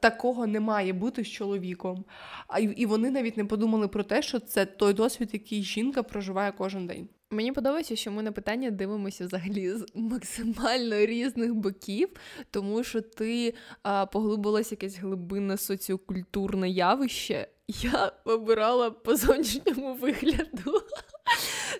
такого 0.00 0.46
не 0.46 0.60
має 0.60 0.92
бути 0.92 1.24
з 1.24 1.28
чоловіком. 1.28 2.04
А 2.48 2.58
і 2.58 2.86
вони 2.86 3.10
навіть 3.10 3.36
не 3.36 3.44
подумали 3.44 3.88
про 3.88 4.02
те, 4.02 4.22
що 4.22 4.40
це 4.40 4.66
той 4.66 4.94
досвід, 4.94 5.30
який 5.32 5.62
жінка 5.62 6.02
проживає 6.02 6.52
кожен 6.52 6.86
день. 6.86 7.08
Мені 7.32 7.52
подобається, 7.52 7.96
що 7.96 8.12
ми 8.12 8.22
на 8.22 8.32
питання 8.32 8.70
дивимося 8.70 9.26
взагалі 9.26 9.70
з 9.70 9.86
максимально 9.94 10.96
різних 10.96 11.54
боків, 11.54 12.08
тому 12.50 12.84
що 12.84 13.00
ти 13.00 13.54
а, 13.82 14.06
поглибилась 14.06 14.70
якесь 14.70 14.98
глибинне 14.98 15.56
соціокультурне 15.56 16.68
явище. 16.68 17.48
Я 17.68 18.12
вибирала 18.24 18.90
по 18.90 19.16
зовнішньому 19.16 19.94
вигляду. 19.94 20.82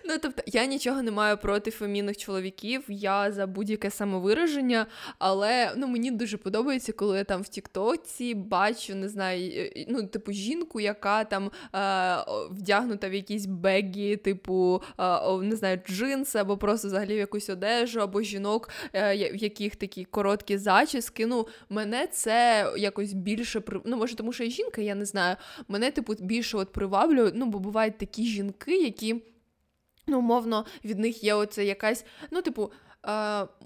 Ну, 0.05 0.17
тобто, 0.21 0.43
я 0.45 0.65
нічого 0.65 1.03
не 1.03 1.11
маю 1.11 1.37
проти 1.37 1.71
фемінних 1.71 2.17
чоловіків, 2.17 2.83
я 2.87 3.31
за 3.31 3.47
будь-яке 3.47 3.91
самовираження, 3.91 4.87
але 5.19 5.73
ну, 5.77 5.87
мені 5.87 6.11
дуже 6.11 6.37
подобається, 6.37 6.93
коли 6.93 7.17
я 7.17 7.23
там 7.23 7.41
в 7.41 7.47
Тіктоці 7.47 8.35
бачу, 8.35 8.95
не 8.95 9.09
знаю, 9.09 9.71
ну, 9.87 10.07
типу, 10.07 10.31
жінку, 10.31 10.79
яка 10.79 11.23
там 11.23 11.51
е, 11.75 12.17
вдягнута 12.51 13.09
в 13.09 13.13
якісь 13.13 13.45
бегі, 13.45 14.17
типу, 14.17 14.81
е, 14.99 15.37
не 15.37 15.55
знаю, 15.55 15.79
джинси, 15.87 16.39
або 16.39 16.57
просто 16.57 16.87
взагалі 16.87 17.15
в 17.15 17.17
якусь 17.17 17.49
одежу, 17.49 17.99
або 17.99 18.21
жінок, 18.21 18.69
е, 18.93 19.31
в 19.31 19.35
яких 19.35 19.75
такі 19.75 20.05
короткі 20.05 20.57
зачіски. 20.57 21.25
Ну, 21.25 21.47
мене 21.69 22.07
це 22.07 22.65
якось 22.77 23.13
більше 23.13 23.61
ну, 23.85 23.97
може, 23.97 24.15
тому 24.15 24.33
що 24.33 24.43
я 24.43 24.49
жінка, 24.49 24.81
я 24.81 24.95
не 24.95 25.05
знаю. 25.05 25.35
Мене, 25.67 25.91
типу, 25.91 26.13
більше 26.19 26.57
от 26.57 26.71
приваблює, 26.71 27.31
ну, 27.35 27.45
бо 27.45 27.59
бувають 27.59 27.97
такі 27.97 28.25
жінки, 28.25 28.77
які. 28.83 29.21
Ну, 30.07 30.19
умовно, 30.19 30.65
від 30.85 30.99
них 30.99 31.23
є 31.23 31.33
оце 31.33 31.65
якась, 31.65 32.05
ну, 32.31 32.41
типу, 32.41 32.71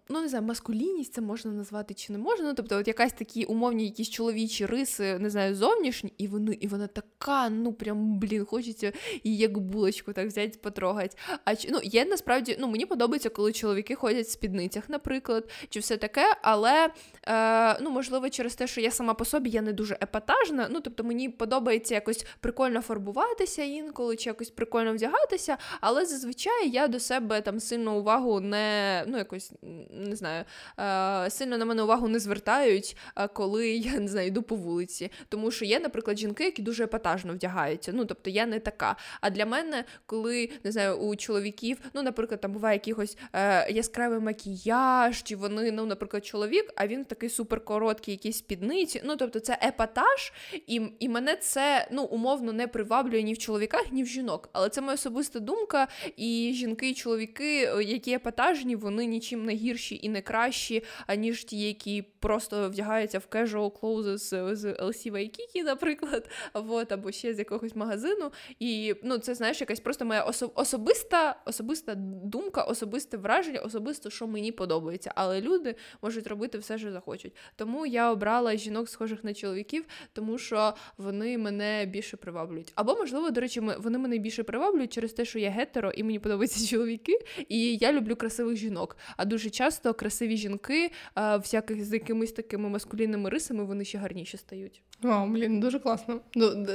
ну 0.09 0.21
не 0.21 0.27
знаю, 0.27 0.45
маскулінність 0.45 1.13
це 1.13 1.21
можна 1.21 1.51
назвати 1.51 1.93
чи 1.93 2.13
не 2.13 2.19
можна. 2.19 2.45
Ну, 2.45 2.53
тобто, 2.53 2.77
от 2.77 2.87
якась 2.87 3.13
такі 3.13 3.43
умовні, 3.43 3.85
якісь 3.85 4.09
чоловічі 4.09 4.65
риси, 4.65 5.19
не 5.19 5.29
знаю, 5.29 5.55
зовнішні, 5.55 6.13
і 6.17 6.27
вони, 6.27 6.53
і 6.53 6.67
вона 6.67 6.87
така, 6.87 7.49
ну 7.49 7.73
прям 7.73 8.19
блін, 8.19 8.45
хочеться 8.45 8.91
її 9.23 9.37
як 9.37 9.57
булочку 9.57 10.13
так 10.13 10.27
взяти, 10.27 10.59
потрогати. 10.63 11.17
А 11.45 11.53
ну, 11.69 11.79
є 11.83 12.05
насправді, 12.05 12.57
ну 12.59 12.67
мені 12.67 12.85
подобається, 12.85 13.29
коли 13.29 13.53
чоловіки 13.53 13.95
ходять 13.95 14.25
в 14.25 14.29
спідницях, 14.29 14.89
наприклад, 14.89 15.49
чи 15.69 15.79
все 15.79 15.97
таке, 15.97 16.37
але 16.41 16.89
е, 17.27 17.79
ну 17.81 17.89
можливо, 17.89 18.29
через 18.29 18.55
те, 18.55 18.67
що 18.67 18.81
я 18.81 18.91
сама 18.91 19.13
по 19.13 19.25
собі 19.25 19.49
я 19.49 19.61
не 19.61 19.73
дуже 19.73 19.93
епатажна. 19.93 20.67
Ну 20.71 20.79
тобто 20.81 21.03
мені 21.03 21.29
подобається 21.29 21.93
якось 21.93 22.25
прикольно 22.39 22.81
фарбуватися 22.81 23.63
інколи, 23.63 24.15
чи 24.15 24.29
якось 24.29 24.49
прикольно 24.49 24.93
вдягатися, 24.93 25.57
але 25.81 26.05
зазвичай 26.05 26.69
я 26.69 26.87
до 26.87 26.99
себе 26.99 27.41
там 27.41 27.59
сильно 27.59 27.97
увагу 27.97 28.39
не 28.39 29.03
ну 29.07 29.17
якось 29.25 29.51
не 29.89 30.15
знаю, 30.15 30.45
е, 30.79 31.29
сильно 31.29 31.57
на 31.57 31.65
мене 31.65 31.83
увагу 31.83 32.07
не 32.07 32.19
звертають, 32.19 32.97
е, 33.17 33.27
коли 33.27 33.69
я 33.93 33.99
не 33.99 34.07
знаю, 34.07 34.27
йду 34.27 34.41
по 34.41 34.55
вулиці. 34.55 35.11
Тому 35.29 35.51
що 35.51 35.65
є, 35.65 35.79
наприклад, 35.79 36.17
жінки, 36.17 36.43
які 36.43 36.61
дуже 36.61 36.83
епатажно 36.83 37.33
вдягаються. 37.33 37.91
Ну 37.93 38.05
тобто 38.05 38.29
я 38.29 38.45
не 38.45 38.59
така. 38.59 38.95
А 39.21 39.29
для 39.29 39.45
мене, 39.45 39.83
коли 40.05 40.49
не 40.63 40.71
знаю, 40.71 40.95
у 40.95 41.15
чоловіків, 41.15 41.77
ну, 41.93 42.03
наприклад, 42.03 42.41
там 42.41 42.51
буває 42.51 42.81
якийсь 42.85 43.17
е, 43.33 43.71
яскравий 43.71 44.19
макіяж, 44.19 45.23
чи 45.23 45.35
вони, 45.35 45.71
ну, 45.71 45.85
наприклад, 45.85 46.25
чоловік, 46.25 46.73
а 46.75 46.87
він 46.87 47.05
такий 47.05 47.29
суперкороткий, 47.29 48.13
якийсь 48.13 48.37
спідниці. 48.37 49.01
Ну 49.05 49.15
тобто 49.15 49.39
це 49.39 49.57
епатаж, 49.63 50.33
і 50.67 50.81
і 50.99 51.09
мене 51.09 51.35
це 51.35 51.87
ну 51.91 52.03
умовно 52.03 52.53
не 52.53 52.67
приваблює 52.67 53.23
ні 53.23 53.33
в 53.33 53.37
чоловіках, 53.37 53.85
ні 53.91 54.03
в 54.03 54.07
жінок. 54.07 54.49
Але 54.53 54.69
це 54.69 54.81
моя 54.81 54.93
особиста 54.93 55.39
думка. 55.39 55.87
І 56.17 56.51
жінки, 56.55 56.89
і 56.89 56.93
чоловіки, 56.93 57.59
які 57.81 58.11
епатажні, 58.13 58.75
вони 58.75 59.05
нічим 59.15 59.45
не 59.45 59.53
гірші 59.53 59.99
і 60.03 60.09
не 60.09 60.21
кращі, 60.21 60.83
аніж 61.07 61.43
ті, 61.43 61.59
які 61.59 62.01
просто 62.01 62.69
вдягаються 62.69 63.19
в 63.19 63.27
casual 63.31 63.71
clothes 63.71 64.17
з, 64.55 64.65
LC 64.65 65.11
Waikiki, 65.11 65.63
наприклад, 65.63 66.29
вот, 66.53 66.91
або 66.91 67.11
ще 67.11 67.33
з 67.33 67.39
якогось 67.39 67.75
магазину. 67.75 68.31
І 68.59 68.95
ну, 69.03 69.17
це 69.17 69.35
знаєш, 69.35 69.61
якась 69.61 69.79
просто 69.79 70.05
моя 70.05 70.25
осо- 70.25 70.51
особиста 70.55 71.41
особиста 71.45 71.95
думка, 72.23 72.63
особисте 72.63 73.17
враження, 73.17 73.59
особисто, 73.59 74.09
що 74.09 74.27
мені 74.27 74.51
подобається. 74.51 75.11
Але 75.15 75.41
люди 75.41 75.75
можуть 76.01 76.27
робити 76.27 76.57
все, 76.57 76.77
що 76.77 76.91
захочуть. 76.91 77.35
Тому 77.55 77.85
я 77.85 78.11
обрала 78.11 78.55
жінок, 78.55 78.89
схожих 78.89 79.23
на 79.23 79.33
чоловіків, 79.33 79.85
тому 80.13 80.37
що 80.37 80.73
вони 80.97 81.37
мене 81.37 81.85
більше 81.85 82.17
приваблюють. 82.17 82.71
Або, 82.75 82.95
можливо, 82.95 83.29
до 83.29 83.41
речі, 83.41 83.59
вони 83.59 83.97
мене 83.97 84.17
більше 84.17 84.43
приваблюють 84.43 84.93
через 84.93 85.13
те, 85.13 85.25
що 85.25 85.39
я 85.39 85.49
гетеро 85.49 85.91
і 85.91 86.03
мені 86.03 86.19
подобаються 86.19 86.67
чоловіки, 86.67 87.19
і 87.49 87.77
я 87.77 87.93
люблю 87.93 88.15
красивих 88.15 88.57
жінок. 88.57 88.97
А 89.17 89.25
дуже 89.25 89.49
часто 89.49 89.93
красиві 89.93 90.37
жінки, 90.37 90.91
всяких 91.15 91.85
з 91.85 91.93
якимись 91.93 92.31
такими 92.31 92.69
маскулінними 92.69 93.29
рисами, 93.29 93.63
вони 93.63 93.85
ще 93.85 93.97
гарніші 93.97 94.37
стають. 94.37 94.81
Вау, 95.01 95.27
блін, 95.27 95.59
дуже 95.59 95.79
класно. 95.79 96.19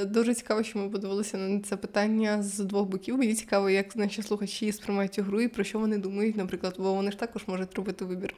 Дуже 0.07 0.35
цікаво, 0.35 0.63
що 0.63 0.79
ми 0.79 0.91
подивилися 0.91 1.37
на 1.37 1.61
це 1.61 1.77
питання 1.77 2.43
з 2.43 2.59
двох 2.59 2.89
боків. 2.89 3.19
Мені 3.19 3.35
цікаво, 3.35 3.71
як 3.71 3.97
наші 3.97 4.23
слухачі 4.23 4.73
сприймають 4.73 5.15
цю 5.15 5.23
гру 5.23 5.41
і 5.41 5.49
про 5.49 5.65
що 5.65 5.79
вони 5.79 5.99
думають, 5.99 6.37
наприклад, 6.37 6.75
бо 6.79 6.95
вони 6.95 7.11
ж 7.11 7.19
також 7.19 7.43
можуть 7.47 7.75
робити 7.75 8.05
вибір. 8.05 8.35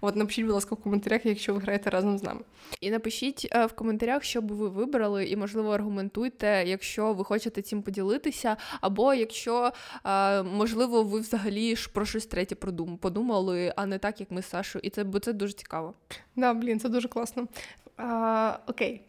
От 0.00 0.16
напишіть, 0.16 0.44
будь 0.44 0.54
ласка, 0.54 0.74
в 0.74 0.78
коментарях, 0.78 1.26
якщо 1.26 1.54
ви 1.54 1.60
граєте 1.60 1.90
разом 1.90 2.18
з 2.18 2.22
нами. 2.22 2.40
І 2.80 2.90
напишіть 2.90 3.48
е, 3.52 3.66
в 3.66 3.72
коментарях, 3.72 4.24
що 4.24 4.42
би 4.42 4.54
ви 4.54 4.68
вибрали, 4.68 5.26
і, 5.26 5.36
можливо, 5.36 5.70
аргументуйте, 5.70 6.64
якщо 6.66 7.12
ви 7.12 7.24
хочете 7.24 7.62
цим 7.62 7.82
поділитися, 7.82 8.56
або 8.80 9.14
якщо, 9.14 9.72
е, 10.04 10.42
можливо, 10.42 11.02
ви 11.02 11.20
взагалі 11.20 11.76
ж 11.76 11.90
про 11.92 12.06
щось 12.06 12.26
третє 12.26 12.54
подумали, 13.00 13.31
а 13.76 13.86
не 13.86 13.98
так, 13.98 14.20
як 14.20 14.30
ми 14.30 14.42
з 14.42 14.46
Сашою. 14.46 14.82
І 14.84 14.90
це 14.90 15.04
бо 15.04 15.18
це 15.18 15.32
дуже 15.32 15.52
цікаво. 15.52 15.94
Да, 16.36 16.54
блін, 16.54 16.80
це 16.80 16.88
дуже 16.88 17.08
класно. 17.08 17.48
А, 17.96 18.58
Окей. 18.66 19.00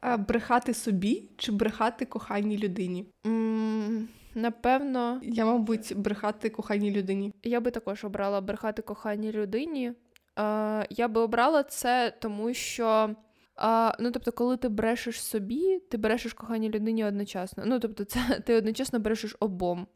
А, 0.00 0.16
Брехати 0.16 0.74
собі 0.74 1.30
чи 1.36 1.52
брехати 1.52 2.04
коханій 2.04 2.58
людині? 2.58 3.06
Mm, 3.24 4.06
напевно, 4.34 5.20
я, 5.22 5.44
мабуть, 5.44 5.92
брехати 5.96 6.50
коханій 6.50 6.90
людині. 6.90 7.32
Я 7.42 7.60
би 7.60 7.70
також 7.70 8.04
обрала 8.04 8.40
брехати 8.40 8.82
коханій 8.82 9.32
людині. 9.32 9.92
А, 10.36 10.84
Я 10.90 11.08
би 11.08 11.20
обрала 11.20 11.62
це, 11.62 12.12
тому 12.20 12.54
що. 12.54 13.10
А, 13.56 13.92
Ну, 13.98 14.10
тобто, 14.10 14.32
коли 14.32 14.56
ти 14.56 14.68
брешеш 14.68 15.22
собі, 15.22 15.78
ти 15.78 15.96
брешеш 15.96 16.32
коханій 16.32 16.68
людині 16.70 17.04
одночасно. 17.04 17.62
Ну, 17.66 17.80
тобто, 17.80 18.04
це 18.04 18.20
ти 18.46 18.56
одночасно 18.56 18.98
брешеш 18.98 19.36
обом. 19.40 19.86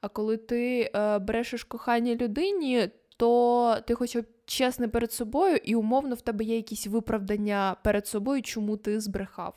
А 0.00 0.08
коли 0.08 0.36
ти 0.36 0.90
е, 0.94 1.18
брешеш 1.18 1.64
коханій 1.64 2.16
людині, 2.16 2.88
то 3.16 3.76
ти 3.86 3.94
хоча 3.94 4.20
б 4.20 4.24
чесний 4.46 4.88
перед 4.88 5.12
собою, 5.12 5.56
і 5.64 5.74
умовно 5.74 6.14
в 6.14 6.20
тебе 6.20 6.44
є 6.44 6.56
якісь 6.56 6.86
виправдання 6.86 7.76
перед 7.84 8.06
собою, 8.06 8.42
чому 8.42 8.76
ти 8.76 9.00
збрехав. 9.00 9.54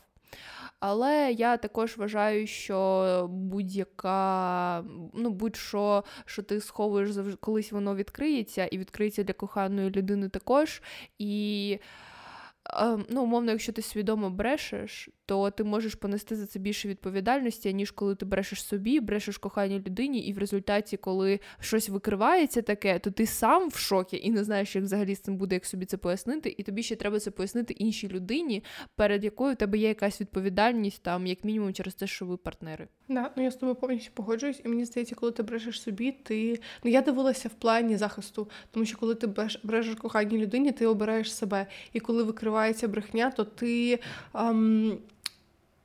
Але 0.80 1.32
я 1.32 1.56
також 1.56 1.96
вважаю, 1.96 2.46
що 2.46 3.28
будь-яка, 3.30 4.84
ну 5.14 5.30
будь-що, 5.30 6.04
що 6.24 6.42
ти 6.42 6.60
сховуєш 6.60 7.10
завжди, 7.10 7.36
колись 7.40 7.72
воно 7.72 7.94
відкриється, 7.96 8.66
і 8.66 8.78
відкриється 8.78 9.22
для 9.22 9.32
коханої 9.34 9.90
людини 9.90 10.28
також. 10.28 10.82
І 11.18 11.78
Ем, 12.74 13.06
ну, 13.08 13.22
умовно, 13.22 13.50
якщо 13.50 13.72
ти 13.72 13.82
свідомо 13.82 14.30
брешеш, 14.30 15.08
то 15.28 15.50
ти 15.50 15.64
можеш 15.64 15.94
понести 15.94 16.36
за 16.36 16.46
це 16.46 16.58
більше 16.58 16.88
відповідальності, 16.88 17.74
ніж 17.74 17.90
коли 17.90 18.14
ти 18.14 18.26
брешеш 18.26 18.64
собі, 18.64 19.00
брешеш 19.00 19.38
коханій 19.38 19.78
людині, 19.78 20.20
і 20.20 20.32
в 20.32 20.38
результаті, 20.38 20.96
коли 20.96 21.40
щось 21.60 21.88
викривається 21.88 22.62
таке, 22.62 22.98
то 22.98 23.10
ти 23.10 23.26
сам 23.26 23.68
в 23.68 23.76
шокі 23.76 24.20
і 24.22 24.30
не 24.30 24.44
знаєш, 24.44 24.76
як 24.76 24.84
взагалі 24.84 25.14
з 25.14 25.20
цим 25.20 25.36
буде, 25.36 25.54
як 25.54 25.66
собі 25.66 25.86
це 25.86 25.96
пояснити, 25.96 26.54
і 26.58 26.62
тобі 26.62 26.82
ще 26.82 26.96
треба 26.96 27.20
це 27.20 27.30
пояснити 27.30 27.72
іншій 27.72 28.08
людині, 28.08 28.64
перед 28.96 29.24
якою 29.24 29.52
у 29.52 29.56
тебе 29.56 29.78
є 29.78 29.88
якась 29.88 30.20
відповідальність, 30.20 31.02
там, 31.02 31.26
як 31.26 31.44
мінімум, 31.44 31.72
через 31.72 31.94
те, 31.94 32.06
що 32.06 32.26
ви 32.26 32.36
партнери. 32.36 32.88
Да, 33.08 33.30
ну 33.36 33.44
я 33.44 33.50
з 33.50 33.56
тобою 33.56 33.74
повністю 33.74 34.10
погоджуюсь, 34.14 34.60
і 34.64 34.68
мені 34.68 34.84
здається, 34.84 35.14
коли 35.14 35.32
ти 35.32 35.42
брешеш 35.42 35.82
собі, 35.82 36.12
ти 36.12 36.60
ну 36.84 36.90
я 36.90 37.02
дивилася 37.02 37.48
в 37.48 37.54
плані 37.54 37.96
захисту, 37.96 38.50
тому 38.70 38.86
що 38.86 38.98
коли 38.98 39.14
ти 39.14 39.26
брешеш 39.62 39.94
коханій 39.94 40.38
людині, 40.38 40.72
ти 40.72 40.86
обираєш 40.86 41.34
себе, 41.34 41.66
і 41.92 42.00
коли 42.00 42.22
викривається 42.22 42.88
брехня, 42.88 43.30
то 43.30 43.44
ти. 43.44 43.98
Ам... 44.32 44.98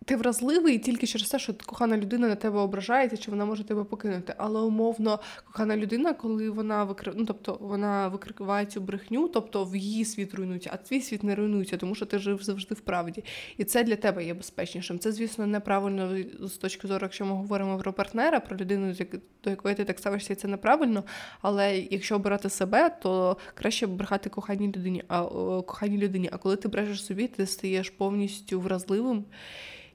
Ти 0.05 0.15
вразливий 0.15 0.79
тільки 0.79 1.07
через 1.07 1.29
те, 1.29 1.39
що 1.39 1.53
кохана 1.65 1.97
людина 1.97 2.27
на 2.27 2.35
тебе 2.35 2.59
ображається, 2.59 3.17
чи 3.17 3.31
вона 3.31 3.45
може 3.45 3.63
тебе 3.63 3.83
покинути. 3.83 4.33
Але 4.37 4.61
умовно, 4.61 5.19
кохана 5.45 5.77
людина, 5.77 6.13
коли 6.13 6.49
вона 6.49 6.83
викри... 6.83 7.13
ну, 7.15 7.25
тобто 7.25 7.57
вона 7.61 8.07
викриває 8.07 8.65
цю 8.65 8.81
брехню, 8.81 9.27
тобто 9.27 9.65
в 9.65 9.75
її 9.75 10.05
світ 10.05 10.35
руйнується, 10.35 10.69
а 10.73 10.77
твій 10.77 11.01
світ 11.01 11.23
не 11.23 11.35
руйнується, 11.35 11.77
тому 11.77 11.95
що 11.95 12.05
ти 12.05 12.19
жив 12.19 12.43
завжди 12.43 12.75
в 12.75 12.79
правді. 12.79 13.23
І 13.57 13.63
це 13.63 13.83
для 13.83 13.95
тебе 13.95 14.25
є 14.25 14.33
безпечнішим. 14.33 14.99
Це, 14.99 15.11
звісно, 15.11 15.47
неправильно 15.47 16.17
з 16.39 16.51
точки 16.51 16.87
зору, 16.87 16.99
якщо 17.03 17.25
ми 17.25 17.31
говоримо 17.31 17.77
про 17.77 17.93
партнера, 17.93 18.39
про 18.39 18.57
людину, 18.57 18.95
до 19.43 19.49
якої 19.49 19.75
ти 19.75 19.83
так 19.83 19.99
ставишся, 19.99 20.35
це 20.35 20.47
неправильно. 20.47 21.03
Але 21.41 21.77
якщо 21.77 22.15
обирати 22.15 22.49
себе, 22.49 22.89
то 23.01 23.37
краще 23.53 23.87
брехати 23.87 24.29
коханій 24.29 24.67
людині. 24.67 25.03
А 25.07 25.23
коханій 25.61 25.97
людині. 25.97 26.29
А 26.31 26.37
коли 26.37 26.55
ти 26.55 26.67
брешеш 26.67 27.05
собі, 27.05 27.27
ти 27.27 27.45
стаєш 27.45 27.89
повністю 27.89 28.59
вразливим. 28.59 29.25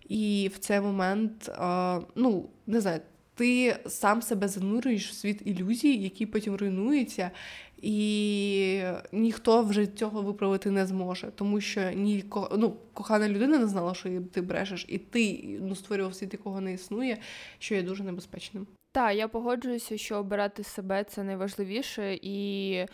І 0.09 0.51
в 0.55 0.59
цей 0.59 0.81
момент, 0.81 1.51
ну 2.15 2.49
не 2.67 2.81
знаю, 2.81 3.01
ти 3.35 3.77
сам 3.87 4.23
себе 4.23 4.49
занурюєш 4.49 5.11
в 5.11 5.15
світ 5.15 5.43
ілюзій, 5.45 5.97
які 5.97 6.27
потім 6.27 6.57
руйнуються, 6.57 7.31
і 7.83 8.83
ніхто 9.13 9.63
вже 9.63 9.87
цього 9.87 10.23
виправити 10.23 10.71
не 10.71 10.87
зможе, 10.87 11.31
тому 11.35 11.61
що 11.61 11.91
ні 11.91 12.25
ну, 12.57 12.77
кохана 12.93 13.29
людина 13.29 13.59
не 13.59 13.67
знала, 13.67 13.95
що 13.95 14.21
ти 14.33 14.41
брешеш, 14.41 14.87
і 14.89 14.99
ти 14.99 15.41
ну, 15.61 15.75
створював 15.75 16.15
світ, 16.15 16.33
якого 16.33 16.61
не 16.61 16.73
існує, 16.73 17.19
що 17.59 17.75
є 17.75 17.83
дуже 17.83 18.05
небезпечним. 18.05 18.67
Так, 18.93 19.17
я 19.17 19.29
погоджуюся, 19.29 19.99
що 19.99 20.17
обирати 20.17 20.65
себе 20.65 21.05
це 21.05 21.25
найважливіше 21.25 22.19
і. 22.23 22.87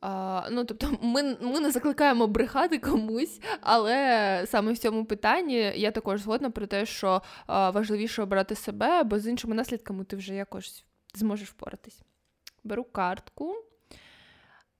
А, 0.00 0.48
Ну, 0.50 0.64
тобто, 0.64 0.98
ми 1.02 1.36
ми 1.40 1.60
не 1.60 1.70
закликаємо 1.70 2.26
брехати 2.26 2.78
комусь, 2.78 3.40
але 3.60 4.44
саме 4.46 4.72
в 4.72 4.78
цьому 4.78 5.04
питанні 5.04 5.72
я 5.76 5.90
також 5.90 6.20
згодна 6.20 6.50
про 6.50 6.66
те, 6.66 6.86
що 6.86 7.22
а, 7.46 7.70
важливіше 7.70 8.22
обрати 8.22 8.54
себе, 8.54 9.02
бо 9.04 9.18
з 9.18 9.26
іншими 9.26 9.54
наслідками 9.54 10.04
ти 10.04 10.16
вже 10.16 10.34
якось 10.34 10.84
зможеш 11.14 11.48
впоратись. 11.48 12.00
Беру 12.64 12.84
картку. 12.84 13.54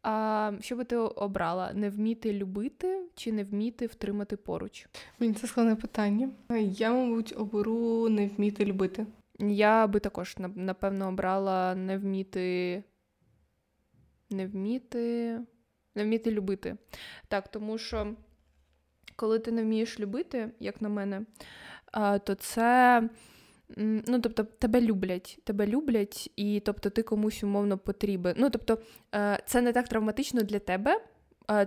А, 0.02 0.52
Що 0.60 0.76
би 0.76 0.84
ти 0.84 0.96
обрала? 0.96 1.70
Не 1.74 1.90
вміти 1.90 2.32
любити 2.32 3.00
чи 3.14 3.32
не 3.32 3.44
вміти 3.44 3.86
втримати 3.86 4.36
поруч? 4.36 4.86
Мені 5.18 5.34
це 5.34 5.46
складне 5.46 5.76
питання. 5.76 6.30
Я, 6.60 6.92
мабуть, 6.92 7.34
оберу 7.36 8.08
не 8.08 8.28
вміти 8.28 8.64
любити. 8.64 9.06
Я 9.38 9.86
би 9.86 10.00
також 10.00 10.36
напевно 10.54 11.08
обрала 11.08 11.74
не 11.74 11.98
вміти 11.98 12.82
не 14.30 14.46
вміти, 14.46 15.40
не 15.94 16.04
вміти 16.04 16.30
любити. 16.30 16.76
Так, 17.28 17.48
тому 17.48 17.78
що 17.78 18.14
коли 19.16 19.38
ти 19.38 19.52
не 19.52 19.62
вмієш 19.62 20.00
любити, 20.00 20.50
як 20.60 20.82
на 20.82 20.88
мене, 20.88 21.26
то 22.24 22.34
це 22.34 23.02
Ну, 23.76 24.20
тобто, 24.20 24.44
тебе 24.44 24.80
люблять, 24.80 25.38
тебе 25.44 25.66
люблять, 25.66 26.32
і 26.36 26.60
тобто 26.60 26.90
ти 26.90 27.02
комусь 27.02 27.44
умовно 27.44 27.78
потрібен. 27.78 28.34
Ну, 28.38 28.50
тобто, 28.50 28.78
е, 29.14 29.42
це 29.46 29.62
не 29.62 29.72
так 29.72 29.88
травматично 29.88 30.42
для 30.42 30.58
тебе, 30.58 31.00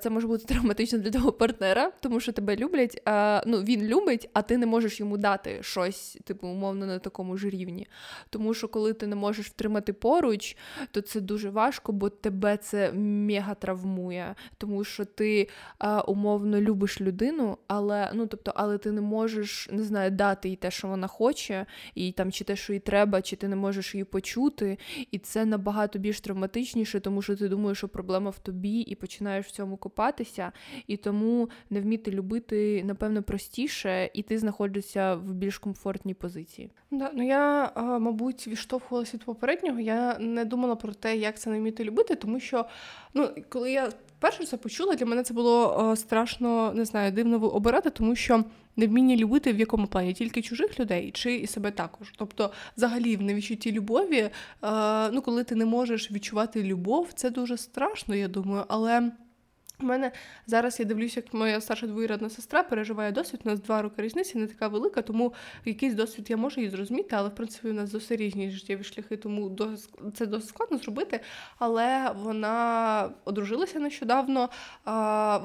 це 0.01 0.09
може 0.09 0.27
бути 0.27 0.45
травматично 0.53 0.99
для 0.99 1.11
того 1.11 1.31
партнера, 1.31 1.91
тому 1.99 2.19
що 2.19 2.31
тебе 2.31 2.55
люблять. 2.55 3.01
А, 3.05 3.43
ну 3.45 3.61
він 3.61 3.81
любить, 3.81 4.29
а 4.33 4.41
ти 4.41 4.57
не 4.57 4.65
можеш 4.65 4.99
йому 4.99 5.17
дати 5.17 5.63
щось, 5.63 6.17
типу, 6.23 6.47
умовно, 6.47 6.85
на 6.85 6.99
такому 6.99 7.37
ж 7.37 7.49
рівні. 7.49 7.87
Тому 8.29 8.53
що 8.53 8.67
коли 8.67 8.93
ти 8.93 9.07
не 9.07 9.15
можеш 9.15 9.47
втримати 9.47 9.93
поруч, 9.93 10.57
то 10.91 11.01
це 11.01 11.21
дуже 11.21 11.49
важко, 11.49 11.91
бо 11.91 12.09
тебе 12.09 12.57
це 12.57 12.91
мега 12.93 13.53
травмує, 13.53 14.35
тому 14.57 14.83
що 14.83 15.05
ти 15.05 15.49
а, 15.77 16.01
умовно 16.01 16.61
любиш 16.61 17.01
людину, 17.01 17.57
але 17.67 18.11
ну 18.13 18.27
тобто, 18.27 18.53
але 18.55 18.77
ти 18.77 18.91
не 18.91 19.01
можеш 19.01 19.69
не 19.71 19.83
знаю, 19.83 20.11
дати 20.11 20.49
їй 20.49 20.55
те, 20.55 20.71
що 20.71 20.87
вона 20.87 21.07
хоче, 21.07 21.65
і 21.95 22.11
там 22.11 22.31
чи 22.31 22.43
те, 22.43 22.55
що 22.55 22.73
їй 22.73 22.79
треба, 22.79 23.21
чи 23.21 23.35
ти 23.35 23.47
не 23.47 23.55
можеш 23.55 23.95
її 23.95 24.03
почути. 24.03 24.77
І 25.11 25.19
це 25.19 25.45
набагато 25.45 25.99
більш 25.99 26.21
травматичніше, 26.21 26.99
тому 26.99 27.21
що 27.21 27.35
ти 27.35 27.47
думаєш, 27.47 27.77
що 27.77 27.87
проблема 27.87 28.29
в 28.29 28.39
тобі, 28.39 28.79
і 28.79 28.95
починаєш 28.95 29.45
в 29.45 29.51
цьому 29.51 29.68
цьому 29.69 29.77
купатися, 29.77 30.51
і 30.87 30.97
тому 30.97 31.49
не 31.69 31.81
вміти 31.81 32.11
любити, 32.11 32.83
напевно, 32.83 33.23
простіше, 33.23 34.09
і 34.13 34.23
ти 34.23 34.37
знаходишся 34.37 35.15
в 35.15 35.33
більш 35.33 35.57
комфортній 35.57 36.13
позиції. 36.13 36.69
Да, 36.91 37.11
ну 37.13 37.27
я, 37.27 37.71
мабуть, 37.75 38.47
відштовхувалася 38.47 39.17
від 39.17 39.23
попереднього. 39.23 39.79
Я 39.79 40.17
не 40.19 40.45
думала 40.45 40.75
про 40.75 40.93
те, 40.93 41.17
як 41.17 41.39
це 41.39 41.49
не 41.49 41.59
вміти 41.59 41.83
любити, 41.83 42.15
тому 42.15 42.39
що 42.39 42.65
ну, 43.13 43.29
коли 43.49 43.71
я 43.71 43.91
перше 44.19 44.45
це 44.45 44.57
почула, 44.57 44.95
для 44.95 45.05
мене 45.05 45.23
це 45.23 45.33
було 45.33 45.95
страшно 45.95 46.73
не 46.73 46.85
знаю, 46.85 47.11
дивно 47.11 47.37
обирати, 47.37 47.89
тому 47.89 48.15
що. 48.15 48.43
Невміння 48.75 49.15
любити 49.15 49.53
в 49.53 49.59
якому 49.59 49.87
плані 49.87 50.13
тільки 50.13 50.41
чужих 50.41 50.79
людей, 50.79 51.11
чи 51.11 51.35
і 51.35 51.47
себе 51.47 51.71
також. 51.71 52.13
Тобто, 52.17 52.51
взагалі, 52.77 53.15
в 53.15 53.21
невідчутті 53.21 53.71
любові, 53.71 54.29
ну 55.11 55.21
коли 55.21 55.43
ти 55.43 55.55
не 55.55 55.65
можеш 55.65 56.11
відчувати 56.11 56.63
любов, 56.63 57.07
це 57.13 57.29
дуже 57.29 57.57
страшно, 57.57 58.15
я 58.15 58.27
думаю, 58.27 58.63
але. 58.67 59.11
У 59.81 59.85
мене 59.85 60.11
зараз 60.47 60.79
я 60.79 60.85
дивлюся, 60.85 61.19
як 61.25 61.33
моя 61.33 61.61
старша 61.61 61.87
двоюрідна 61.87 62.29
сестра 62.29 62.63
переживає 62.63 63.11
досвід. 63.11 63.41
У 63.43 63.49
нас 63.49 63.59
два 63.59 63.81
роки 63.81 64.01
різниці 64.01 64.37
не 64.37 64.47
така 64.47 64.67
велика, 64.67 65.01
тому 65.01 65.33
якийсь 65.65 65.93
досвід 65.93 66.29
я 66.29 66.37
можу 66.37 66.61
її 66.61 66.71
зрозуміти, 66.71 67.15
але 67.15 67.29
в 67.29 67.35
принципі 67.35 67.69
у 67.69 67.73
нас 67.73 67.91
досить 67.91 68.19
різні 68.19 68.51
життєві 68.51 68.83
шляхи, 68.83 69.17
тому 69.17 69.57
це 70.13 70.25
досить 70.25 70.49
складно 70.49 70.77
зробити. 70.77 71.19
Але 71.57 72.11
вона 72.23 73.09
одружилася 73.25 73.79
нещодавно, 73.79 74.49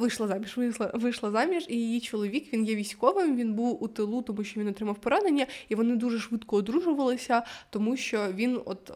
вийшла 0.01 0.26
заміж, 0.26 0.57
вийшла, 0.57 0.91
вийшла 0.95 1.30
заміж, 1.30 1.66
і 1.68 1.76
її 1.76 2.01
чоловік 2.01 2.53
він 2.53 2.64
є 2.64 2.74
військовим. 2.74 3.37
Він 3.37 3.55
був 3.55 3.85
у 3.85 3.89
тилу, 3.89 4.22
тому 4.22 4.45
що 4.45 4.61
він 4.61 4.68
отримав 4.68 4.99
поранення, 4.99 5.47
і 5.68 5.74
вони 5.74 5.97
дуже 5.97 6.18
швидко 6.18 6.57
одружувалися, 6.57 7.43
тому 7.70 7.97
що 7.97 8.32
він 8.32 8.61
от 8.64 8.93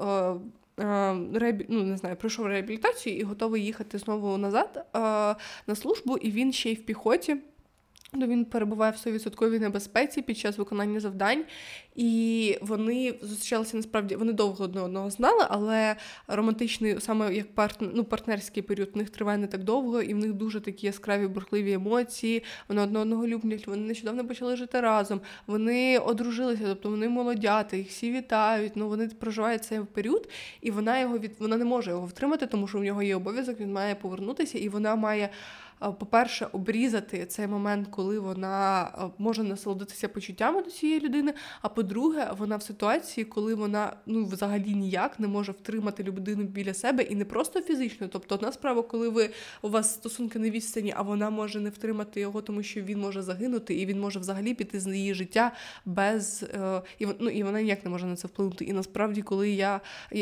реабі... 1.35 1.67
ну, 1.69 1.83
не 1.83 1.97
знаю, 1.97 2.17
пройшов 2.17 2.47
реабілітацію 2.47 3.17
і 3.17 3.23
готовий 3.23 3.65
їхати 3.65 3.99
знову 3.99 4.39
назад 4.39 4.87
на 5.67 5.75
службу, 5.75 6.17
і 6.17 6.31
він 6.31 6.53
ще 6.53 6.71
й 6.73 6.75
в 6.75 6.87
піхоті. 6.87 7.37
Ну, 8.13 8.27
Він 8.27 8.45
перебуває 8.45 8.93
в 8.93 8.95
100% 8.95 9.61
небезпеці 9.61 10.23
під 10.23 10.39
час 10.39 10.59
виконання 10.59 11.01
завдань, 11.01 11.45
і 11.97 12.59
вони 12.61 13.15
зустрічалися 13.23 13.77
насправді. 13.77 14.17
Вони 14.17 14.33
довго 14.33 14.65
одне 14.65 14.81
одного 14.81 15.11
знали, 15.11 15.47
але 15.49 15.97
романтичний, 16.29 17.01
саме 17.01 17.35
як 17.35 17.55
партнер, 17.55 17.91
ну, 17.95 18.05
партнерський 18.05 18.63
період, 18.63 18.91
в 18.95 18.97
них 18.97 19.11
триває 19.11 19.39
не 19.39 19.47
так 19.47 19.65
довго, 19.65 20.03
і 20.03 20.15
в 20.15 20.17
них 20.17 20.33
дуже 20.33 20.61
такі 20.61 20.87
яскраві 20.87 21.27
бурхливі 21.27 21.73
емоції. 21.73 22.45
Вони 22.69 22.83
одне 22.83 22.99
одного 22.99 23.27
люблять. 23.27 23.67
Вони 23.67 23.83
нещодавно 23.83 24.27
почали 24.27 24.57
жити 24.57 24.81
разом. 24.81 25.21
Вони 25.47 25.99
одружилися, 25.99 26.65
тобто 26.67 26.91
вони 26.91 27.09
молодята, 27.09 27.77
їх 27.77 27.89
всі 27.89 28.13
вітають. 28.13 28.73
Ну 28.77 28.89
вони 28.89 29.09
проживають 29.09 29.65
цей 29.65 29.81
період, 29.81 30.29
і 30.61 30.71
вона 30.71 31.01
його 31.01 31.19
від 31.19 31.33
вона 31.39 31.57
не 31.57 31.65
може 31.65 31.91
його 31.91 32.07
втримати, 32.07 32.47
тому 32.47 32.69
що 32.69 32.79
в 32.79 32.83
нього 32.83 33.03
є 33.03 33.17
обов'язок. 33.17 33.61
Він 33.61 33.73
має 33.73 33.95
повернутися, 33.95 34.59
і 34.59 34.69
вона 34.69 34.97
має. 34.97 35.31
По-перше, 35.81 36.49
обрізати 36.53 37.27
цей 37.27 37.47
момент, 37.47 37.89
коли 37.91 38.19
вона 38.19 38.91
може 39.19 39.43
насолодитися 39.43 40.09
почуттями 40.09 40.63
до 40.63 40.71
цієї 40.71 41.01
людини. 41.01 41.35
А 41.63 41.69
по-друге, 41.69 42.31
вона 42.39 42.57
в 42.57 42.63
ситуації, 42.63 43.25
коли 43.25 43.55
вона 43.55 43.97
ну 44.07 44.25
взагалі 44.25 44.75
ніяк 44.75 45.21
не 45.21 45.29
може 45.29 45.53
втримати 45.53 46.03
людину 46.03 46.43
біля 46.43 46.75
себе 46.75 47.03
і 47.03 47.15
не 47.15 47.25
просто 47.25 47.61
фізично. 47.61 48.09
Тобто, 48.09 48.35
одна 48.35 48.53
справа, 48.53 48.83
коли 48.83 49.09
ви 49.09 49.31
у 49.63 49.69
вас 49.69 49.95
стосунки 49.95 50.39
не 50.39 50.51
відстані, 50.51 50.95
а 50.97 51.03
вона 51.03 51.31
може 51.31 51.61
не 51.61 51.71
втримати 51.71 52.21
його, 52.21 52.43
тому 52.43 52.63
що 52.63 52.81
він 52.83 53.01
може 53.01 53.23
загинути, 53.23 53.75
і 53.75 53.87
він 53.87 54.01
може 54.01 54.19
взагалі 54.19 54.55
піти 54.55 54.81
з 54.81 54.87
її 54.87 55.15
життя 55.15 55.53
без 55.85 56.43
е, 56.43 56.83
і 56.99 57.07
ну, 57.19 57.31
і 57.31 57.43
вона 57.43 57.63
ніяк 57.63 57.85
не 57.85 57.91
може 57.91 58.07
на 58.07 58.17
це 58.17 58.29
вплинути. 58.29 58.65
І 58.65 58.73
насправді, 58.73 59.23
коли 59.23 59.51
я 59.51 59.81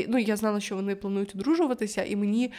ну 0.08 0.18
я 0.18 0.36
знала, 0.36 0.60
що 0.60 0.76
вони 0.76 0.96
планують 0.96 1.34
одружуватися, 1.34 2.04
і 2.04 2.16
мені 2.16 2.52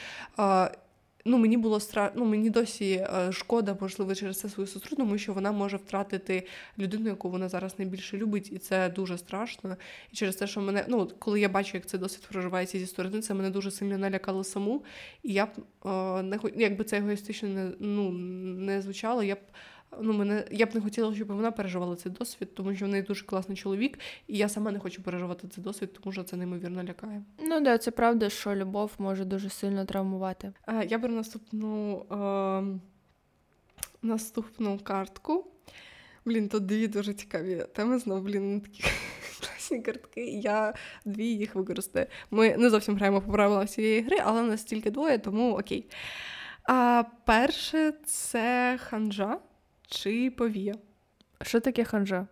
ну 1.26 1.38
мені 1.38 1.58
було 1.58 1.80
стра... 1.80 2.12
ну, 2.16 2.26
мені 2.26 2.50
досі 2.50 2.92
е, 2.94 3.32
шкода, 3.32 3.78
можливо, 3.82 4.16
через 4.16 4.40
це 4.40 4.50
свою 4.50 4.68
сестру, 4.68 4.98
тому 4.98 5.18
що 5.18 5.34
вона 5.34 5.52
може 5.52 5.78
втратити 5.78 6.48
людину, 6.80 7.10
яку 7.10 7.30
вона 7.30 7.50
зараз 7.50 7.80
найбільше 7.80 8.18
любить, 8.18 8.52
і 8.52 8.58
це 8.58 8.90
дуже 8.90 9.18
страшно. 9.18 9.78
І 10.14 10.16
через 10.16 10.36
те, 10.36 10.48
що 10.48 10.62
мене, 10.62 10.86
ну 10.88 11.12
коли 11.20 11.40
я 11.40 11.50
бачу, 11.50 11.78
як 11.78 11.86
цей 11.86 12.00
досвід 12.00 12.28
проживається 12.32 12.80
зі 12.80 12.88
сторони, 12.88 13.22
це 13.22 13.34
мене 13.34 13.50
дуже 13.50 13.72
сильно 13.72 13.98
налякало 13.98 14.44
саму. 14.44 14.84
І 15.24 15.34
я 15.34 15.46
б 15.46 15.50
е, 15.86 16.24
не 16.24 16.40
якби 16.56 16.84
це 16.84 16.98
егоїстично 16.98 17.50
не 17.50 17.72
ну 17.80 18.12
не 18.12 18.82
звучало, 18.82 19.24
я 19.24 19.36
б 19.36 19.40
ну, 20.02 20.14
мене 20.14 20.46
я 20.52 20.66
б 20.66 20.76
не 20.76 20.82
хотіла, 20.82 21.16
щоб 21.16 21.28
вона 21.28 21.52
переживала 21.52 21.96
цей 21.96 22.12
досвід, 22.12 22.56
тому 22.56 22.76
що 22.76 22.86
в 22.86 22.88
неї 22.88 23.04
дуже 23.04 23.26
класний 23.26 23.58
чоловік, 23.58 24.00
і 24.28 24.38
я 24.38 24.50
сама 24.50 24.72
не 24.72 24.80
хочу 24.80 25.04
переживати 25.04 25.48
цей 25.48 25.64
досвід, 25.64 25.94
тому 25.94 26.14
що 26.14 26.24
це 26.24 26.38
неймовірно 26.38 26.84
лякає. 26.84 27.24
Ну 27.40 27.62
да, 27.62 27.78
це 27.78 27.92
правда, 27.92 28.30
що 28.30 28.56
любов 28.56 28.92
може 28.98 29.26
дуже 29.26 29.50
сильно 29.50 29.86
травмувати. 29.86 30.54
А, 30.66 30.84
Я 30.84 30.98
беру 30.98 31.14
наступну 31.14 32.06
е, 32.12 32.80
наступну 34.02 34.80
картку. 34.84 35.46
Блін, 36.26 36.50
тут 36.50 36.66
дві 36.66 36.88
дуже 36.88 37.14
цікаві 37.14 37.66
теми. 37.76 38.00
Знову 38.00 38.22
блін, 38.22 38.62
такі 38.62 38.84
класні 39.42 39.82
картки. 39.82 40.26
Я 40.26 40.74
дві 41.06 41.28
їх 41.28 41.56
використаю. 41.56 42.06
Ми 42.32 42.58
не 42.58 42.70
зовсім 42.70 42.96
граємо 42.96 43.22
по 43.22 43.32
правилам 43.32 43.68
цієї 43.68 44.02
гри, 44.02 44.18
але 44.24 44.42
у 44.42 44.46
нас 44.46 44.64
тільки 44.64 44.92
двоє, 44.92 45.18
тому 45.18 45.58
окей. 45.58 45.90
А 46.64 47.04
перше 47.26 47.94
це 48.06 48.78
ханжа 48.82 49.40
чи 49.88 50.32
повія. 50.32 50.76
Що 51.42 51.60
таке 51.60 51.84
ханжа? 51.84 52.28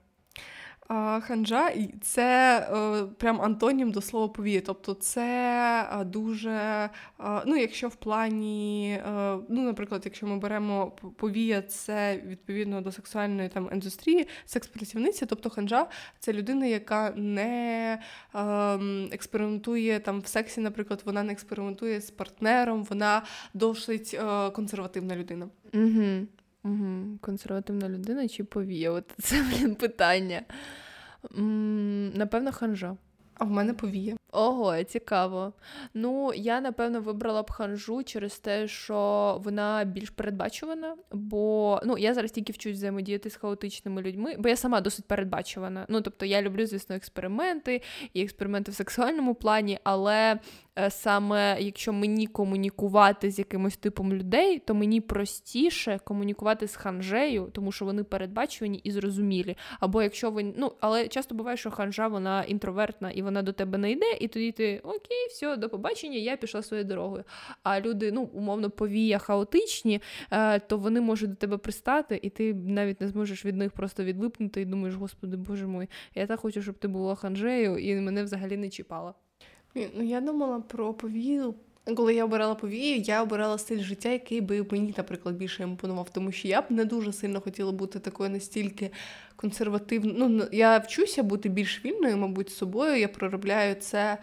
А, 0.87 1.19
Ханжа 1.19 1.71
це 2.01 2.59
е, 2.59 3.05
прям 3.17 3.41
антонім 3.41 3.91
до 3.91 4.01
слова 4.01 4.27
повія. 4.27 4.61
Тобто 4.61 4.93
це 4.93 5.89
е, 6.01 6.03
дуже, 6.03 6.49
е, 6.49 6.89
ну, 7.45 7.55
якщо 7.55 7.87
в 7.87 7.95
плані, 7.95 8.99
е, 9.07 9.37
ну, 9.49 9.61
наприклад, 9.61 10.01
якщо 10.05 10.27
ми 10.27 10.37
беремо 10.37 10.91
повія, 11.17 11.61
це 11.61 12.23
відповідно 12.25 12.81
до 12.81 12.91
сексуальної 12.91 13.49
там 13.49 13.69
індустрії, 13.73 14.27
секс-працівниця, 14.45 15.25
тобто 15.25 15.49
ханжа 15.49 15.87
це 16.19 16.33
людина, 16.33 16.65
яка 16.65 17.13
не 17.15 17.99
ем, 18.33 19.09
експериментує 19.11 19.99
там 19.99 20.19
в 20.19 20.27
сексі, 20.27 20.61
наприклад, 20.61 21.01
вона 21.05 21.23
не 21.23 21.33
експериментує 21.33 22.01
з 22.01 22.11
партнером, 22.11 22.83
вона 22.83 23.21
досить 23.53 24.13
е, 24.13 24.49
консервативна 24.49 25.15
людина. 25.15 25.49
Угу. 25.73 26.27
Угу. 26.65 27.17
Консервативна 27.21 27.89
людина 27.89 28.27
чи 28.27 28.43
повія? 28.43 28.91
От 28.91 29.05
це 29.21 29.43
блін, 29.43 29.75
питання. 29.75 30.41
М-м, 31.37 32.09
Напевно, 32.15 32.51
ханжа. 32.51 32.97
А 33.33 33.45
в 33.45 33.51
мене 33.51 33.73
повія. 33.73 34.15
Ого, 34.35 34.83
цікаво. 34.83 35.53
Ну, 35.93 36.31
я 36.35 36.61
напевно 36.61 37.01
вибрала 37.01 37.43
б 37.43 37.51
ханжу 37.51 38.03
через 38.03 38.39
те, 38.39 38.67
що 38.67 39.41
вона 39.43 39.83
більш 39.83 40.09
передбачувана. 40.09 40.95
Бо 41.11 41.79
ну 41.85 41.97
я 41.97 42.13
зараз 42.13 42.31
тільки 42.31 42.53
вчусь 42.53 42.73
взаємодіяти 42.73 43.29
з 43.29 43.35
хаотичними 43.35 44.01
людьми, 44.01 44.35
бо 44.39 44.49
я 44.49 44.55
сама 44.55 44.81
досить 44.81 45.05
передбачувана. 45.05 45.85
Ну 45.89 46.01
тобто 46.01 46.25
я 46.25 46.41
люблю, 46.41 46.65
звісно, 46.65 46.95
експерименти 46.95 47.81
і 48.13 48.21
експерименти 48.21 48.71
в 48.71 48.75
сексуальному 48.75 49.35
плані, 49.35 49.79
але 49.83 50.39
Е, 50.79 50.89
саме 50.89 51.57
якщо 51.59 51.93
мені 51.93 52.27
комунікувати 52.27 53.31
з 53.31 53.39
якимось 53.39 53.77
типом 53.77 54.13
людей, 54.13 54.59
то 54.59 54.75
мені 54.75 55.01
простіше 55.01 55.99
комунікувати 56.03 56.67
з 56.67 56.75
ханжею, 56.75 57.49
тому 57.53 57.71
що 57.71 57.85
вони 57.85 58.03
передбачувані 58.03 58.77
і 58.83 58.91
зрозумілі. 58.91 59.57
Або 59.79 60.01
якщо 60.01 60.31
ви 60.31 60.53
ну, 60.57 60.71
але 60.79 61.07
часто 61.07 61.35
буває, 61.35 61.57
що 61.57 61.71
ханжа 61.71 62.07
вона 62.07 62.43
інтровертна 62.43 63.11
і 63.11 63.21
вона 63.21 63.41
до 63.41 63.53
тебе 63.53 63.77
не 63.77 63.91
йде, 63.91 64.11
і 64.25 64.27
тоді 64.27 64.51
ти 64.51 64.79
окей, 64.83 65.27
все, 65.29 65.57
до 65.57 65.69
побачення, 65.69 66.17
я 66.17 66.37
пішла 66.37 66.61
своєю 66.61 66.87
дорогою. 66.87 67.23
А 67.63 67.79
люди, 67.79 68.11
ну 68.11 68.29
умовно, 68.33 68.69
повія 68.69 69.17
хаотичні, 69.17 70.01
е, 70.31 70.59
то 70.59 70.77
вони 70.77 71.01
можуть 71.01 71.29
до 71.29 71.35
тебе 71.35 71.57
пристати, 71.57 72.19
і 72.21 72.29
ти 72.29 72.53
навіть 72.53 73.01
не 73.01 73.07
зможеш 73.07 73.45
від 73.45 73.55
них 73.55 73.71
просто 73.71 74.03
відлипнути 74.03 74.61
і 74.61 74.65
думаєш, 74.65 74.95
господи, 74.95 75.37
боже 75.37 75.67
мой, 75.67 75.89
я 76.15 76.27
так 76.27 76.39
хочу, 76.39 76.61
щоб 76.61 76.75
ти 76.75 76.87
була 76.87 77.15
ханжею, 77.15 77.77
і 77.77 77.95
мене 77.95 78.23
взагалі 78.23 78.57
не 78.57 78.69
чіпала. 78.69 79.13
Ну, 79.75 80.03
Я 80.03 80.21
думала 80.21 80.59
про 80.59 80.93
повію 80.93 81.55
Коли 81.95 82.13
я 82.13 82.25
обирала 82.25 82.55
повію, 82.55 83.01
я 83.01 83.23
обирала 83.23 83.57
стиль 83.57 83.83
життя, 83.83 84.09
який 84.09 84.41
би 84.41 84.65
мені, 84.71 84.93
наприклад, 84.97 85.35
більше 85.35 85.63
імпонував, 85.63 86.09
тому 86.09 86.31
що 86.31 86.47
я 86.47 86.61
б 86.61 86.65
не 86.69 86.85
дуже 86.85 87.13
сильно 87.13 87.41
хотіла 87.41 87.71
бути 87.71 87.99
такою 87.99 88.29
настільки 88.29 88.91
консервативною. 89.35 90.29
Ну, 90.29 90.47
я 90.51 90.77
вчуся 90.77 91.23
бути 91.23 91.49
більш 91.49 91.85
вільною, 91.85 92.17
мабуть, 92.17 92.49
з 92.49 92.57
собою. 92.57 92.99
Я 92.99 93.07
проробляю 93.07 93.75
це 93.75 94.17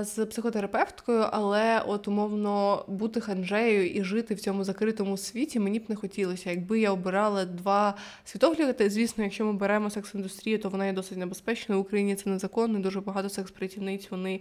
з 0.00 0.26
психотерапевткою, 0.26 1.26
але 1.32 1.82
от 1.86 2.08
умовно 2.08 2.84
бути 2.88 3.20
ханжею 3.20 3.90
і 3.90 4.04
жити 4.04 4.34
в 4.34 4.40
цьому 4.40 4.64
закритому 4.64 5.16
світі 5.16 5.60
мені 5.60 5.78
б 5.78 5.84
не 5.88 5.96
хотілося. 5.96 6.50
Якби 6.50 6.80
я 6.80 6.92
обирала 6.92 7.44
два 7.44 7.94
світогляди, 8.24 8.90
звісно, 8.90 9.24
якщо 9.24 9.44
ми 9.44 9.52
беремо 9.52 9.88
секс-індустрію, 9.88 10.58
то 10.58 10.68
вона 10.68 10.86
є 10.86 10.92
досить 10.92 11.18
небезпечною. 11.18 11.80
В 11.80 11.84
Україні 11.84 12.14
це 12.14 12.30
незаконно, 12.30 12.78
дуже 12.78 13.00
багато 13.00 13.28
секс-працівниць 13.28 14.10
вони. 14.10 14.40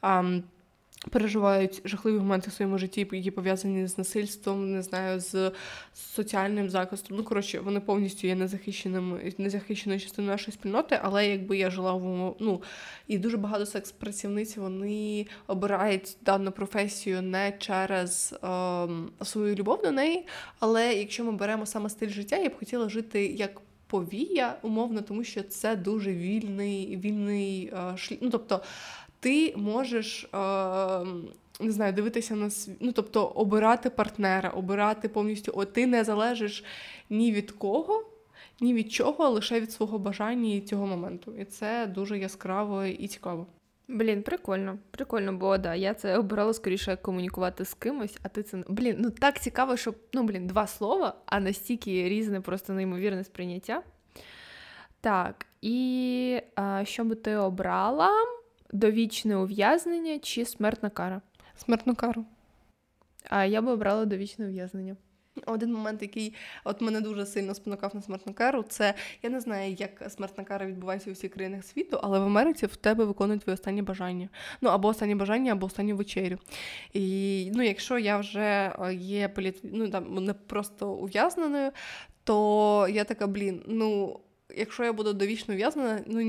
А, 0.00 0.38
переживають 1.10 1.82
жахливі 1.84 2.16
моменти 2.16 2.50
в 2.50 2.52
своєму 2.52 2.78
житті, 2.78 3.08
які 3.12 3.30
пов'язані 3.30 3.86
з 3.86 3.98
насильством, 3.98 4.72
не 4.72 4.82
знаю, 4.82 5.20
з 5.20 5.52
соціальним 5.94 6.70
захистом. 6.70 7.16
Ну, 7.16 7.24
коротше, 7.24 7.60
вони 7.60 7.80
повністю 7.80 8.26
є 8.26 8.34
незахищеним, 8.34 9.20
незахищеною 9.38 10.00
частиною 10.00 10.32
нашої 10.32 10.52
спільноти, 10.52 11.00
але 11.02 11.28
якби 11.28 11.58
я 11.58 11.70
жила 11.70 11.92
в 11.92 12.36
ну, 12.40 12.62
і 13.08 13.18
дуже 13.18 13.36
багато 13.36 13.66
секс-працівниць 13.66 14.56
вони 14.56 15.26
обирають 15.46 16.16
дану 16.22 16.52
професію 16.52 17.22
не 17.22 17.52
через 17.58 18.34
е, 18.44 18.88
свою 19.24 19.54
любов 19.54 19.82
до 19.82 19.90
неї. 19.90 20.26
Але 20.58 20.94
якщо 20.94 21.24
ми 21.24 21.32
беремо 21.32 21.66
саме 21.66 21.90
стиль 21.90 22.08
життя, 22.10 22.36
я 22.36 22.48
б 22.48 22.58
хотіла 22.58 22.88
жити 22.88 23.26
як. 23.26 23.60
Повія, 23.90 24.58
умовно, 24.62 25.02
тому 25.02 25.24
що 25.24 25.42
це 25.42 25.76
дуже 25.76 26.12
вільний 26.12 26.96
вільний 26.96 27.66
е, 27.66 27.96
шлях. 27.96 28.18
Ну, 28.22 28.30
тобто 28.30 28.62
ти 29.20 29.54
можеш. 29.56 30.24
Е, 30.24 31.04
не 31.60 31.70
знаю, 31.70 31.92
дивитися 31.92 32.34
на 32.34 32.50
світ, 32.50 32.76
ну 32.80 32.92
тобто 32.92 33.24
обирати 33.24 33.90
партнера, 33.90 34.48
обирати 34.48 35.08
повністю. 35.08 35.52
О, 35.54 35.64
ти 35.64 35.86
не 35.86 36.04
залежиш 36.04 36.64
ні 37.10 37.32
від 37.32 37.50
кого, 37.50 38.04
ні 38.60 38.74
від 38.74 38.92
чого, 38.92 39.24
а 39.24 39.28
лише 39.28 39.60
від 39.60 39.72
свого 39.72 39.98
бажання 39.98 40.54
і 40.54 40.60
цього 40.60 40.86
моменту. 40.86 41.34
І 41.40 41.44
це 41.44 41.86
дуже 41.86 42.18
яскраво 42.18 42.84
і 42.84 43.08
цікаво. 43.08 43.46
Блін, 43.88 44.22
прикольно, 44.22 44.78
прикольно, 44.90 45.32
бо 45.32 45.58
да, 45.58 45.74
я 45.74 45.94
це 45.94 46.18
обирала 46.18 46.52
скоріше 46.54 46.96
комунікувати 46.96 47.64
з 47.64 47.74
кимось, 47.74 48.18
а 48.22 48.28
ти 48.28 48.42
це 48.42 48.64
блін, 48.68 48.96
ну 48.98 49.10
так 49.10 49.40
цікаво, 49.40 49.76
що 49.76 49.94
ну 50.12 50.22
блін, 50.22 50.46
два 50.46 50.66
слова, 50.66 51.14
а 51.26 51.40
настільки 51.40 52.08
різне, 52.08 52.40
просто 52.40 52.72
неймовірне 52.72 53.24
сприйняття. 53.24 53.82
Так, 55.00 55.46
і 55.62 56.40
а, 56.54 56.84
що 56.84 57.04
би 57.04 57.14
ти 57.14 57.36
обрала? 57.36 58.10
Довічне 58.72 59.36
ув'язнення 59.36 60.18
чи 60.18 60.44
смертна 60.44 60.90
кара? 60.90 61.20
Смертну 61.56 61.94
кару. 61.94 62.24
А 63.28 63.44
я 63.44 63.62
би 63.62 63.72
обрала 63.72 64.04
довічне 64.04 64.46
ув'язнення. 64.46 64.96
Один 65.46 65.72
момент, 65.72 66.02
який 66.02 66.34
от 66.64 66.80
мене 66.80 67.00
дуже 67.00 67.26
сильно 67.26 67.54
спонукав 67.54 67.94
на 67.94 68.02
смертну 68.02 68.34
кару, 68.34 68.62
це 68.68 68.94
я 69.22 69.30
не 69.30 69.40
знаю, 69.40 69.72
як 69.72 70.02
смертна 70.08 70.44
кара 70.44 70.66
відбувається 70.66 71.10
у 71.10 71.12
всіх 71.12 71.32
країнах 71.32 71.64
світу, 71.64 72.00
але 72.02 72.18
в 72.18 72.22
Америці 72.22 72.66
в 72.66 72.76
тебе 72.76 73.04
виконують 73.04 73.42
твої 73.42 73.54
останні 73.54 73.82
бажання. 73.82 74.28
Ну 74.60 74.70
або 74.70 74.88
останні 74.88 75.14
бажання, 75.14 75.52
або 75.52 75.66
останню 75.66 75.96
вечерю. 75.96 76.38
І 76.92 77.50
ну, 77.54 77.62
якщо 77.62 77.98
я 77.98 78.18
вже 78.18 78.72
є 78.92 79.28
політ... 79.28 79.60
ну, 79.62 79.88
там 79.88 80.24
не 80.24 80.34
просто 80.34 80.90
ув'язненою, 80.90 81.70
то 82.24 82.88
я 82.90 83.04
така, 83.04 83.26
блін, 83.26 83.62
ну 83.66 84.20
якщо 84.58 84.84
я 84.84 84.92
буду 84.92 85.12
довічно 85.12 85.54
ув'язнена, 85.54 86.00
ну 86.06 86.20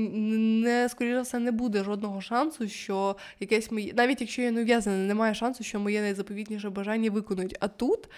не 0.62 0.88
скоріше 0.88 1.14
за 1.14 1.22
все 1.22 1.38
не 1.38 1.52
буде 1.52 1.84
жодного 1.84 2.20
шансу, 2.20 2.68
що 2.68 3.16
якесь 3.40 3.70
моє, 3.70 3.92
навіть 3.96 4.20
якщо 4.20 4.42
я 4.42 4.50
не 4.50 4.60
ув'язнена, 4.60 4.98
немає 4.98 5.34
шансу, 5.34 5.64
що 5.64 5.80
моє 5.80 6.00
найзаповітніше 6.00 6.70
бажання 6.70 7.10
виконують. 7.10 7.56
А 7.60 7.68
тут 7.68 8.08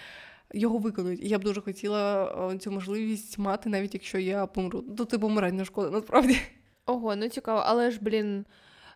його 0.55 0.79
виконують. 0.79 1.23
І 1.23 1.29
я 1.29 1.39
б 1.39 1.45
дуже 1.45 1.61
хотіла 1.61 2.57
цю 2.61 2.71
можливість 2.71 3.39
мати, 3.39 3.71
навіть 3.71 3.95
якщо 3.95 4.19
я 4.19 4.47
помру. 4.47 4.83
Тут 4.83 5.09
типу 5.09 5.29
помирати 5.29 5.55
не 5.55 5.65
шкода, 5.65 5.91
насправді. 5.91 6.39
Ого, 6.87 7.17
ну 7.17 7.29
цікаво, 7.29 7.63
але 7.67 7.91
ж, 7.91 7.99
блін. 8.01 8.45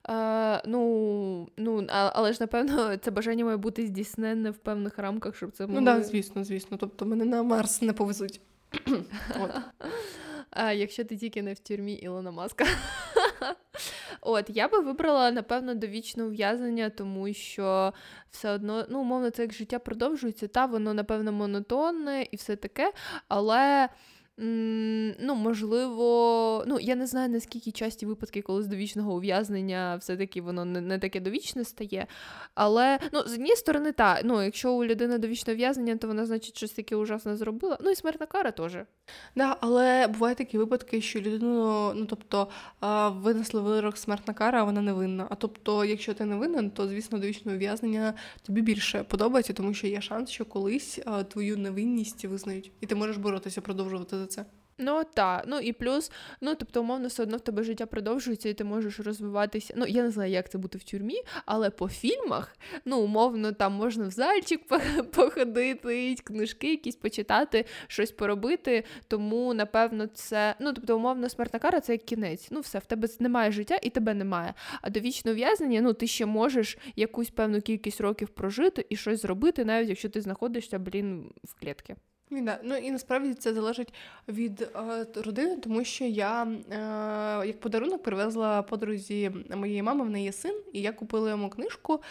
Uh, 0.08 0.60
ну, 0.66 1.48
ну, 1.56 1.86
але 1.88 2.32
ж, 2.32 2.38
напевно, 2.40 2.96
це 2.96 3.10
бажання 3.10 3.44
має 3.44 3.56
бути 3.56 3.86
здійснене 3.86 4.50
в 4.50 4.56
певних 4.56 4.98
рамках, 4.98 5.36
щоб 5.36 5.52
це 5.52 5.66
було... 5.66 5.80
Ну 5.80 5.86
так, 5.86 5.98
да, 5.98 6.04
звісно, 6.04 6.44
звісно. 6.44 6.76
Тобто 6.76 7.06
мене 7.06 7.24
на 7.24 7.42
Марс 7.42 7.82
не 7.82 7.92
повезуть. 7.92 8.40
Якщо 10.56 11.04
ти 11.04 11.16
тільки 11.16 11.42
не 11.42 11.52
в 11.52 11.58
тюрмі 11.58 11.94
Ілона 11.94 12.30
Маска. 12.30 12.64
От, 14.20 14.44
я 14.48 14.68
би 14.68 14.80
вибрала, 14.80 15.30
напевно, 15.30 15.74
довічне 15.74 16.24
ув'язнення, 16.24 16.90
тому 16.90 17.32
що 17.32 17.92
все 18.30 18.50
одно, 18.50 18.86
ну, 18.88 19.00
умовно, 19.00 19.30
це 19.30 19.42
як 19.42 19.52
життя 19.52 19.78
продовжується, 19.78 20.48
та 20.48 20.66
воно, 20.66 20.94
напевно, 20.94 21.32
монотонне 21.32 22.26
і 22.30 22.36
все 22.36 22.56
таке, 22.56 22.92
але. 23.28 23.88
Ну, 24.38 25.34
можливо, 25.34 26.64
ну 26.66 26.78
я 26.80 26.94
не 26.94 27.06
знаю 27.06 27.28
наскільки 27.28 27.70
часті 27.70 28.06
випадки, 28.06 28.42
коли 28.42 28.62
з 28.62 28.66
довічного 28.66 29.14
ув'язнення 29.14 29.96
все-таки 30.00 30.40
воно 30.40 30.64
не 30.64 30.80
не 30.80 30.98
таке 30.98 31.20
довічне 31.20 31.64
стає. 31.64 32.06
Але 32.54 32.98
ну, 33.12 33.22
з 33.22 33.32
однієї 33.32 33.56
сторони, 33.56 33.92
так, 33.92 34.20
ну, 34.24 34.42
якщо 34.42 34.72
у 34.72 34.84
людини 34.84 35.18
довічне 35.18 35.52
ув'язнення, 35.52 35.96
то 35.96 36.06
вона, 36.06 36.26
значить, 36.26 36.56
щось 36.56 36.72
таке 36.72 36.96
ужасне 36.96 37.36
зробила. 37.36 37.78
Ну 37.80 37.90
і 37.90 37.94
смертна 37.94 38.26
кара 38.26 38.50
теж. 38.50 38.76
Да, 39.36 39.56
але 39.60 40.06
бувають 40.06 40.38
такі 40.38 40.58
випадки, 40.58 41.00
що 41.00 41.20
людину, 41.20 41.92
ну 41.94 42.06
тобто, 42.06 42.48
винесли 43.10 43.60
вирок 43.60 43.98
смертна 43.98 44.34
кара, 44.34 44.60
а 44.60 44.64
вона 44.64 44.80
не 44.80 44.92
винна. 44.92 45.26
А 45.30 45.34
тобто, 45.34 45.84
якщо 45.84 46.14
ти 46.14 46.24
не 46.24 46.36
винен, 46.36 46.70
то 46.70 46.88
звісно 46.88 47.18
довічне 47.18 47.54
ув'язнення 47.54 48.14
тобі 48.42 48.60
більше 48.60 49.02
подобається, 49.02 49.52
тому 49.52 49.74
що 49.74 49.86
є 49.86 50.00
шанс, 50.00 50.30
що 50.30 50.44
колись 50.44 51.00
твою 51.28 51.56
невинність 51.56 52.24
визнають, 52.24 52.72
і 52.80 52.86
ти 52.86 52.94
можеш 52.94 53.16
боротися, 53.16 53.60
продовжувати 53.60 54.25
це. 54.26 54.44
Ну 54.78 55.02
так, 55.14 55.44
ну 55.46 55.58
і 55.58 55.72
плюс, 55.72 56.12
ну 56.40 56.54
тобто, 56.54 56.80
умовно, 56.80 57.08
все 57.08 57.22
одно 57.22 57.36
в 57.36 57.40
тебе 57.40 57.62
життя 57.62 57.86
продовжується, 57.86 58.48
і 58.48 58.54
ти 58.54 58.64
можеш 58.64 59.00
розвиватися. 59.00 59.74
Ну, 59.76 59.86
я 59.86 60.02
не 60.02 60.10
знаю, 60.10 60.32
як 60.32 60.50
це 60.50 60.58
бути 60.58 60.78
в 60.78 60.84
тюрмі, 60.84 61.22
але 61.46 61.70
по 61.70 61.88
фільмах, 61.88 62.56
ну, 62.84 62.98
умовно, 62.98 63.52
там 63.52 63.72
можна 63.72 64.08
в 64.08 64.10
зальчик 64.10 64.60
походити, 65.12 66.14
книжки 66.24 66.70
якісь 66.70 66.96
почитати, 66.96 67.64
щось 67.86 68.10
поробити. 68.10 68.84
Тому, 69.08 69.54
напевно, 69.54 70.06
це. 70.06 70.54
Ну, 70.60 70.72
тобто, 70.72 70.96
умовно, 70.96 71.28
смертна 71.28 71.58
кара 71.58 71.80
це 71.80 71.92
як 71.92 72.04
кінець. 72.04 72.48
Ну, 72.50 72.60
все, 72.60 72.78
в 72.78 72.86
тебе 72.86 73.08
немає 73.20 73.52
життя 73.52 73.78
і 73.82 73.90
тебе 73.90 74.14
немає. 74.14 74.54
А 74.82 74.90
довічне 74.90 75.32
ув'язнення, 75.32 75.80
ну, 75.80 75.92
ти 75.92 76.06
ще 76.06 76.26
можеш 76.26 76.78
якусь 76.96 77.30
певну 77.30 77.60
кількість 77.60 78.00
років 78.00 78.28
прожити 78.28 78.86
і 78.88 78.96
щось 78.96 79.22
зробити, 79.22 79.64
навіть 79.64 79.88
якщо 79.88 80.08
ти 80.08 80.20
знаходишся, 80.20 80.78
блін, 80.78 81.32
в 81.44 81.60
клітці. 81.60 81.96
Да. 82.30 82.58
Ну 82.62 82.76
і 82.76 82.90
насправді 82.90 83.34
це 83.34 83.54
залежить 83.54 83.94
від 84.28 84.62
е, 84.62 85.06
родини, 85.24 85.56
тому 85.56 85.84
що 85.84 86.04
я 86.04 86.42
е, 86.42 87.46
як 87.46 87.60
подарунок 87.60 88.02
привезла 88.02 88.62
подрузі 88.62 89.30
моєї 89.56 89.82
мами, 89.82 90.04
в 90.04 90.10
неї 90.10 90.24
є 90.24 90.32
син, 90.32 90.60
і 90.72 90.80
я 90.80 90.92
купила 90.92 91.30
йому 91.30 91.50
книжку 91.50 92.02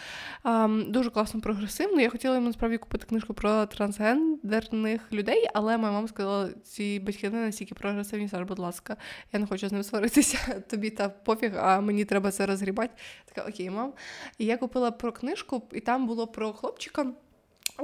е, 0.46 0.68
дуже 0.68 1.10
класно 1.10 1.40
прогресивну. 1.40 2.00
Я 2.00 2.10
хотіла 2.10 2.34
йому 2.34 2.46
насправді 2.46 2.78
купити 2.78 3.06
книжку 3.06 3.34
про 3.34 3.66
трансгендерних 3.66 5.12
людей, 5.12 5.46
але 5.54 5.78
моя 5.78 5.92
мама 5.92 6.08
сказала, 6.08 6.48
ці 6.62 7.00
батьки 7.00 7.30
не 7.30 7.40
настільки 7.46 7.74
прогресивні, 7.74 8.28
Саш, 8.28 8.42
будь 8.42 8.58
ласка, 8.58 8.96
я 9.32 9.40
не 9.40 9.46
хочу 9.46 9.68
з 9.68 9.72
ним 9.72 9.82
сваритися. 9.82 10.62
Тобі 10.70 10.90
та 10.90 11.08
пофіг, 11.08 11.52
а 11.56 11.80
мені 11.80 12.04
треба 12.04 12.30
це 12.30 12.46
розгрібати. 12.46 12.94
Така 13.24 13.48
окей, 13.48 13.70
мам. 13.70 13.92
І 14.38 14.44
я 14.44 14.56
купила 14.56 14.90
про 14.90 15.12
книжку, 15.12 15.62
і 15.72 15.80
там 15.80 16.06
було 16.06 16.26
про 16.26 16.52
хлопчика 16.52 17.06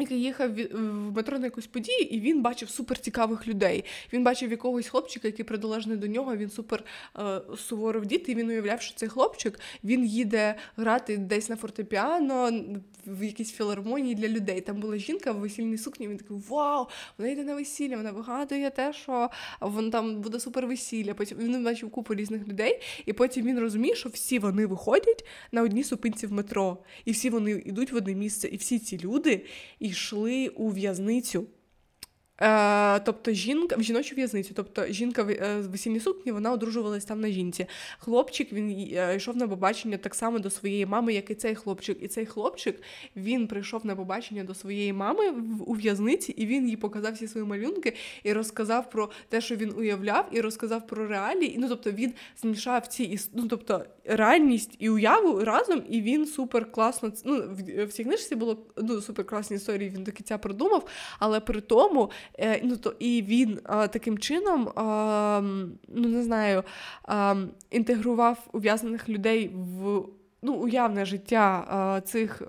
який 0.01 0.23
їхав 0.23 0.51
в 0.55 0.81
метро 1.17 1.39
на 1.39 1.45
якусь 1.45 1.67
подію, 1.67 1.99
і 1.99 2.21
він 2.21 2.43
бачив 2.43 2.69
супер 2.69 2.99
цікавих 2.99 3.49
людей. 3.49 3.85
Він 4.13 4.25
бачив 4.25 4.51
якогось 4.51 4.87
хлопчика, 4.89 5.29
який 5.29 5.45
придолежний 5.45 5.97
до 5.97 6.07
нього. 6.07 6.37
Він 6.37 6.51
супер 6.51 6.85
е, 7.19 7.41
суворо 7.57 8.01
вдіти, 8.01 8.33
і 8.33 8.35
він 8.35 8.49
уявляв, 8.49 8.83
що 8.83 8.95
цей 8.95 9.09
хлопчик 9.09 9.61
він 9.85 10.05
їде 10.05 10.55
грати 10.77 11.17
десь 11.17 11.49
на 11.49 11.57
фортепіано 11.57 12.51
в 13.07 13.25
якійсь 13.25 13.53
філармонії 13.53 14.15
для 14.15 14.29
людей. 14.29 14.61
Там 14.61 14.81
була 14.81 14.97
жінка 14.97 15.33
в 15.33 15.37
весільній 15.37 15.79
сукні. 15.79 16.09
Він 16.09 16.17
такий 16.17 16.37
Вау! 16.49 16.87
Вона 17.19 17.31
йде 17.31 17.45
на 17.45 17.55
весілля, 17.55 17.97
вона 17.97 18.11
вигадує 18.11 18.71
те, 18.71 18.93
що 18.93 19.31
вон 19.61 19.91
там 19.91 20.21
буде 20.21 20.41
супер 20.41 20.67
весілля. 20.67 21.15
Потім 21.15 21.39
він 21.39 21.65
бачив 21.65 21.91
купу 21.91 22.15
різних 22.15 22.49
людей, 22.49 22.81
і 23.07 23.13
потім 23.13 23.47
він 23.47 23.59
розуміє, 23.59 23.95
що 23.95 24.09
всі 24.09 24.39
вони 24.39 24.67
виходять 24.67 25.25
на 25.53 25.63
одній 25.63 25.85
супинці 25.85 26.27
в 26.27 26.33
метро, 26.33 26.79
і 27.05 27.13
всі 27.13 27.31
вони 27.31 27.51
йдуть 27.51 27.93
в 27.93 27.97
одне 27.97 28.15
місце, 28.15 28.49
і 28.49 28.57
всі 28.57 28.79
ці 28.79 28.99
люди 28.99 29.45
йшли 29.83 30.49
у 30.49 30.69
в'язницю. 30.69 31.47
Е, 32.43 33.01
тобто 33.01 33.33
жінка 33.33 33.77
в 33.77 33.83
жіночу 33.83 34.15
в'язницю, 34.15 34.53
тобто 34.55 34.87
жінка 34.87 35.23
в 35.23 35.31
е, 35.31 35.61
весільній 35.61 36.01
сукні, 36.01 36.33
вона 36.33 36.53
одружувалась 36.53 37.05
там 37.05 37.21
на 37.21 37.29
жінці. 37.29 37.67
Хлопчик 37.99 38.53
він 38.53 38.91
е, 38.97 39.17
йшов 39.17 39.37
на 39.37 39.49
побачення 39.49 39.97
так 39.97 40.15
само 40.15 40.39
до 40.39 40.51
своєї 40.51 40.87
мами, 40.87 41.15
як 41.15 41.31
і 41.31 41.35
цей 41.35 41.55
хлопчик. 41.55 41.99
І 42.01 42.09
цей 42.09 42.27
хлопчик 42.27 42.83
він 43.17 43.47
прийшов 43.47 43.87
на 43.87 43.97
побачення 43.97 44.45
до 44.45 44.55
своєї 44.55 44.93
мами 44.93 45.31
у 45.67 45.75
в'язниці, 45.75 46.33
і 46.33 46.47
він 46.47 46.69
їй 46.69 46.77
показав 46.77 47.13
всі 47.13 47.29
свої 47.29 47.47
малюнки 47.47 47.95
і 48.23 48.33
розказав 48.33 48.91
про 48.91 49.11
те, 49.29 49.41
що 49.41 49.57
він 49.57 49.75
уявляв, 49.77 50.29
і 50.33 50.41
розказав 50.41 50.87
про 50.87 51.07
реалії. 51.07 51.57
Ну 51.59 51.69
тобто 51.69 51.91
він 51.91 52.13
змішав 52.43 52.87
ці 52.87 53.19
ну, 53.35 53.49
тобто 53.49 53.85
реальність 54.05 54.77
і 54.79 54.91
уяву 54.91 55.45
разом, 55.45 55.83
і 55.89 56.03
він 56.03 56.27
супер 56.27 56.73
класно. 56.73 57.13
Ну 57.25 57.43
в, 57.87 57.93
цій 57.93 58.05
книжці 58.05 58.35
було 58.35 58.59
ну 58.77 59.01
супер 59.01 59.27
класні 59.27 59.57
історії. 59.57 59.91
Він 59.91 60.05
до 60.05 60.13
кінця 60.13 60.39
продумав, 60.39 60.87
але 61.19 61.41
при 61.41 61.61
тому. 61.61 62.11
Е, 62.39 62.61
ну, 62.65 62.77
то, 62.77 62.95
І 62.99 63.23
він 63.23 63.61
а, 63.65 63.89
таким 63.89 64.19
чином, 64.19 64.69
а, 64.69 65.41
ну 65.89 66.09
не 66.09 66.23
знаю, 66.23 66.63
інтегрував 67.71 68.49
ув'язнених 68.53 69.09
людей 69.09 69.51
в 69.55 70.03
ну, 70.43 70.55
уявне 70.55 71.05
життя 71.05 72.03
цих. 72.05 72.43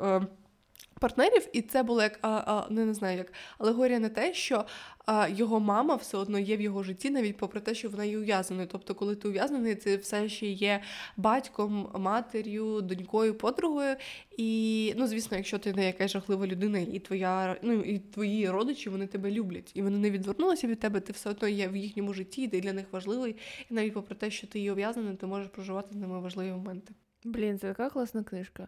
Партнерів, 1.04 1.48
і 1.54 1.62
це 1.62 1.84
було 1.84 2.02
як 2.02 2.20
а, 2.22 2.28
а, 2.30 2.74
не, 2.74 2.86
не 2.86 2.94
знаю, 2.94 3.18
як 3.18 3.34
алегорія 3.58 4.00
на 4.00 4.10
те, 4.10 4.34
що 4.34 4.66
а, 5.06 5.28
його 5.28 5.60
мама 5.60 5.96
все 5.96 6.18
одно 6.18 6.40
є 6.40 6.58
в 6.58 6.62
його 6.62 6.84
житті, 6.84 7.10
навіть 7.10 7.38
попри 7.38 7.62
те, 7.62 7.76
що 7.76 7.90
вона 7.90 8.04
є 8.04 8.18
ув'язненою. 8.18 8.68
Тобто, 8.72 8.96
коли 8.96 9.16
ти 9.16 9.28
ув'язнений, 9.28 9.76
ти 9.76 9.98
все 9.98 10.30
ще 10.30 10.48
є 10.48 10.82
батьком, 11.18 11.90
матір'ю, 11.94 12.82
донькою, 12.82 13.36
подругою. 13.36 13.96
І 14.38 14.94
ну, 14.98 15.08
звісно, 15.08 15.38
якщо 15.38 15.60
ти 15.60 15.74
не 15.74 15.86
якась 15.86 16.12
жахлива 16.12 16.48
людина, 16.48 16.80
і 16.80 17.00
твоя 17.00 17.58
ну 17.62 17.74
і 17.74 18.00
твої 18.00 18.50
родичі 18.50 18.90
вони 18.90 19.08
тебе 19.08 19.32
люблять, 19.32 19.72
і 19.74 19.82
вони 19.82 19.98
не 19.98 20.12
відвернулися 20.12 20.68
від 20.68 20.80
тебе, 20.80 21.00
ти 21.00 21.14
все 21.14 21.30
одно 21.30 21.48
є 21.48 21.68
в 21.68 21.76
їхньому 21.76 22.14
житті, 22.14 22.44
і 22.44 22.48
ти 22.48 22.62
для 22.62 22.74
них 22.74 22.86
важливий. 22.92 23.36
І 23.72 23.74
навіть 23.74 23.94
попри 23.94 24.16
те, 24.16 24.32
що 24.32 24.48
ти 24.48 24.60
є 24.60 24.72
ув'язнений, 24.72 25.16
ти 25.16 25.26
можеш 25.26 25.48
проживати 25.48 25.90
з 25.92 25.96
ними 25.96 26.20
важливі 26.20 26.52
моменти. 26.52 26.94
Блін, 27.26 27.60
це 27.60 27.68
така 27.68 27.90
класна 27.90 28.24
книжка. 28.24 28.68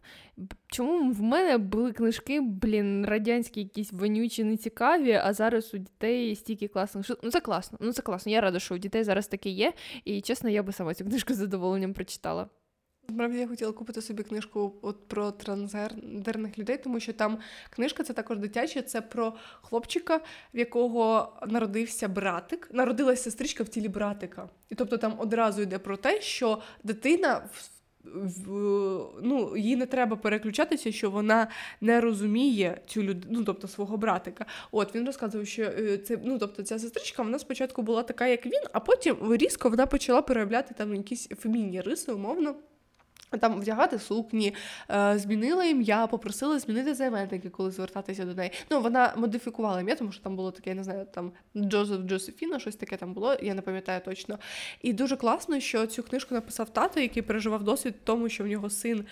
Чому 0.68 1.12
в 1.12 1.22
мене 1.22 1.58
були 1.58 1.92
книжки, 1.92 2.42
блін, 2.42 3.06
радянські, 3.06 3.60
якісь 3.60 3.92
вонючі, 3.92 4.44
нецікаві, 4.44 5.12
а 5.12 5.34
зараз 5.34 5.74
у 5.74 5.78
дітей 5.78 6.36
стільки 6.36 6.68
класних. 6.68 7.12
Ну 7.24 7.32
це 7.32 7.40
класно, 7.40 7.78
ну 7.82 7.94
це 7.94 8.02
класно. 8.02 8.32
Я 8.32 8.42
рада, 8.42 8.60
що 8.60 8.76
у 8.76 8.78
дітей 8.78 9.04
зараз 9.04 9.28
таке 9.28 9.50
є. 9.50 9.74
І 10.06 10.22
чесно, 10.22 10.50
я 10.50 10.64
би 10.64 10.74
сама 10.74 10.94
цю 10.94 11.06
книжку 11.06 11.34
з 11.34 11.38
задоволенням 11.38 11.94
прочитала. 11.94 12.50
Справді 13.10 13.38
я 13.38 13.48
хотіла 13.48 13.72
купити 13.72 14.02
собі 14.02 14.24
книжку 14.24 14.76
от 14.82 15.08
про 15.08 15.32
трансгендерних 15.32 16.60
людей, 16.60 16.78
тому 16.78 17.00
що 17.00 17.14
там 17.14 17.40
книжка 17.70 18.04
це 18.04 18.14
також 18.14 18.38
дитяча, 18.38 18.82
це 18.82 19.02
про 19.02 19.34
хлопчика, 19.62 20.18
в 20.54 20.58
якого 20.58 21.34
народився 21.48 22.08
братик, 22.08 22.70
народилася 22.74 23.24
сестричка 23.24 23.64
в 23.64 23.70
тілі 23.70 23.90
братика. 23.90 24.50
І 24.70 24.76
тобто 24.76 24.98
там 24.98 25.16
одразу 25.18 25.62
йде 25.62 25.80
про 25.80 25.98
те, 25.98 26.22
що 26.22 26.62
дитина 26.84 27.50
ну, 29.22 29.58
їй 29.58 29.76
не 29.76 29.86
треба 29.86 30.16
переключатися, 30.16 30.92
що 30.92 31.10
вона 31.10 31.48
не 31.82 32.02
розуміє 32.02 32.82
цю 32.88 33.04
людину, 33.04 33.34
ну, 33.40 33.44
тобто 33.44 33.68
свого 33.68 33.98
братика. 33.98 34.46
От 34.72 34.96
він 34.96 35.06
розказував, 35.06 35.48
що 35.48 35.64
е, 35.64 35.98
це 35.98 36.20
ну, 36.24 36.40
тобто 36.40 36.64
ця 36.64 36.80
сестричка 36.80 37.24
вона 37.24 37.40
спочатку 37.40 37.82
була 37.82 38.04
така, 38.04 38.28
як 38.28 38.46
він, 38.46 38.62
а 38.74 38.80
потім 38.80 39.18
різко 39.36 39.70
вона 39.70 39.86
почала 39.86 40.22
переявляти 40.22 40.74
там 40.78 40.96
якісь 40.96 41.28
фемінні 41.28 41.82
риси, 41.82 42.12
умовно. 42.12 42.56
Там 43.38 43.60
вдягати 43.60 44.00
сукні, 44.00 44.54
е, 44.92 45.20
змінила 45.20 45.66
ім'я, 45.66 46.08
попросила 46.08 46.60
змінити 46.60 46.94
займенники, 46.94 47.50
коли 47.50 47.72
звертатися 47.72 48.26
до 48.26 48.34
неї. 48.34 48.52
Ну, 48.72 48.82
вона 48.82 49.14
модифікувала 49.18 49.82
ім'я, 49.82 49.96
тому 49.96 50.12
що 50.12 50.24
там 50.24 50.36
було 50.36 50.52
таке, 50.52 50.70
я 50.70 50.76
не 50.76 50.84
знаю, 50.84 51.08
там 51.14 51.32
Джозеф 51.58 52.02
Джозефіна, 52.02 52.60
щось 52.60 52.76
таке 52.76 52.98
там 52.98 53.14
було, 53.14 53.36
я 53.42 53.54
не 53.54 53.62
пам'ятаю 53.62 54.02
точно. 54.06 54.40
І 54.82 54.94
дуже 54.94 55.16
класно, 55.16 55.60
що 55.60 55.88
цю 55.88 56.04
книжку 56.04 56.36
написав 56.36 56.70
тато, 56.70 57.00
який 57.00 57.24
переживав 57.24 57.64
досвід 57.64 57.96
тому, 58.04 58.30
що 58.30 58.44
в 58.44 58.48
нього 58.48 58.70
син 58.70 59.06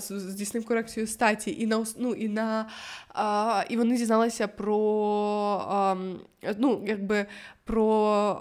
здійснив 0.00 0.66
корекцію 0.66 1.06
статі, 1.06 1.56
і 1.60 1.66
на 1.66 1.84
ну, 1.98 2.14
і 2.14 2.28
на 2.28 2.68
а, 3.08 3.64
і 3.68 3.76
вони 3.76 3.96
дізналися 3.96 4.48
про 4.48 4.78
а, 5.68 5.96
ну, 6.58 6.84
якби 6.86 7.26
про 7.64 7.86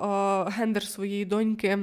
а, 0.01 0.49
гендер 0.49 0.83
своєї 0.83 1.25
доньки. 1.25 1.77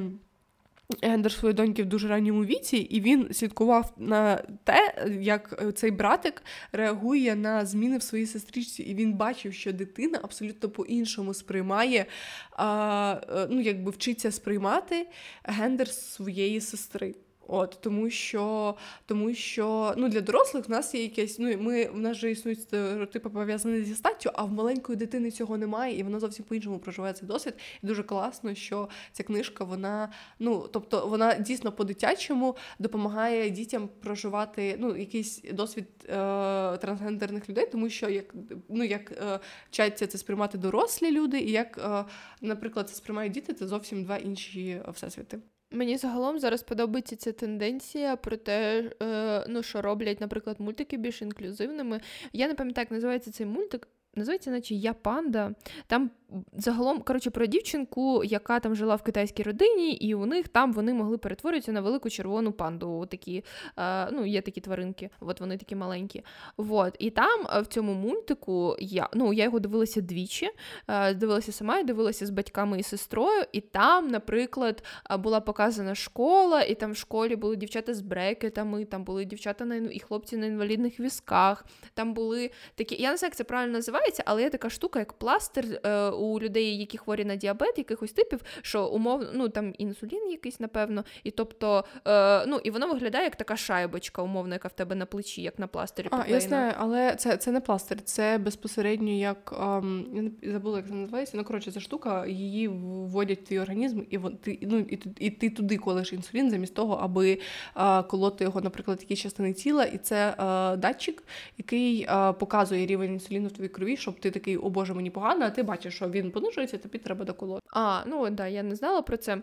Гендер 1.02 1.32
своєї 1.32 1.54
доньки 1.54 1.82
в 1.82 1.86
дуже 1.86 2.08
ранньому 2.08 2.44
віці, 2.44 2.76
і 2.76 3.00
він 3.00 3.34
слідкував 3.34 3.94
на 3.96 4.36
те, 4.64 5.08
як 5.20 5.72
цей 5.74 5.90
братик 5.90 6.42
реагує 6.72 7.36
на 7.36 7.66
зміни 7.66 7.98
в 7.98 8.02
своїй 8.02 8.26
сестричці, 8.26 8.82
і 8.82 8.94
він 8.94 9.12
бачив, 9.12 9.54
що 9.54 9.72
дитина 9.72 10.20
абсолютно 10.22 10.68
по-іншому 10.68 11.34
сприймає, 11.34 11.98
е, 11.98 13.46
ну 13.50 13.60
якби 13.60 13.90
вчиться 13.90 14.32
сприймати 14.32 15.06
гендер 15.44 15.88
своєї 15.88 16.60
сестри. 16.60 17.14
От 17.48 17.78
тому, 17.80 18.10
що 18.10 18.74
тому 19.06 19.34
що 19.34 19.94
ну 19.96 20.08
для 20.08 20.20
дорослих 20.20 20.68
в 20.68 20.70
нас 20.70 20.94
є 20.94 21.02
якесь. 21.02 21.38
Ну 21.38 21.58
ми 21.58 21.84
в 21.84 22.00
нас 22.00 22.16
же 22.16 22.30
існують 22.30 22.60
стереотипи 22.60 23.28
пов'язані 23.28 23.82
зі 23.82 23.94
статтю, 23.94 24.30
а 24.34 24.44
в 24.44 24.52
маленької 24.52 24.98
дитини 24.98 25.30
цього 25.30 25.56
немає, 25.56 25.98
і 25.98 26.02
вона 26.02 26.20
зовсім 26.20 26.44
по-іншому 26.44 26.78
проживає 26.78 27.14
цей 27.14 27.28
досвід. 27.28 27.54
І 27.82 27.86
дуже 27.86 28.02
класно, 28.02 28.54
що 28.54 28.88
ця 29.12 29.22
книжка, 29.22 29.64
вона 29.64 30.12
ну 30.38 30.68
тобто 30.72 31.06
вона 31.06 31.34
дійсно 31.34 31.72
по-дитячому 31.72 32.56
допомагає 32.78 33.50
дітям 33.50 33.88
проживати 34.00 34.76
ну 34.78 34.96
якийсь 34.96 35.42
досвід 35.52 35.86
е- 36.04 36.76
трансгендерних 36.76 37.48
людей, 37.48 37.66
тому 37.72 37.90
що 37.90 38.08
як 38.08 38.34
ну 38.68 38.84
як 38.84 39.12
е- 39.12 39.40
вчаться 39.70 40.06
це 40.06 40.18
сприймати 40.18 40.58
дорослі 40.58 41.10
люди, 41.10 41.40
і 41.40 41.50
як, 41.50 41.78
е- 41.78 42.04
наприклад, 42.40 42.88
це 42.88 42.94
сприймають 42.94 43.32
діти, 43.32 43.54
це 43.54 43.66
зовсім 43.66 44.04
два 44.04 44.16
інші 44.16 44.82
всесвіти. 44.92 45.38
Мені 45.70 45.96
загалом 45.96 46.38
зараз 46.38 46.62
подобається 46.62 47.16
ця 47.16 47.32
тенденція 47.32 48.16
про 48.16 48.36
те, 48.36 48.90
е, 49.02 49.46
ну 49.48 49.62
що 49.62 49.82
роблять, 49.82 50.20
наприклад, 50.20 50.60
мультики 50.60 50.96
більш 50.96 51.22
інклюзивними. 51.22 52.00
Я 52.32 52.48
не 52.48 52.54
пам'ятаю, 52.54 52.82
як 52.82 52.90
називається 52.90 53.30
цей 53.30 53.46
мультик. 53.46 53.88
Називається, 54.16 54.50
наче 54.50 54.74
Я 54.74 54.94
панда. 54.94 55.54
Там 55.86 56.10
загалом 56.56 57.02
коротше, 57.02 57.30
про 57.30 57.46
дівчинку, 57.46 58.24
яка 58.24 58.60
там 58.60 58.74
жила 58.74 58.94
в 58.96 59.02
китайській 59.02 59.42
родині, 59.42 59.92
і 59.92 60.14
у 60.14 60.26
них 60.26 60.48
там 60.48 60.72
вони 60.72 60.94
могли 60.94 61.18
перетворитися 61.18 61.72
на 61.72 61.80
велику 61.80 62.10
червону 62.10 62.52
панду. 62.52 63.06
Такі, 63.06 63.44
е, 63.78 64.10
ну, 64.12 64.26
Є 64.26 64.42
такі 64.42 64.60
тваринки, 64.60 65.10
от 65.20 65.40
вони 65.40 65.56
такі 65.56 65.76
маленькі. 65.76 66.22
От. 66.56 66.96
І 66.98 67.10
там 67.10 67.46
е, 67.54 67.60
в 67.60 67.66
цьому 67.66 67.94
мультику 67.94 68.76
я 68.78 69.08
ну, 69.14 69.32
я 69.32 69.44
його 69.44 69.60
дивилася 69.60 70.00
двічі, 70.00 70.50
е, 70.88 71.14
дивилася 71.14 71.52
сама, 71.52 71.78
і 71.78 71.84
дивилася 71.84 72.26
з 72.26 72.30
батьками 72.30 72.78
і 72.78 72.82
сестрою. 72.82 73.44
І 73.52 73.60
там, 73.60 74.08
наприклад, 74.08 74.82
е, 75.10 75.16
була 75.16 75.40
показана 75.40 75.94
школа, 75.94 76.62
і 76.62 76.74
там 76.74 76.92
в 76.92 76.96
школі 76.96 77.36
були 77.36 77.56
дівчата 77.56 77.94
з 77.94 78.00
брекетами, 78.00 78.84
там 78.84 79.04
були 79.04 79.24
дівчата 79.24 79.64
на 79.64 79.76
і 79.76 79.98
хлопці 79.98 80.36
на 80.36 80.46
інвалідних 80.46 81.00
візках. 81.00 81.64
Там 81.94 82.14
були 82.14 82.50
такі. 82.74 83.02
Я 83.02 83.10
не 83.10 83.16
знаю, 83.16 83.28
як 83.28 83.36
це 83.36 83.44
правильно 83.44 83.72
називається, 83.72 84.05
але 84.24 84.42
є 84.42 84.50
така 84.50 84.70
штука, 84.70 84.98
як 84.98 85.12
пластир. 85.12 85.80
Е, 85.84 86.08
у 86.10 86.40
людей, 86.40 86.78
які 86.78 86.98
хворі 86.98 87.24
на 87.24 87.36
діабет, 87.36 87.78
якихось 87.78 88.12
типів, 88.12 88.40
що 88.62 88.86
умовно, 88.86 89.28
ну 89.34 89.48
там 89.48 89.74
інсулін 89.78 90.30
якийсь, 90.30 90.60
напевно, 90.60 91.04
і 91.24 91.30
тобто, 91.30 91.84
е, 92.06 92.46
ну 92.46 92.60
і 92.64 92.70
воно 92.70 92.88
виглядає 92.88 93.24
як 93.24 93.36
така 93.36 93.56
шайбочка, 93.56 94.22
умовно, 94.22 94.54
яка 94.54 94.68
в 94.68 94.72
тебе 94.72 94.94
на 94.94 95.06
плечі, 95.06 95.42
як 95.42 95.58
на 95.58 95.66
пластирі. 95.66 96.08
А, 96.10 96.24
я 96.28 96.40
знаю, 96.40 96.72
але 96.78 97.14
це 97.14 97.36
це 97.36 97.50
не 97.50 97.60
пластир, 97.60 98.02
це 98.02 98.38
безпосередньо 98.38 99.10
як 99.10 99.54
ем, 99.60 100.06
я 100.14 100.22
не 100.22 100.52
забула, 100.52 100.76
як 100.76 100.86
це 100.86 100.94
називається. 100.94 101.36
Ну 101.36 101.44
коротше, 101.44 101.72
ця 101.72 101.80
штука, 101.80 102.26
її 102.26 102.68
вводять 102.68 103.40
в 103.40 103.44
твій 103.44 103.58
організм, 103.58 104.02
і 104.10 104.18
ти 104.18 104.58
ну 104.62 104.78
і, 104.78 104.98
і 105.18 105.30
ти 105.30 105.50
туди 105.50 105.76
колиш 105.76 106.12
інсулін, 106.12 106.50
замість 106.50 106.74
того, 106.74 106.94
аби 106.94 107.38
е, 107.76 108.02
колоти 108.02 108.44
його, 108.44 108.60
наприклад, 108.60 108.98
якісь 109.00 109.18
частини 109.18 109.52
тіла, 109.52 109.84
і 109.84 109.98
це 109.98 110.28
е, 110.28 110.76
датчик, 110.76 111.22
який 111.58 112.02
е, 112.02 112.32
показує 112.32 112.86
рівень 112.86 113.12
інсуліну 113.12 113.48
в 113.48 113.52
твоїй 113.52 113.68
крові, 113.68 113.95
щоб 113.96 114.20
ти 114.20 114.30
такий, 114.30 114.56
о 114.56 114.70
Боже, 114.70 114.94
мені 114.94 115.10
погано, 115.10 115.44
а 115.44 115.50
ти 115.50 115.62
бачиш, 115.62 115.94
що 115.94 116.10
він 116.10 116.30
понижується, 116.30 116.78
тобі 116.78 116.98
треба 116.98 117.24
доколоти. 117.24 117.66
А, 117.72 118.00
ну 118.06 118.30
да, 118.30 118.46
я 118.46 118.62
не 118.62 118.74
знала 118.74 119.02
про 119.02 119.16
це. 119.16 119.42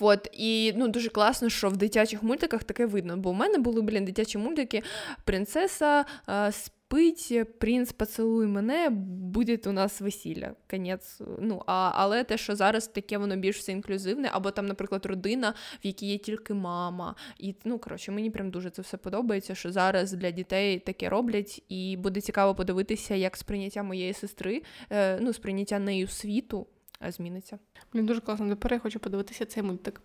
От, 0.00 0.28
і 0.32 0.72
ну 0.76 0.88
дуже 0.88 1.08
класно, 1.08 1.48
що 1.48 1.68
в 1.68 1.76
дитячих 1.76 2.22
мультиках 2.22 2.64
таке 2.64 2.86
видно. 2.86 3.16
Бо 3.16 3.30
в 3.30 3.34
мене 3.34 3.58
були, 3.58 3.82
блін, 3.82 4.04
дитячі 4.04 4.38
мультики 4.38 4.82
Принцеса 5.24 6.04
е, 6.28 6.52
спить, 6.90 7.48
принц 7.58 7.92
поцелуй 7.92 8.46
мене, 8.46 8.90
буде 8.90 9.58
у 9.66 9.72
нас 9.72 10.00
весілля. 10.00 10.54
Конець. 10.70 11.20
Ну, 11.38 11.62
а, 11.66 11.92
Але 11.94 12.24
те, 12.24 12.38
що 12.38 12.56
зараз 12.56 12.88
таке 12.88 13.18
воно 13.18 13.36
більш 13.36 13.58
все 13.58 13.72
інклюзивне, 13.72 14.30
або 14.32 14.50
там, 14.50 14.66
наприклад, 14.66 15.06
родина, 15.06 15.54
в 15.84 15.86
якій 15.86 16.06
є 16.06 16.18
тільки 16.18 16.54
мама. 16.54 17.14
І 17.38 17.54
ну, 17.64 17.78
коротше, 17.78 18.12
мені 18.12 18.30
прям 18.30 18.50
дуже 18.50 18.70
це 18.70 18.82
все 18.82 18.96
подобається, 18.96 19.54
що 19.54 19.72
зараз 19.72 20.12
для 20.12 20.30
дітей 20.30 20.78
таке 20.78 21.08
роблять, 21.08 21.62
і 21.68 21.96
буде 21.96 22.20
цікаво 22.20 22.54
подивитися, 22.54 23.14
як 23.14 23.36
сприйняття 23.36 23.82
моєї 23.82 24.12
сестри, 24.12 24.62
е, 24.90 25.18
ну, 25.20 25.32
сприйняття 25.32 25.78
нею 25.78 26.08
світу 26.08 26.66
зміниться. 27.08 27.58
Блін, 27.92 28.06
дуже 28.06 28.20
класно. 28.20 28.48
Тепер 28.48 28.72
я 28.72 28.78
хочу 28.78 29.00
подивитися 29.00 29.46
цей 29.46 29.62
мультик. 29.62 30.00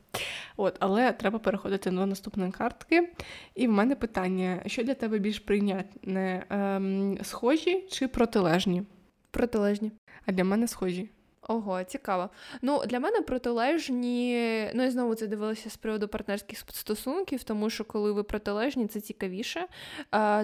От, 0.57 0.75
Але 0.79 1.11
треба 1.11 1.39
переходити 1.39 1.91
до 1.91 2.05
наступної 2.05 2.51
картки. 2.51 3.09
І 3.55 3.67
в 3.67 3.71
мене 3.71 3.95
питання: 3.95 4.61
що 4.65 4.83
для 4.83 4.93
тебе 4.93 5.19
більш 5.19 5.39
прийнятне? 5.39 6.45
Ем, 6.49 7.17
схожі 7.23 7.87
чи 7.91 8.07
протилежні? 8.07 8.83
Протилежні. 9.31 9.91
А 10.25 10.31
для 10.31 10.43
мене 10.43 10.67
схожі. 10.67 11.09
Ого, 11.47 11.83
цікаво. 11.83 12.29
Ну, 12.61 12.85
для 12.85 12.99
мене 12.99 13.21
протилежні. 13.21 14.69
Ну, 14.73 14.83
і 14.83 14.89
знову 14.89 15.15
це 15.15 15.27
дивилася 15.27 15.69
з 15.69 15.77
приводу 15.77 16.07
партнерських 16.07 16.59
стосунків, 16.59 17.43
тому 17.43 17.69
що 17.69 17.85
коли 17.85 18.11
ви 18.11 18.23
протилежні, 18.23 18.87
це 18.87 19.01
цікавіше. 19.01 19.67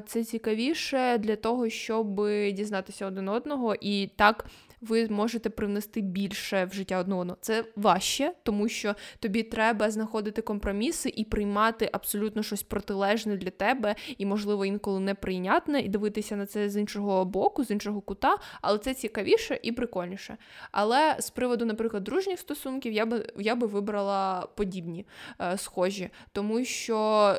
Це 0.06 0.24
цікавіше 0.24 1.18
для 1.18 1.36
того, 1.36 1.70
щоб 1.70 2.16
дізнатися 2.54 3.06
один 3.06 3.30
одного 3.30 3.76
і 3.82 4.08
так 4.08 4.45
ви 4.82 5.07
можете 5.09 5.49
привнести 5.49 6.01
більше 6.01 6.65
в 6.65 6.73
життя 6.73 6.99
одного. 6.99 7.38
Це 7.41 7.63
важче, 7.75 8.34
тому 8.43 8.69
що 8.69 8.95
тобі 9.19 9.43
треба 9.43 9.91
знаходити 9.91 10.41
компроміси 10.41 11.13
і 11.15 11.23
приймати 11.23 11.89
абсолютно 11.91 12.43
щось 12.43 12.63
протилежне 12.63 13.38
для 13.38 13.49
тебе, 13.49 13.95
і, 14.17 14.25
можливо, 14.25 14.65
інколи 14.65 14.99
неприйнятне, 14.99 15.79
і 15.79 15.89
дивитися 15.89 16.36
на 16.36 16.45
це 16.45 16.69
з 16.69 16.77
іншого 16.77 17.25
боку, 17.25 17.63
з 17.63 17.71
іншого 17.71 18.01
кута, 18.01 18.38
але 18.61 18.77
це 18.77 18.93
цікавіше 18.93 19.59
і 19.63 19.71
прикольніше. 19.71 20.38
Але 20.71 21.15
з 21.19 21.29
приводу, 21.29 21.65
наприклад, 21.65 22.03
дружніх 22.03 22.39
стосунків, 22.39 22.93
я 22.93 23.05
би 23.05 23.27
я 23.38 23.55
би 23.55 23.67
вибрала 23.67 24.47
подібні 24.55 25.05
е, 25.41 25.57
схожі, 25.57 26.09
тому 26.32 26.65
що 26.65 26.97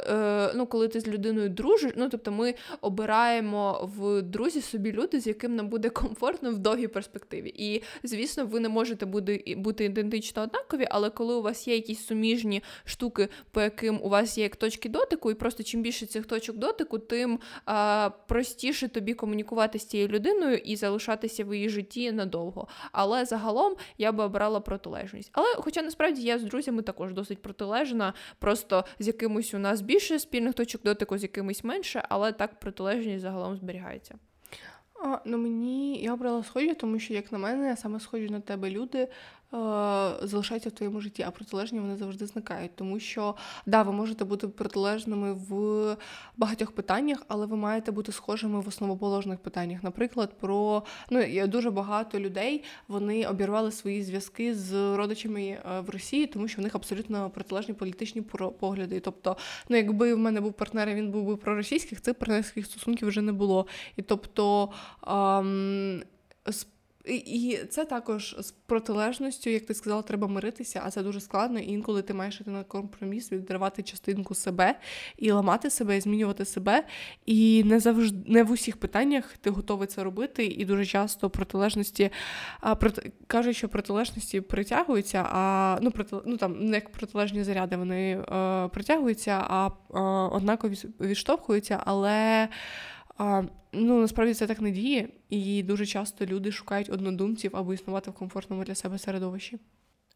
е, 0.08 0.52
ну, 0.54 0.66
коли 0.66 0.88
ти 0.88 1.00
з 1.00 1.08
людиною 1.08 1.48
дружиш, 1.48 1.92
ну 1.96 2.08
тобто 2.08 2.32
ми 2.32 2.54
обираємо 2.80 3.90
в 3.96 4.22
друзі 4.22 4.60
собі 4.60 4.92
люди, 4.92 5.20
з 5.20 5.26
яким 5.26 5.56
нам 5.56 5.68
буде 5.68 5.88
комфортно 6.02 6.50
в 6.50 6.58
довгій 6.58 6.88
перспективі 6.88 7.31
перспективі. 7.32 7.52
І, 7.56 7.82
звісно, 8.02 8.46
ви 8.46 8.60
не 8.60 8.68
можете 8.68 9.06
бути 9.06 9.54
бути 9.56 9.84
ідентично 9.84 10.42
однакові, 10.42 10.86
але 10.90 11.10
коли 11.10 11.34
у 11.34 11.42
вас 11.42 11.68
є 11.68 11.74
якісь 11.74 12.06
суміжні 12.06 12.62
штуки, 12.84 13.28
по 13.50 13.60
яким 13.60 14.00
у 14.02 14.08
вас 14.08 14.38
є 14.38 14.44
як 14.44 14.56
точки 14.56 14.88
дотику, 14.88 15.30
і 15.30 15.34
просто 15.34 15.62
чим 15.62 15.82
більше 15.82 16.06
цих 16.06 16.26
точок 16.26 16.56
дотику, 16.56 16.98
тим 16.98 17.38
а, 17.64 18.10
простіше 18.28 18.88
тобі 18.88 19.14
комунікувати 19.14 19.78
з 19.78 19.84
цією 19.84 20.08
людиною 20.08 20.56
і 20.56 20.76
залишатися 20.76 21.44
в 21.44 21.54
її 21.54 21.68
житті 21.68 22.12
надовго. 22.12 22.68
Але 22.92 23.24
загалом 23.24 23.76
я 23.98 24.12
би 24.12 24.24
обрала 24.24 24.60
протилежність. 24.60 25.30
Але, 25.32 25.46
хоча 25.56 25.82
насправді 25.82 26.22
я 26.22 26.38
з 26.38 26.42
друзями 26.42 26.82
також 26.82 27.12
досить 27.12 27.42
протилежна, 27.42 28.14
просто 28.38 28.84
з 28.98 29.06
якимось 29.06 29.54
у 29.54 29.58
нас 29.58 29.80
більше 29.80 30.18
спільних 30.18 30.54
точок 30.54 30.82
дотику, 30.82 31.18
з 31.18 31.22
якимось 31.22 31.64
менше, 31.64 32.02
але 32.08 32.32
так 32.32 32.60
протилежність 32.60 33.22
загалом 33.22 33.56
зберігається. 33.56 34.18
А, 35.04 35.18
Ну 35.24 35.38
мені 35.38 36.02
я 36.02 36.14
обрала 36.14 36.42
схожі, 36.42 36.74
тому 36.74 36.98
що, 36.98 37.14
як 37.14 37.32
на 37.32 37.38
мене, 37.38 37.76
саме 37.76 38.00
схожі 38.00 38.28
на 38.28 38.40
тебе 38.40 38.70
люди 38.70 39.08
залишаються 40.22 40.68
в 40.68 40.72
твоєму 40.72 41.00
житті, 41.00 41.22
а 41.22 41.30
протилежні 41.30 41.80
вони 41.80 41.96
завжди 41.96 42.26
зникають. 42.26 42.76
Тому 42.76 43.00
що 43.00 43.34
да, 43.66 43.82
ви 43.82 43.92
можете 43.92 44.24
бути 44.24 44.48
протилежними 44.48 45.32
в 45.32 45.96
багатьох 46.36 46.72
питаннях, 46.72 47.22
але 47.28 47.46
ви 47.46 47.56
маєте 47.56 47.92
бути 47.92 48.12
схожими 48.12 48.60
в 48.60 48.68
основоположних 48.68 49.38
питаннях. 49.38 49.82
Наприклад, 49.82 50.38
про 50.38 50.82
ну 51.10 51.46
дуже 51.46 51.70
багато 51.70 52.20
людей 52.20 52.64
вони 52.88 53.26
обірвали 53.26 53.72
свої 53.72 54.02
зв'язки 54.02 54.54
з 54.54 54.96
родичами 54.96 55.42
е, 55.42 55.80
в 55.80 55.90
Росії, 55.90 56.26
тому 56.26 56.48
що 56.48 56.62
в 56.62 56.64
них 56.64 56.74
абсолютно 56.74 57.30
протилежні 57.30 57.74
політичні 57.74 58.22
погляди. 58.60 59.00
Тобто, 59.00 59.36
ну 59.68 59.76
якби 59.76 60.14
в 60.14 60.18
мене 60.18 60.40
був 60.40 60.52
партнер, 60.52 60.88
він 60.94 61.10
був 61.10 61.26
би 61.26 61.36
проросійських, 61.36 62.00
цих 62.00 62.14
партнерських 62.14 62.66
стосунків 62.66 63.08
вже 63.08 63.22
не 63.22 63.32
було. 63.32 63.66
І 63.96 64.02
тобто. 64.02 64.68
Ам, 65.00 66.02
і 67.04 67.58
це 67.70 67.84
також 67.84 68.36
з 68.38 68.50
протилежністю, 68.50 69.50
як 69.50 69.66
ти 69.66 69.74
сказала, 69.74 70.02
треба 70.02 70.28
миритися, 70.28 70.82
а 70.84 70.90
це 70.90 71.02
дуже 71.02 71.20
складно. 71.20 71.58
І 71.58 71.68
інколи 71.68 72.02
ти 72.02 72.14
маєш 72.14 72.40
йти 72.40 72.50
на 72.50 72.64
компроміс, 72.64 73.32
відривати 73.32 73.82
частинку 73.82 74.34
себе 74.34 74.78
і 75.16 75.30
ламати 75.30 75.70
себе, 75.70 75.96
і 75.96 76.00
змінювати 76.00 76.44
себе. 76.44 76.84
І 77.26 77.64
не 77.64 77.80
завжди 77.80 78.32
не 78.32 78.42
в 78.42 78.50
усіх 78.50 78.76
питаннях 78.76 79.36
ти 79.40 79.50
готовий 79.50 79.88
це 79.88 80.04
робити. 80.04 80.46
І 80.46 80.64
дуже 80.64 80.86
часто 80.86 81.30
протилежності 81.30 82.10
а, 82.60 82.74
проти, 82.74 83.12
кажуть, 83.26 83.56
що 83.56 83.68
протилежності 83.68 84.40
притягуються, 84.40 85.26
а 85.32 85.78
ну 85.82 85.90
проти, 85.90 86.16
ну 86.26 86.36
там 86.36 86.64
не 86.66 86.74
як 86.74 86.92
протилежні 86.92 87.44
заряди, 87.44 87.76
вони 87.76 88.12
е, 88.12 88.68
притягуються, 88.68 89.46
а 89.48 89.66
е, 89.66 90.00
однаково 90.36 90.74
відштовхуються, 91.00 91.82
але. 91.84 92.48
А, 93.22 93.42
Ну, 93.74 94.00
насправді 94.00 94.34
це 94.34 94.46
так 94.46 94.60
не 94.60 94.70
діє, 94.70 95.08
і 95.28 95.62
дуже 95.62 95.86
часто 95.86 96.26
люди 96.26 96.52
шукають 96.52 96.90
однодумців 96.90 97.56
або 97.56 97.74
існувати 97.74 98.10
в 98.10 98.14
комфортному 98.14 98.64
для 98.64 98.74
себе 98.74 98.98
середовищі. 98.98 99.58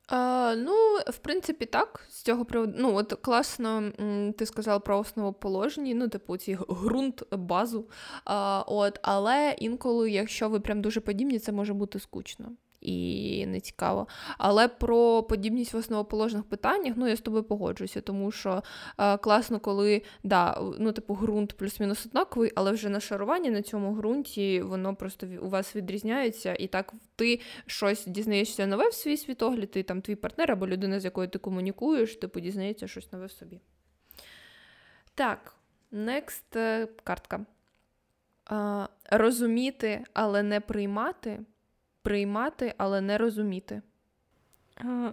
А, 0.09 0.55
Ну, 0.59 0.73
в 1.07 1.19
принципі, 1.19 1.67
так. 1.67 2.07
З 2.11 2.23
цього 2.23 2.45
приводу, 2.45 2.75
ну, 2.79 2.97
от 2.97 3.13
класно, 3.13 3.93
ти 4.39 4.47
сказала 4.47 4.79
про 4.79 4.99
основоположні, 4.99 5.95
ну, 5.95 6.09
типу, 6.09 6.37
ці 6.37 6.59
ґрунт, 6.71 7.23
базу. 7.31 7.89
А, 8.25 8.65
от, 8.67 8.99
Але 9.03 9.57
інколи, 9.59 10.11
якщо 10.11 10.49
ви 10.49 10.61
прям 10.61 10.83
дуже 10.83 11.01
подібні, 11.01 11.39
це 11.39 11.53
може 11.53 11.75
бути 11.75 11.99
скучно 11.99 12.53
і 12.87 13.47
не 13.47 13.61
цікаво. 13.61 14.09
Але 14.39 14.68
про 14.68 15.22
подібність 15.22 15.74
в 15.74 15.76
основоположних 15.76 16.45
питаннях, 16.45 16.95
ну 16.97 17.09
я 17.09 17.16
з 17.16 17.20
тобою 17.20 17.45
погоджуюся, 17.45 18.01
тому 18.01 18.30
що 18.30 18.62
е, 18.99 19.16
класно, 19.16 19.61
коли 19.61 20.03
да, 20.24 20.61
ну, 20.78 20.93
типу, 20.93 21.14
ґрунт 21.14 21.53
плюс-мінус 21.53 22.07
однаковий, 22.07 22.53
але 22.55 22.72
вже 22.72 22.89
нашарування 22.89 23.51
на 23.51 23.62
цьому 23.62 23.93
ґрунті 23.93 24.62
воно 24.62 24.97
просто 24.97 25.26
у 25.43 25.49
вас 25.49 25.76
відрізняється, 25.76 26.55
і 26.55 26.66
так 26.66 26.93
ти 27.16 27.41
щось 27.66 28.07
дізнаєшся 28.07 28.66
нове 28.66 28.89
в 28.89 28.95
свій 28.95 29.16
світогляд, 29.16 29.70
ти 29.70 29.82
там 29.82 30.03
твій 30.03 30.14
партнер 30.14 30.53
або 30.53 30.68
людина, 30.68 31.01
з 31.01 31.05
якою 31.05 31.28
ти 31.28 31.39
комунікуєш, 31.39 32.16
типу 32.16 32.41
дізнається 32.41 32.89
щось 32.89 33.12
нове 33.12 33.26
в 33.26 33.32
собі. 33.32 33.61
Так, 35.14 35.55
next 35.93 36.57
е, 36.57 36.89
картка. 37.05 37.47
Uh, 38.51 38.89
розуміти, 39.11 40.05
але 40.12 40.43
не 40.43 40.61
приймати 40.61 41.41
приймати, 42.07 42.75
але 42.77 43.01
не 43.01 43.19
розуміти. 43.19 43.83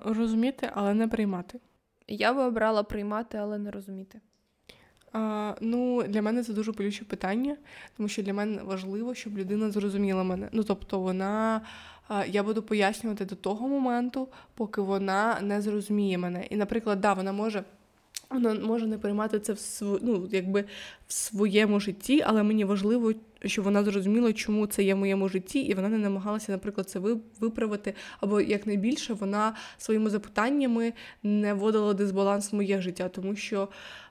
Розуміти, 0.06 0.70
але 0.74 0.94
не 0.94 1.08
приймати. 1.08 1.60
Я 2.08 2.34
би 2.34 2.44
обрала 2.44 2.84
приймати, 2.84 3.38
але 3.38 3.58
не 3.58 3.72
розуміти. 3.72 4.20
А, 5.14 5.56
Ну, 5.62 6.04
для 6.04 6.22
мене 6.22 6.44
це 6.44 6.54
дуже 6.54 6.72
болюче 6.72 7.06
питання, 7.06 7.58
тому 7.98 8.10
що 8.10 8.24
для 8.24 8.34
мене 8.34 8.64
важливо, 8.64 9.16
щоб 9.16 9.38
людина 9.38 9.72
зрозуміла 9.72 10.24
мене. 10.24 10.50
Ну, 10.52 10.64
тобто, 10.64 11.00
вона 11.00 11.62
я 12.28 12.44
буду 12.44 12.62
пояснювати 12.64 13.26
до 13.26 13.36
того 13.36 13.68
моменту, 13.68 14.28
поки 14.54 14.82
вона 14.82 15.42
не 15.42 15.62
зрозуміє 15.62 16.18
мене. 16.18 16.46
І, 16.50 16.56
наприклад, 16.56 17.02
да, 17.02 17.14
вона 17.14 17.32
може. 17.32 17.64
Вона 18.34 18.54
може 18.54 18.88
не 18.88 18.98
приймати 18.98 19.40
це 19.40 19.54
в 19.54 19.60
св... 19.60 20.00
ну, 20.02 20.28
якби 20.32 20.64
в 21.08 21.14
своєму 21.14 21.80
житті, 21.80 22.24
але 22.26 22.44
мені 22.44 22.66
важливо, 22.66 23.14
щоб 23.46 23.66
вона 23.66 23.84
зрозуміла, 23.84 24.34
чому 24.34 24.68
це 24.68 24.84
є 24.84 24.94
в 24.94 24.98
моєму 24.98 25.30
житті, 25.30 25.60
і 25.60 25.74
вона 25.74 25.90
не 25.90 25.98
намагалася, 25.98 26.52
наприклад, 26.52 26.90
це 26.90 27.00
виправити. 27.40 27.94
Або 28.20 28.42
якнайбільше 28.42 29.14
вона 29.14 29.56
своїми 29.78 30.10
запитаннями 30.10 30.94
не 31.24 31.54
вводила 31.54 31.94
дисбаланс 31.94 32.52
в 32.52 32.56
моє 32.56 32.82
життя, 32.82 33.10
тому 33.10 33.36
що. 33.36 33.68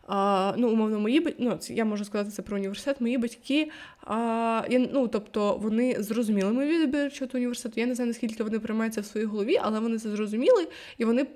А, 0.06 0.54
ну, 0.56 0.68
умовно, 0.68 1.00
мої 1.00 1.36
ну, 1.38 1.58
я 1.68 1.84
можу 1.84 2.04
сказати 2.04 2.30
це 2.30 2.42
про 2.42 2.56
університет. 2.56 3.00
Мої 3.00 3.18
батьки, 3.18 3.70
а, 4.06 4.64
я, 4.70 4.88
ну, 4.92 5.08
тобто 5.08 5.56
вони 5.56 6.02
зрозуміли 6.02 6.52
мій 6.52 6.78
вибір 6.78 7.12
щодо 7.12 7.38
університету. 7.38 7.80
Я 7.80 7.86
не 7.86 7.94
знаю, 7.94 8.08
наскільки 8.08 8.42
вони 8.42 8.58
приймаються 8.58 9.00
в 9.00 9.04
своїй 9.04 9.26
голові, 9.26 9.58
але 9.62 9.80
вони 9.80 9.98
це 9.98 10.10
зрозуміли 10.10 10.68
і 10.98 11.04
вони 11.04 11.26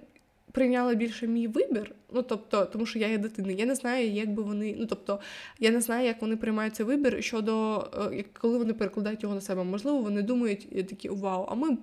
прийняли 0.56 0.94
більше 0.94 1.26
мій 1.26 1.46
вибір. 1.46 1.94
Ну 2.12 2.22
тобто, 2.22 2.64
тому 2.64 2.86
що 2.86 2.98
я 2.98 3.08
є 3.08 3.18
дитина. 3.18 3.52
Я 3.52 3.66
не 3.66 3.74
знаю, 3.74 4.10
як 4.10 4.34
би 4.34 4.42
вони. 4.42 4.76
Ну 4.78 4.86
тобто, 4.86 5.20
я 5.60 5.70
не 5.70 5.80
знаю, 5.80 6.06
як 6.06 6.22
вони 6.22 6.36
приймають 6.36 6.74
цей 6.74 6.86
вибір 6.86 7.24
щодо 7.24 7.78
е, 8.12 8.24
коли 8.40 8.58
вони 8.58 8.72
перекладають 8.72 9.22
його 9.22 9.34
на 9.34 9.40
себе. 9.40 9.64
Можливо, 9.64 9.98
вони 9.98 10.22
думають 10.22 10.68
е, 10.76 10.82
такі 10.82 11.08
вау, 11.08 11.46
а 11.48 11.54
ми 11.54 11.78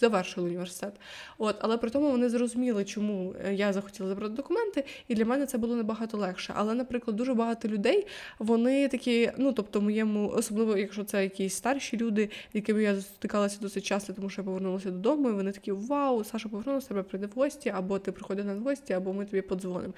завершили 0.00 0.46
університет. 0.46 0.92
От, 1.38 1.56
Але 1.60 1.76
при 1.76 1.90
тому 1.90 2.10
вони 2.10 2.28
зрозуміли, 2.28 2.84
чому 2.84 3.34
е, 3.44 3.54
я 3.54 3.72
захотіла 3.72 4.08
забрати 4.08 4.34
документи, 4.34 4.84
і 5.08 5.14
для 5.14 5.24
мене 5.24 5.46
це 5.46 5.58
було 5.58 5.76
набагато 5.76 6.18
легше. 6.18 6.52
Але, 6.56 6.74
наприклад, 6.74 7.16
дуже 7.16 7.34
багато 7.34 7.68
людей, 7.68 8.06
вони 8.38 8.88
такі, 8.88 9.30
ну 9.36 9.52
тобто, 9.52 9.80
моєму, 9.80 10.28
особливо, 10.28 10.76
якщо 10.76 11.04
це 11.04 11.22
якісь 11.22 11.54
старші 11.54 11.96
люди, 11.96 12.30
якими 12.52 12.82
я 12.82 13.00
стикалася 13.00 13.58
досить 13.60 13.84
часто, 13.84 14.12
тому 14.12 14.30
що 14.30 14.40
я 14.40 14.44
повернулася 14.44 14.90
додому, 14.90 15.28
і 15.28 15.32
вони 15.32 15.52
такі 15.52 15.72
Вау, 15.72 16.24
Саша 16.24 16.48
повернулася, 16.48 16.88
тебе 16.88 17.02
прийде 17.02 17.26
в 17.26 17.38
гості, 17.38 17.68
або 17.68 17.98
ти 17.98 18.12
приходи 18.12 18.44
на 18.44 18.54
гості, 18.54 18.92
або 18.92 19.12
ми 19.12 19.24
тобі 19.24 19.42
подзвонимо. 19.42 19.94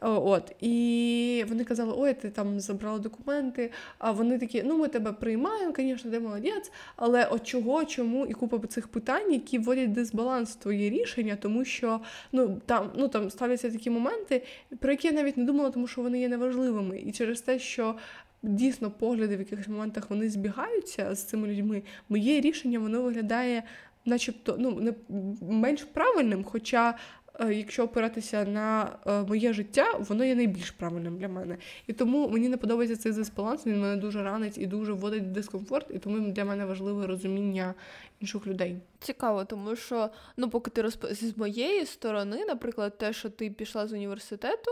От. 0.00 0.52
І 0.60 1.44
вони 1.48 1.64
казали, 1.64 1.94
ой, 1.96 2.14
ти 2.14 2.30
там 2.30 2.60
забрала 2.60 2.98
документи. 2.98 3.70
А 3.98 4.10
вони 4.10 4.38
такі, 4.38 4.62
ну 4.62 4.78
ми 4.78 4.88
тебе 4.88 5.12
приймаємо, 5.12 5.72
звісно, 5.76 6.10
ти 6.10 6.20
молодець, 6.20 6.72
але 6.96 7.24
от 7.24 7.46
чого, 7.46 7.84
чому 7.84 8.26
і 8.26 8.32
купа 8.32 8.66
цих 8.66 8.88
питань 8.88 9.25
питань, 9.26 9.32
які 9.32 9.58
вводять 9.58 9.92
дисбаланс 9.92 10.50
в 10.50 10.54
твої 10.54 10.90
рішення, 10.90 11.36
тому 11.36 11.64
що 11.64 12.00
ну 12.32 12.60
там 12.66 12.90
ну 12.96 13.08
там 13.08 13.30
ставляться 13.30 13.70
такі 13.70 13.90
моменти, 13.90 14.42
про 14.78 14.90
які 14.90 15.08
я 15.08 15.14
навіть 15.14 15.36
не 15.36 15.44
думала, 15.44 15.70
тому 15.70 15.86
що 15.86 16.02
вони 16.02 16.20
є 16.20 16.28
неважливими. 16.28 16.98
І 16.98 17.12
через 17.12 17.40
те, 17.40 17.58
що 17.58 17.96
дійсно 18.42 18.90
погляди 18.90 19.36
в 19.36 19.38
якихось 19.38 19.68
моментах 19.68 20.10
вони 20.10 20.30
збігаються 20.30 21.14
з 21.14 21.24
цими 21.24 21.48
людьми, 21.48 21.82
моє 22.08 22.40
рішення 22.40 22.78
воно 22.78 23.02
виглядає, 23.02 23.62
начебто, 24.04 24.56
ну 24.58 24.80
не 24.80 24.92
менш 25.40 25.84
правильним, 25.84 26.44
хоча. 26.44 26.94
Е, 27.40 27.54
якщо 27.54 27.84
опиратися 27.84 28.44
на 28.44 28.98
е, 29.06 29.22
моє 29.22 29.52
життя, 29.52 29.92
воно 29.98 30.24
є 30.24 30.34
найбільш 30.34 30.70
правильним 30.70 31.18
для 31.18 31.28
мене. 31.28 31.56
І 31.86 31.92
тому 31.92 32.28
мені 32.28 32.48
не 32.48 32.56
подобається 32.56 32.96
цей 32.96 33.12
дисбаланс, 33.12 33.66
він 33.66 33.80
мене 33.80 33.96
дуже 33.96 34.22
ранить 34.22 34.58
і 34.58 34.66
дуже 34.66 34.92
вводить 34.92 35.22
в 35.22 35.26
дискомфорт, 35.26 35.86
і 35.90 35.98
тому 35.98 36.32
для 36.32 36.44
мене 36.44 36.64
важливе 36.64 37.06
розуміння 37.06 37.74
інших 38.20 38.46
людей. 38.46 38.76
Цікаво, 39.00 39.44
тому 39.44 39.76
що 39.76 40.10
ну, 40.36 40.50
поки 40.50 40.70
ти 40.70 40.82
розп... 40.82 41.06
з 41.10 41.36
моєї 41.36 41.86
сторони, 41.86 42.44
наприклад, 42.44 42.98
те, 42.98 43.12
що 43.12 43.30
ти 43.30 43.50
пішла 43.50 43.86
з 43.86 43.92
університету, 43.92 44.70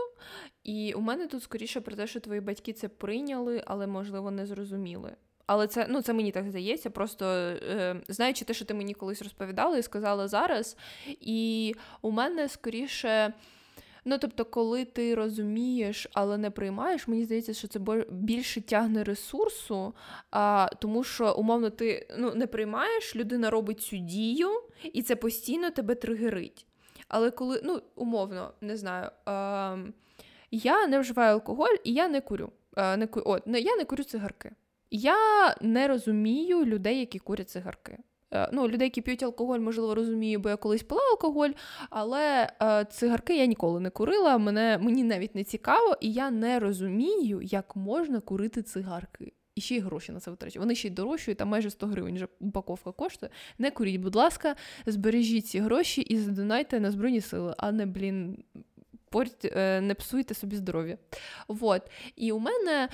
і 0.63 0.93
у 0.93 1.01
мене 1.01 1.27
тут 1.27 1.43
скоріше 1.43 1.81
про 1.81 1.95
те, 1.95 2.07
що 2.07 2.19
твої 2.19 2.41
батьки 2.41 2.73
це 2.73 2.87
прийняли, 2.87 3.63
але 3.65 3.87
можливо 3.87 4.31
не 4.31 4.45
зрозуміли. 4.45 5.11
Але 5.47 5.67
це 5.67 5.85
ну 5.89 6.01
це 6.01 6.13
мені 6.13 6.31
так 6.31 6.49
здається. 6.49 6.89
Просто 6.89 7.25
е, 7.25 8.01
знаючи 8.07 8.45
те, 8.45 8.53
що 8.53 8.65
ти 8.65 8.73
мені 8.73 8.93
колись 8.93 9.21
розповідала 9.21 9.77
і 9.77 9.83
сказала 9.83 10.27
зараз. 10.27 10.77
І 11.07 11.73
у 12.01 12.11
мене 12.11 12.49
скоріше. 12.49 13.33
Ну, 14.07 14.17
тобто, 14.17 14.45
коли 14.45 14.85
ти 14.85 15.15
розумієш, 15.15 16.07
але 16.13 16.37
не 16.37 16.49
приймаєш, 16.49 17.07
мені 17.07 17.25
здається, 17.25 17.53
що 17.53 17.67
це 17.67 17.79
більше 18.09 18.61
тягне 18.61 19.03
ресурсу, 19.03 19.93
а, 20.31 20.69
тому 20.79 21.03
що, 21.03 21.33
умовно, 21.33 21.69
ти 21.69 22.07
ну, 22.17 22.35
не 22.35 22.47
приймаєш, 22.47 23.15
людина 23.15 23.49
робить 23.49 23.81
цю 23.81 23.97
дію, 23.97 24.49
і 24.83 25.03
це 25.03 25.15
постійно 25.15 25.71
тебе 25.71 25.95
тригерить. 25.95 26.65
Але 27.07 27.31
коли, 27.31 27.61
ну, 27.63 27.81
умовно, 27.95 28.53
не 28.61 28.77
знаю, 28.77 29.09
а, 29.25 29.77
я 30.51 30.87
не 30.87 30.99
вживаю 30.99 31.33
алкоголь 31.33 31.75
і 31.83 31.93
я 31.93 32.07
не 32.07 32.21
курю. 32.21 32.51
А, 32.75 32.97
не, 32.97 33.07
о, 33.25 33.39
не, 33.45 33.59
Я 33.59 33.75
не 33.75 33.85
курю 33.85 34.03
цигарки. 34.03 34.51
Я 34.91 35.55
не 35.61 35.87
розумію 35.87 36.65
людей, 36.65 36.99
які 36.99 37.19
курять 37.19 37.49
цигарки. 37.49 37.97
Е, 38.33 38.49
ну, 38.53 38.67
Людей, 38.67 38.85
які 38.85 39.01
п'ють 39.01 39.23
алкоголь, 39.23 39.59
можливо, 39.59 39.95
розумію, 39.95 40.39
бо 40.39 40.49
я 40.49 40.55
колись 40.55 40.83
пила 40.83 41.01
алкоголь, 41.11 41.49
але 41.89 42.49
е, 42.61 42.85
цигарки 42.85 43.37
я 43.37 43.45
ніколи 43.45 43.79
не 43.79 43.89
курила, 43.89 44.37
мене, 44.37 44.77
мені 44.81 45.03
навіть 45.03 45.35
не 45.35 45.43
цікаво, 45.43 45.97
і 46.01 46.13
я 46.13 46.31
не 46.31 46.59
розумію, 46.59 47.41
як 47.41 47.75
можна 47.75 48.19
курити 48.19 48.63
цигарки. 48.63 49.33
І 49.55 49.61
ще 49.61 49.75
й 49.75 49.79
гроші 49.79 50.11
на 50.11 50.19
це 50.19 50.31
витрачають. 50.31 50.59
Вони 50.59 50.75
ще 50.75 50.87
й 50.87 50.91
дорожчі, 50.91 51.35
там 51.35 51.47
майже 51.47 51.69
100 51.69 51.87
гривень 51.87 52.15
вже 52.15 52.27
упаковка 52.39 52.91
коштує. 52.91 53.31
Не 53.57 53.71
куріть, 53.71 54.01
будь 54.01 54.15
ласка, 54.15 54.55
збережіть 54.85 55.47
ці 55.47 55.59
гроші 55.59 56.01
і 56.01 56.17
задонайте 56.17 56.79
на 56.79 56.91
Збройні 56.91 57.21
сили, 57.21 57.55
а 57.57 57.71
не, 57.71 57.85
блін, 57.85 58.43
порть, 59.15 59.45
е, 59.45 59.81
не 59.81 59.95
псуйте 59.95 60.33
собі 60.33 60.55
здоров'я. 60.55 60.97
Вот. 61.47 61.81
І 62.15 62.31
у 62.31 62.39
мене 62.39 62.89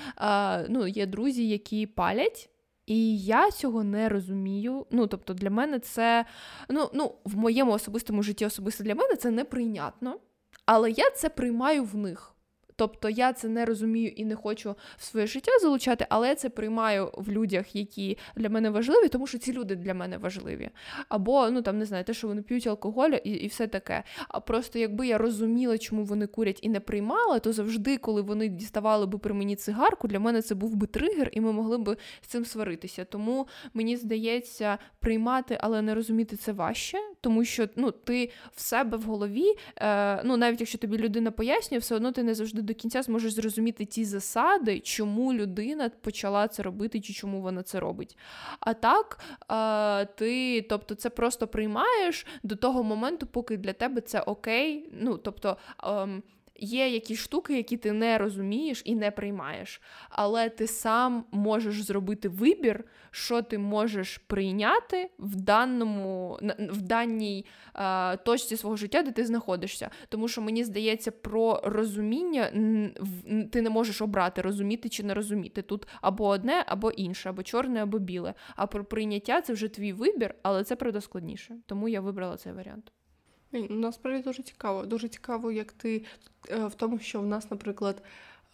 ну, 0.68 0.86
є 0.86 1.06
друзі, 1.06 1.48
які 1.48 1.86
палять. 1.86 2.48
І 2.86 3.18
я 3.18 3.50
цього 3.50 3.84
не 3.84 4.08
розумію. 4.08 4.86
Ну, 4.90 5.06
тобто, 5.06 5.34
для 5.34 5.50
мене 5.50 5.78
це 5.78 6.24
ну, 6.68 6.90
ну, 6.94 7.14
в 7.24 7.36
моєму 7.36 7.72
особистому 7.72 8.22
житті, 8.22 8.46
особисто 8.46 8.84
для 8.84 8.94
мене 8.94 9.16
це 9.16 9.30
неприйнятно. 9.30 10.18
Але 10.66 10.90
я 10.90 11.10
це 11.10 11.28
приймаю 11.28 11.84
в 11.84 11.96
них. 11.96 12.34
Тобто 12.76 13.08
я 13.08 13.32
це 13.32 13.48
не 13.48 13.64
розумію 13.64 14.08
і 14.08 14.24
не 14.24 14.36
хочу 14.36 14.74
в 14.96 15.04
своє 15.04 15.26
життя 15.26 15.52
залучати, 15.62 16.06
але 16.08 16.34
це 16.34 16.48
приймаю 16.48 17.10
в 17.16 17.30
людях, 17.30 17.76
які 17.76 18.18
для 18.36 18.48
мене 18.48 18.70
важливі, 18.70 19.08
тому 19.08 19.26
що 19.26 19.38
ці 19.38 19.52
люди 19.52 19.76
для 19.76 19.94
мене 19.94 20.18
важливі. 20.18 20.70
Або, 21.08 21.50
ну 21.50 21.62
там 21.62 21.78
не 21.78 21.84
знаю, 21.84 22.04
те, 22.04 22.14
що 22.14 22.28
вони 22.28 22.42
п'ють 22.42 22.66
алкоголь 22.66 23.10
і 23.24 23.30
і 23.30 23.46
все 23.46 23.66
таке. 23.66 24.02
А 24.28 24.40
просто 24.40 24.78
якби 24.78 25.06
я 25.06 25.18
розуміла, 25.18 25.78
чому 25.78 26.04
вони 26.04 26.26
курять 26.26 26.58
і 26.62 26.68
не 26.68 26.80
приймала, 26.80 27.38
то 27.38 27.52
завжди, 27.52 27.96
коли 27.96 28.22
вони 28.22 28.48
діставали 28.48 29.06
би 29.06 29.18
при 29.18 29.34
мені 29.34 29.56
цигарку, 29.56 30.08
для 30.08 30.20
мене 30.20 30.42
це 30.42 30.54
був 30.54 30.74
би 30.74 30.86
тригер, 30.86 31.28
і 31.32 31.40
ми 31.40 31.52
могли 31.52 31.78
б 31.78 31.96
з 32.20 32.26
цим 32.26 32.44
сваритися. 32.44 33.04
Тому 33.04 33.46
мені 33.74 33.96
здається, 33.96 34.78
приймати, 35.00 35.58
але 35.60 35.82
не 35.82 35.94
розуміти 35.94 36.36
це 36.36 36.52
важче, 36.52 36.98
тому 37.20 37.44
що 37.44 37.68
ну, 37.76 37.90
ти 37.90 38.30
в 38.54 38.60
себе 38.60 38.96
в 38.96 39.02
голові, 39.02 39.54
е, 39.76 40.22
ну 40.24 40.36
навіть 40.36 40.60
якщо 40.60 40.78
тобі 40.78 40.98
людина 40.98 41.30
пояснює, 41.30 41.78
все 41.78 41.94
одно 41.94 42.12
ти 42.12 42.22
не 42.22 42.34
завжди 42.34 42.61
до 42.62 42.74
кінця 42.74 43.02
зможеш 43.02 43.32
зрозуміти 43.32 43.84
ті 43.84 44.04
засади, 44.04 44.80
чому 44.80 45.34
людина 45.34 45.90
почала 46.00 46.48
це 46.48 46.62
робити, 46.62 47.00
чи 47.00 47.12
чому 47.12 47.40
вона 47.40 47.62
це 47.62 47.80
робить. 47.80 48.18
А 48.60 48.74
так, 48.74 49.18
ти, 50.16 50.62
тобто, 50.62 50.94
це 50.94 51.10
просто 51.10 51.48
приймаєш 51.48 52.26
до 52.42 52.56
того 52.56 52.82
моменту, 52.82 53.26
поки 53.26 53.56
для 53.56 53.72
тебе 53.72 54.00
це 54.00 54.20
окей. 54.20 54.88
Ну, 54.92 55.18
тобто. 55.18 55.56
Є 56.56 56.88
якісь 56.88 57.18
штуки, 57.18 57.56
які 57.56 57.76
ти 57.76 57.92
не 57.92 58.18
розумієш 58.18 58.82
і 58.84 58.94
не 58.94 59.10
приймаєш, 59.10 59.80
але 60.10 60.48
ти 60.48 60.66
сам 60.66 61.24
можеш 61.30 61.82
зробити 61.82 62.28
вибір, 62.28 62.84
що 63.10 63.42
ти 63.42 63.58
можеш 63.58 64.18
прийняти 64.18 65.10
в 65.18 65.36
даному 65.36 66.38
в 66.58 66.82
даній 66.82 67.46
а, 67.72 68.16
точці 68.24 68.56
свого 68.56 68.76
життя, 68.76 69.02
де 69.02 69.12
ти 69.12 69.24
знаходишся. 69.24 69.90
Тому 70.08 70.28
що 70.28 70.42
мені 70.42 70.64
здається, 70.64 71.10
про 71.10 71.60
розуміння 71.64 72.50
ти 73.52 73.62
не 73.62 73.70
можеш 73.70 74.02
обрати, 74.02 74.42
розуміти 74.42 74.88
чи 74.88 75.02
не 75.02 75.14
розуміти. 75.14 75.62
Тут 75.62 75.86
або 76.00 76.26
одне, 76.26 76.64
або 76.66 76.90
інше, 76.90 77.28
або 77.28 77.42
чорне, 77.42 77.82
або 77.82 77.98
біле. 77.98 78.34
А 78.56 78.66
про 78.66 78.84
прийняття 78.84 79.40
це 79.40 79.52
вже 79.52 79.68
твій 79.68 79.92
вибір, 79.92 80.34
але 80.42 80.64
це 80.64 80.76
правда 80.76 81.00
складніше. 81.00 81.56
Тому 81.66 81.88
я 81.88 82.00
вибрала 82.00 82.36
цей 82.36 82.52
варіант. 82.52 82.92
Насправді 83.52 84.22
дуже 84.22 84.42
цікаво. 84.42 84.86
Дуже 84.86 85.08
цікаво, 85.08 85.52
як 85.52 85.72
ти 85.72 86.04
е, 86.50 86.66
в 86.66 86.74
тому, 86.74 86.98
що 86.98 87.20
в 87.20 87.26
нас, 87.26 87.50
наприклад, 87.50 88.02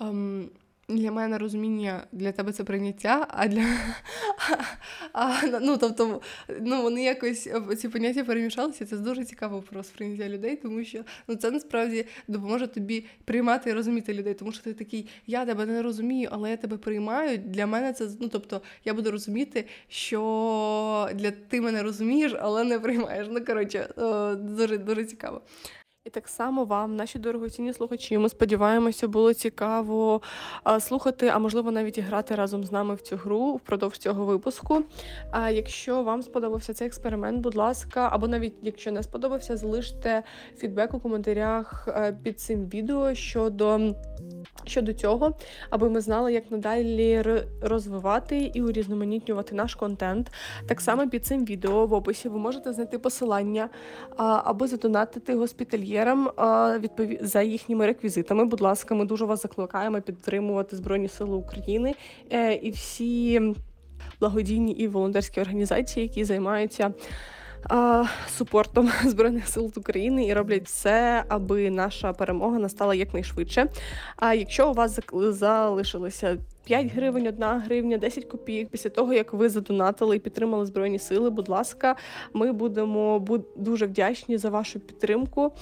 ем, 0.01 0.51
для 0.89 1.13
мене 1.13 1.39
розуміння 1.39 2.05
для 2.13 2.33
тебе 2.33 2.53
це 2.53 2.65
прийняття, 2.65 3.27
а 3.31 3.49
для 3.49 3.65
а, 5.13 5.33
ну, 5.61 5.77
тобто, 5.77 6.21
ну, 6.61 6.83
вони 6.83 7.03
якось 7.03 7.47
е, 7.47 7.77
ці 7.77 7.89
поняття 7.89 8.25
перемішалися. 8.25 8.87
Це 8.87 8.97
дуже 8.97 9.25
цікаво 9.25 9.63
про 9.71 9.83
сприйняття 9.83 10.29
людей, 10.29 10.57
тому 10.57 10.85
що 10.85 11.05
ну, 11.29 11.37
це 11.37 11.51
насправді 11.51 12.07
допоможе 12.29 12.67
тобі 12.67 13.05
приймати 13.25 13.71
і 13.71 13.73
розуміти 13.73 14.15
людей, 14.15 14.35
тому 14.35 14.53
що 14.53 14.63
ти 14.63 14.75
такий, 14.75 15.09
я 15.27 15.47
тебе 15.47 15.67
не 15.67 15.83
розумію, 15.83 16.29
але 16.33 16.51
я 16.51 16.57
тебе 16.57 16.77
приймаю. 16.77 17.39
Для 17.39 17.67
мене 17.67 17.93
це 17.93 18.09
ну, 18.21 18.29
тобто, 18.29 18.63
я 18.85 18.95
буду 18.95 19.11
розуміти, 19.11 19.65
що 19.89 21.11
для 21.15 21.31
ти 21.31 21.61
мене 21.61 21.83
розумієш, 21.83 22.33
але 22.41 22.65
не 22.65 22.79
приймаєш. 22.79 23.27
Ну 23.31 23.45
коротше, 23.45 23.89
дуже 24.39 24.79
дуже 24.79 25.05
цікаво. 25.05 25.41
І 26.09 26.11
так 26.11 26.29
само 26.29 26.65
вам, 26.65 26.97
наші 26.97 27.19
дорогоцінні 27.19 27.73
слухачі. 27.73 28.19
Ми 28.19 28.29
сподіваємося, 28.29 29.09
було 29.09 29.35
цікаво 29.35 30.21
слухати, 30.81 31.29
а 31.35 31.39
можливо 31.39 31.71
навіть 31.71 31.99
і 31.99 32.01
грати 32.01 32.35
разом 32.35 32.65
з 32.65 32.73
нами 32.73 32.95
в 32.95 33.01
цю 33.01 33.17
гру 33.17 33.53
впродовж 33.53 33.99
цього 33.99 34.25
випуску. 34.25 34.83
А 35.31 35.51
якщо 35.51 36.03
вам 36.03 36.23
сподобався 36.23 36.75
цей 36.75 36.87
експеримент, 36.87 37.41
будь 37.41 37.55
ласка, 37.55 38.09
або 38.13 38.29
навіть 38.29 38.55
якщо 38.63 38.93
не 38.93 39.03
сподобався, 39.03 39.57
залиште 39.57 40.23
фідбек 40.57 40.95
у 40.95 41.01
коментарях 41.01 41.89
е, 41.89 42.17
під 42.23 42.41
цим 42.41 42.69
відео 42.69 43.15
щодо 43.15 43.95
щодо 44.65 44.93
цього, 44.93 45.35
аби 45.71 45.91
ми 45.91 46.01
знали, 46.01 46.33
як 46.33 46.51
надалі 46.51 47.25
розвивати 47.63 48.51
і 48.55 48.63
урізноманітнювати 48.63 49.55
наш 49.55 49.75
контент. 49.75 50.31
Так 50.69 50.81
само 50.81 51.09
під 51.09 51.27
цим 51.27 51.45
відео 51.45 51.87
в 51.87 51.93
описі 51.93 52.29
ви 52.29 52.39
можете 52.39 52.73
знайти 52.73 52.99
посилання, 52.99 53.69
аби 54.17 54.67
задонатити 54.67 55.35
госпітальєрам 55.99 56.31
відпові... 56.81 57.19
за 57.23 57.43
їхніми 57.43 57.87
реквізитами. 57.87 58.45
Будь 58.45 58.61
ласка, 58.61 58.95
ми 58.95 59.05
дуже 59.05 59.25
вас 59.25 59.43
закликаємо 59.43 60.01
підтримувати 60.01 60.77
Збройні 60.77 61.09
Сили 61.09 61.37
України 61.37 61.95
е, 62.33 62.55
і 62.55 62.71
всі 62.71 63.43
благодійні 64.21 64.73
і 64.73 64.89
волонтерські 64.89 65.41
організації, 65.41 66.07
які 66.07 66.25
займаються 66.25 66.93
супортом 68.29 68.91
збройних 69.05 69.49
сил 69.49 69.73
України 69.77 70.27
і 70.27 70.35
роблять 70.35 70.65
все, 70.65 71.25
аби 71.29 71.71
наша 71.71 72.13
перемога 72.13 72.59
настала 72.59 72.95
якнайшвидше. 72.95 73.67
А 74.17 74.35
якщо 74.35 74.71
у 74.71 74.75
вас 74.75 74.99
залишилося 75.13 76.39
5 76.69 76.93
гривень, 76.95 77.27
1 77.27 77.45
гривня, 77.45 77.99
10 77.99 78.25
копійок. 78.25 78.69
Після 78.71 78.91
того 78.91 79.13
як 79.13 79.33
ви 79.33 79.49
задонатили 79.49 80.17
і 80.17 80.19
підтримали 80.19 80.67
збройні 80.67 80.99
сили. 80.99 81.31
Будь 81.31 81.49
ласка, 81.49 81.97
ми 82.33 82.53
будемо 82.53 83.25
дуже 83.57 83.87
вдячні 83.87 84.39
за 84.39 84.51
вашу 84.51 84.81
підтримку. 84.81 85.53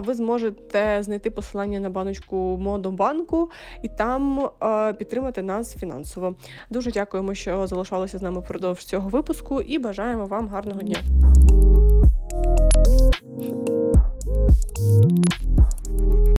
Ви 0.00 0.14
зможете 0.14 1.02
знайти 1.02 1.30
посилання 1.30 1.80
на 1.80 1.90
баночку 1.90 2.36
Модобанку 2.36 3.50
і 3.82 3.88
там 3.88 4.50
підтримати 4.98 5.42
нас 5.42 5.76
фінансово. 5.76 6.34
Дуже 6.70 6.90
дякуємо, 6.90 7.34
що 7.34 7.66
залишалися 7.66 8.18
з 8.18 8.22
нами 8.22 8.40
впродовж 8.40 8.84
цього 8.84 9.08
випуску, 9.08 9.60
і 9.60 9.78
бажаємо 9.78 10.26
вам 10.26 10.48
гарного 10.48 10.80
дня. 10.80 10.98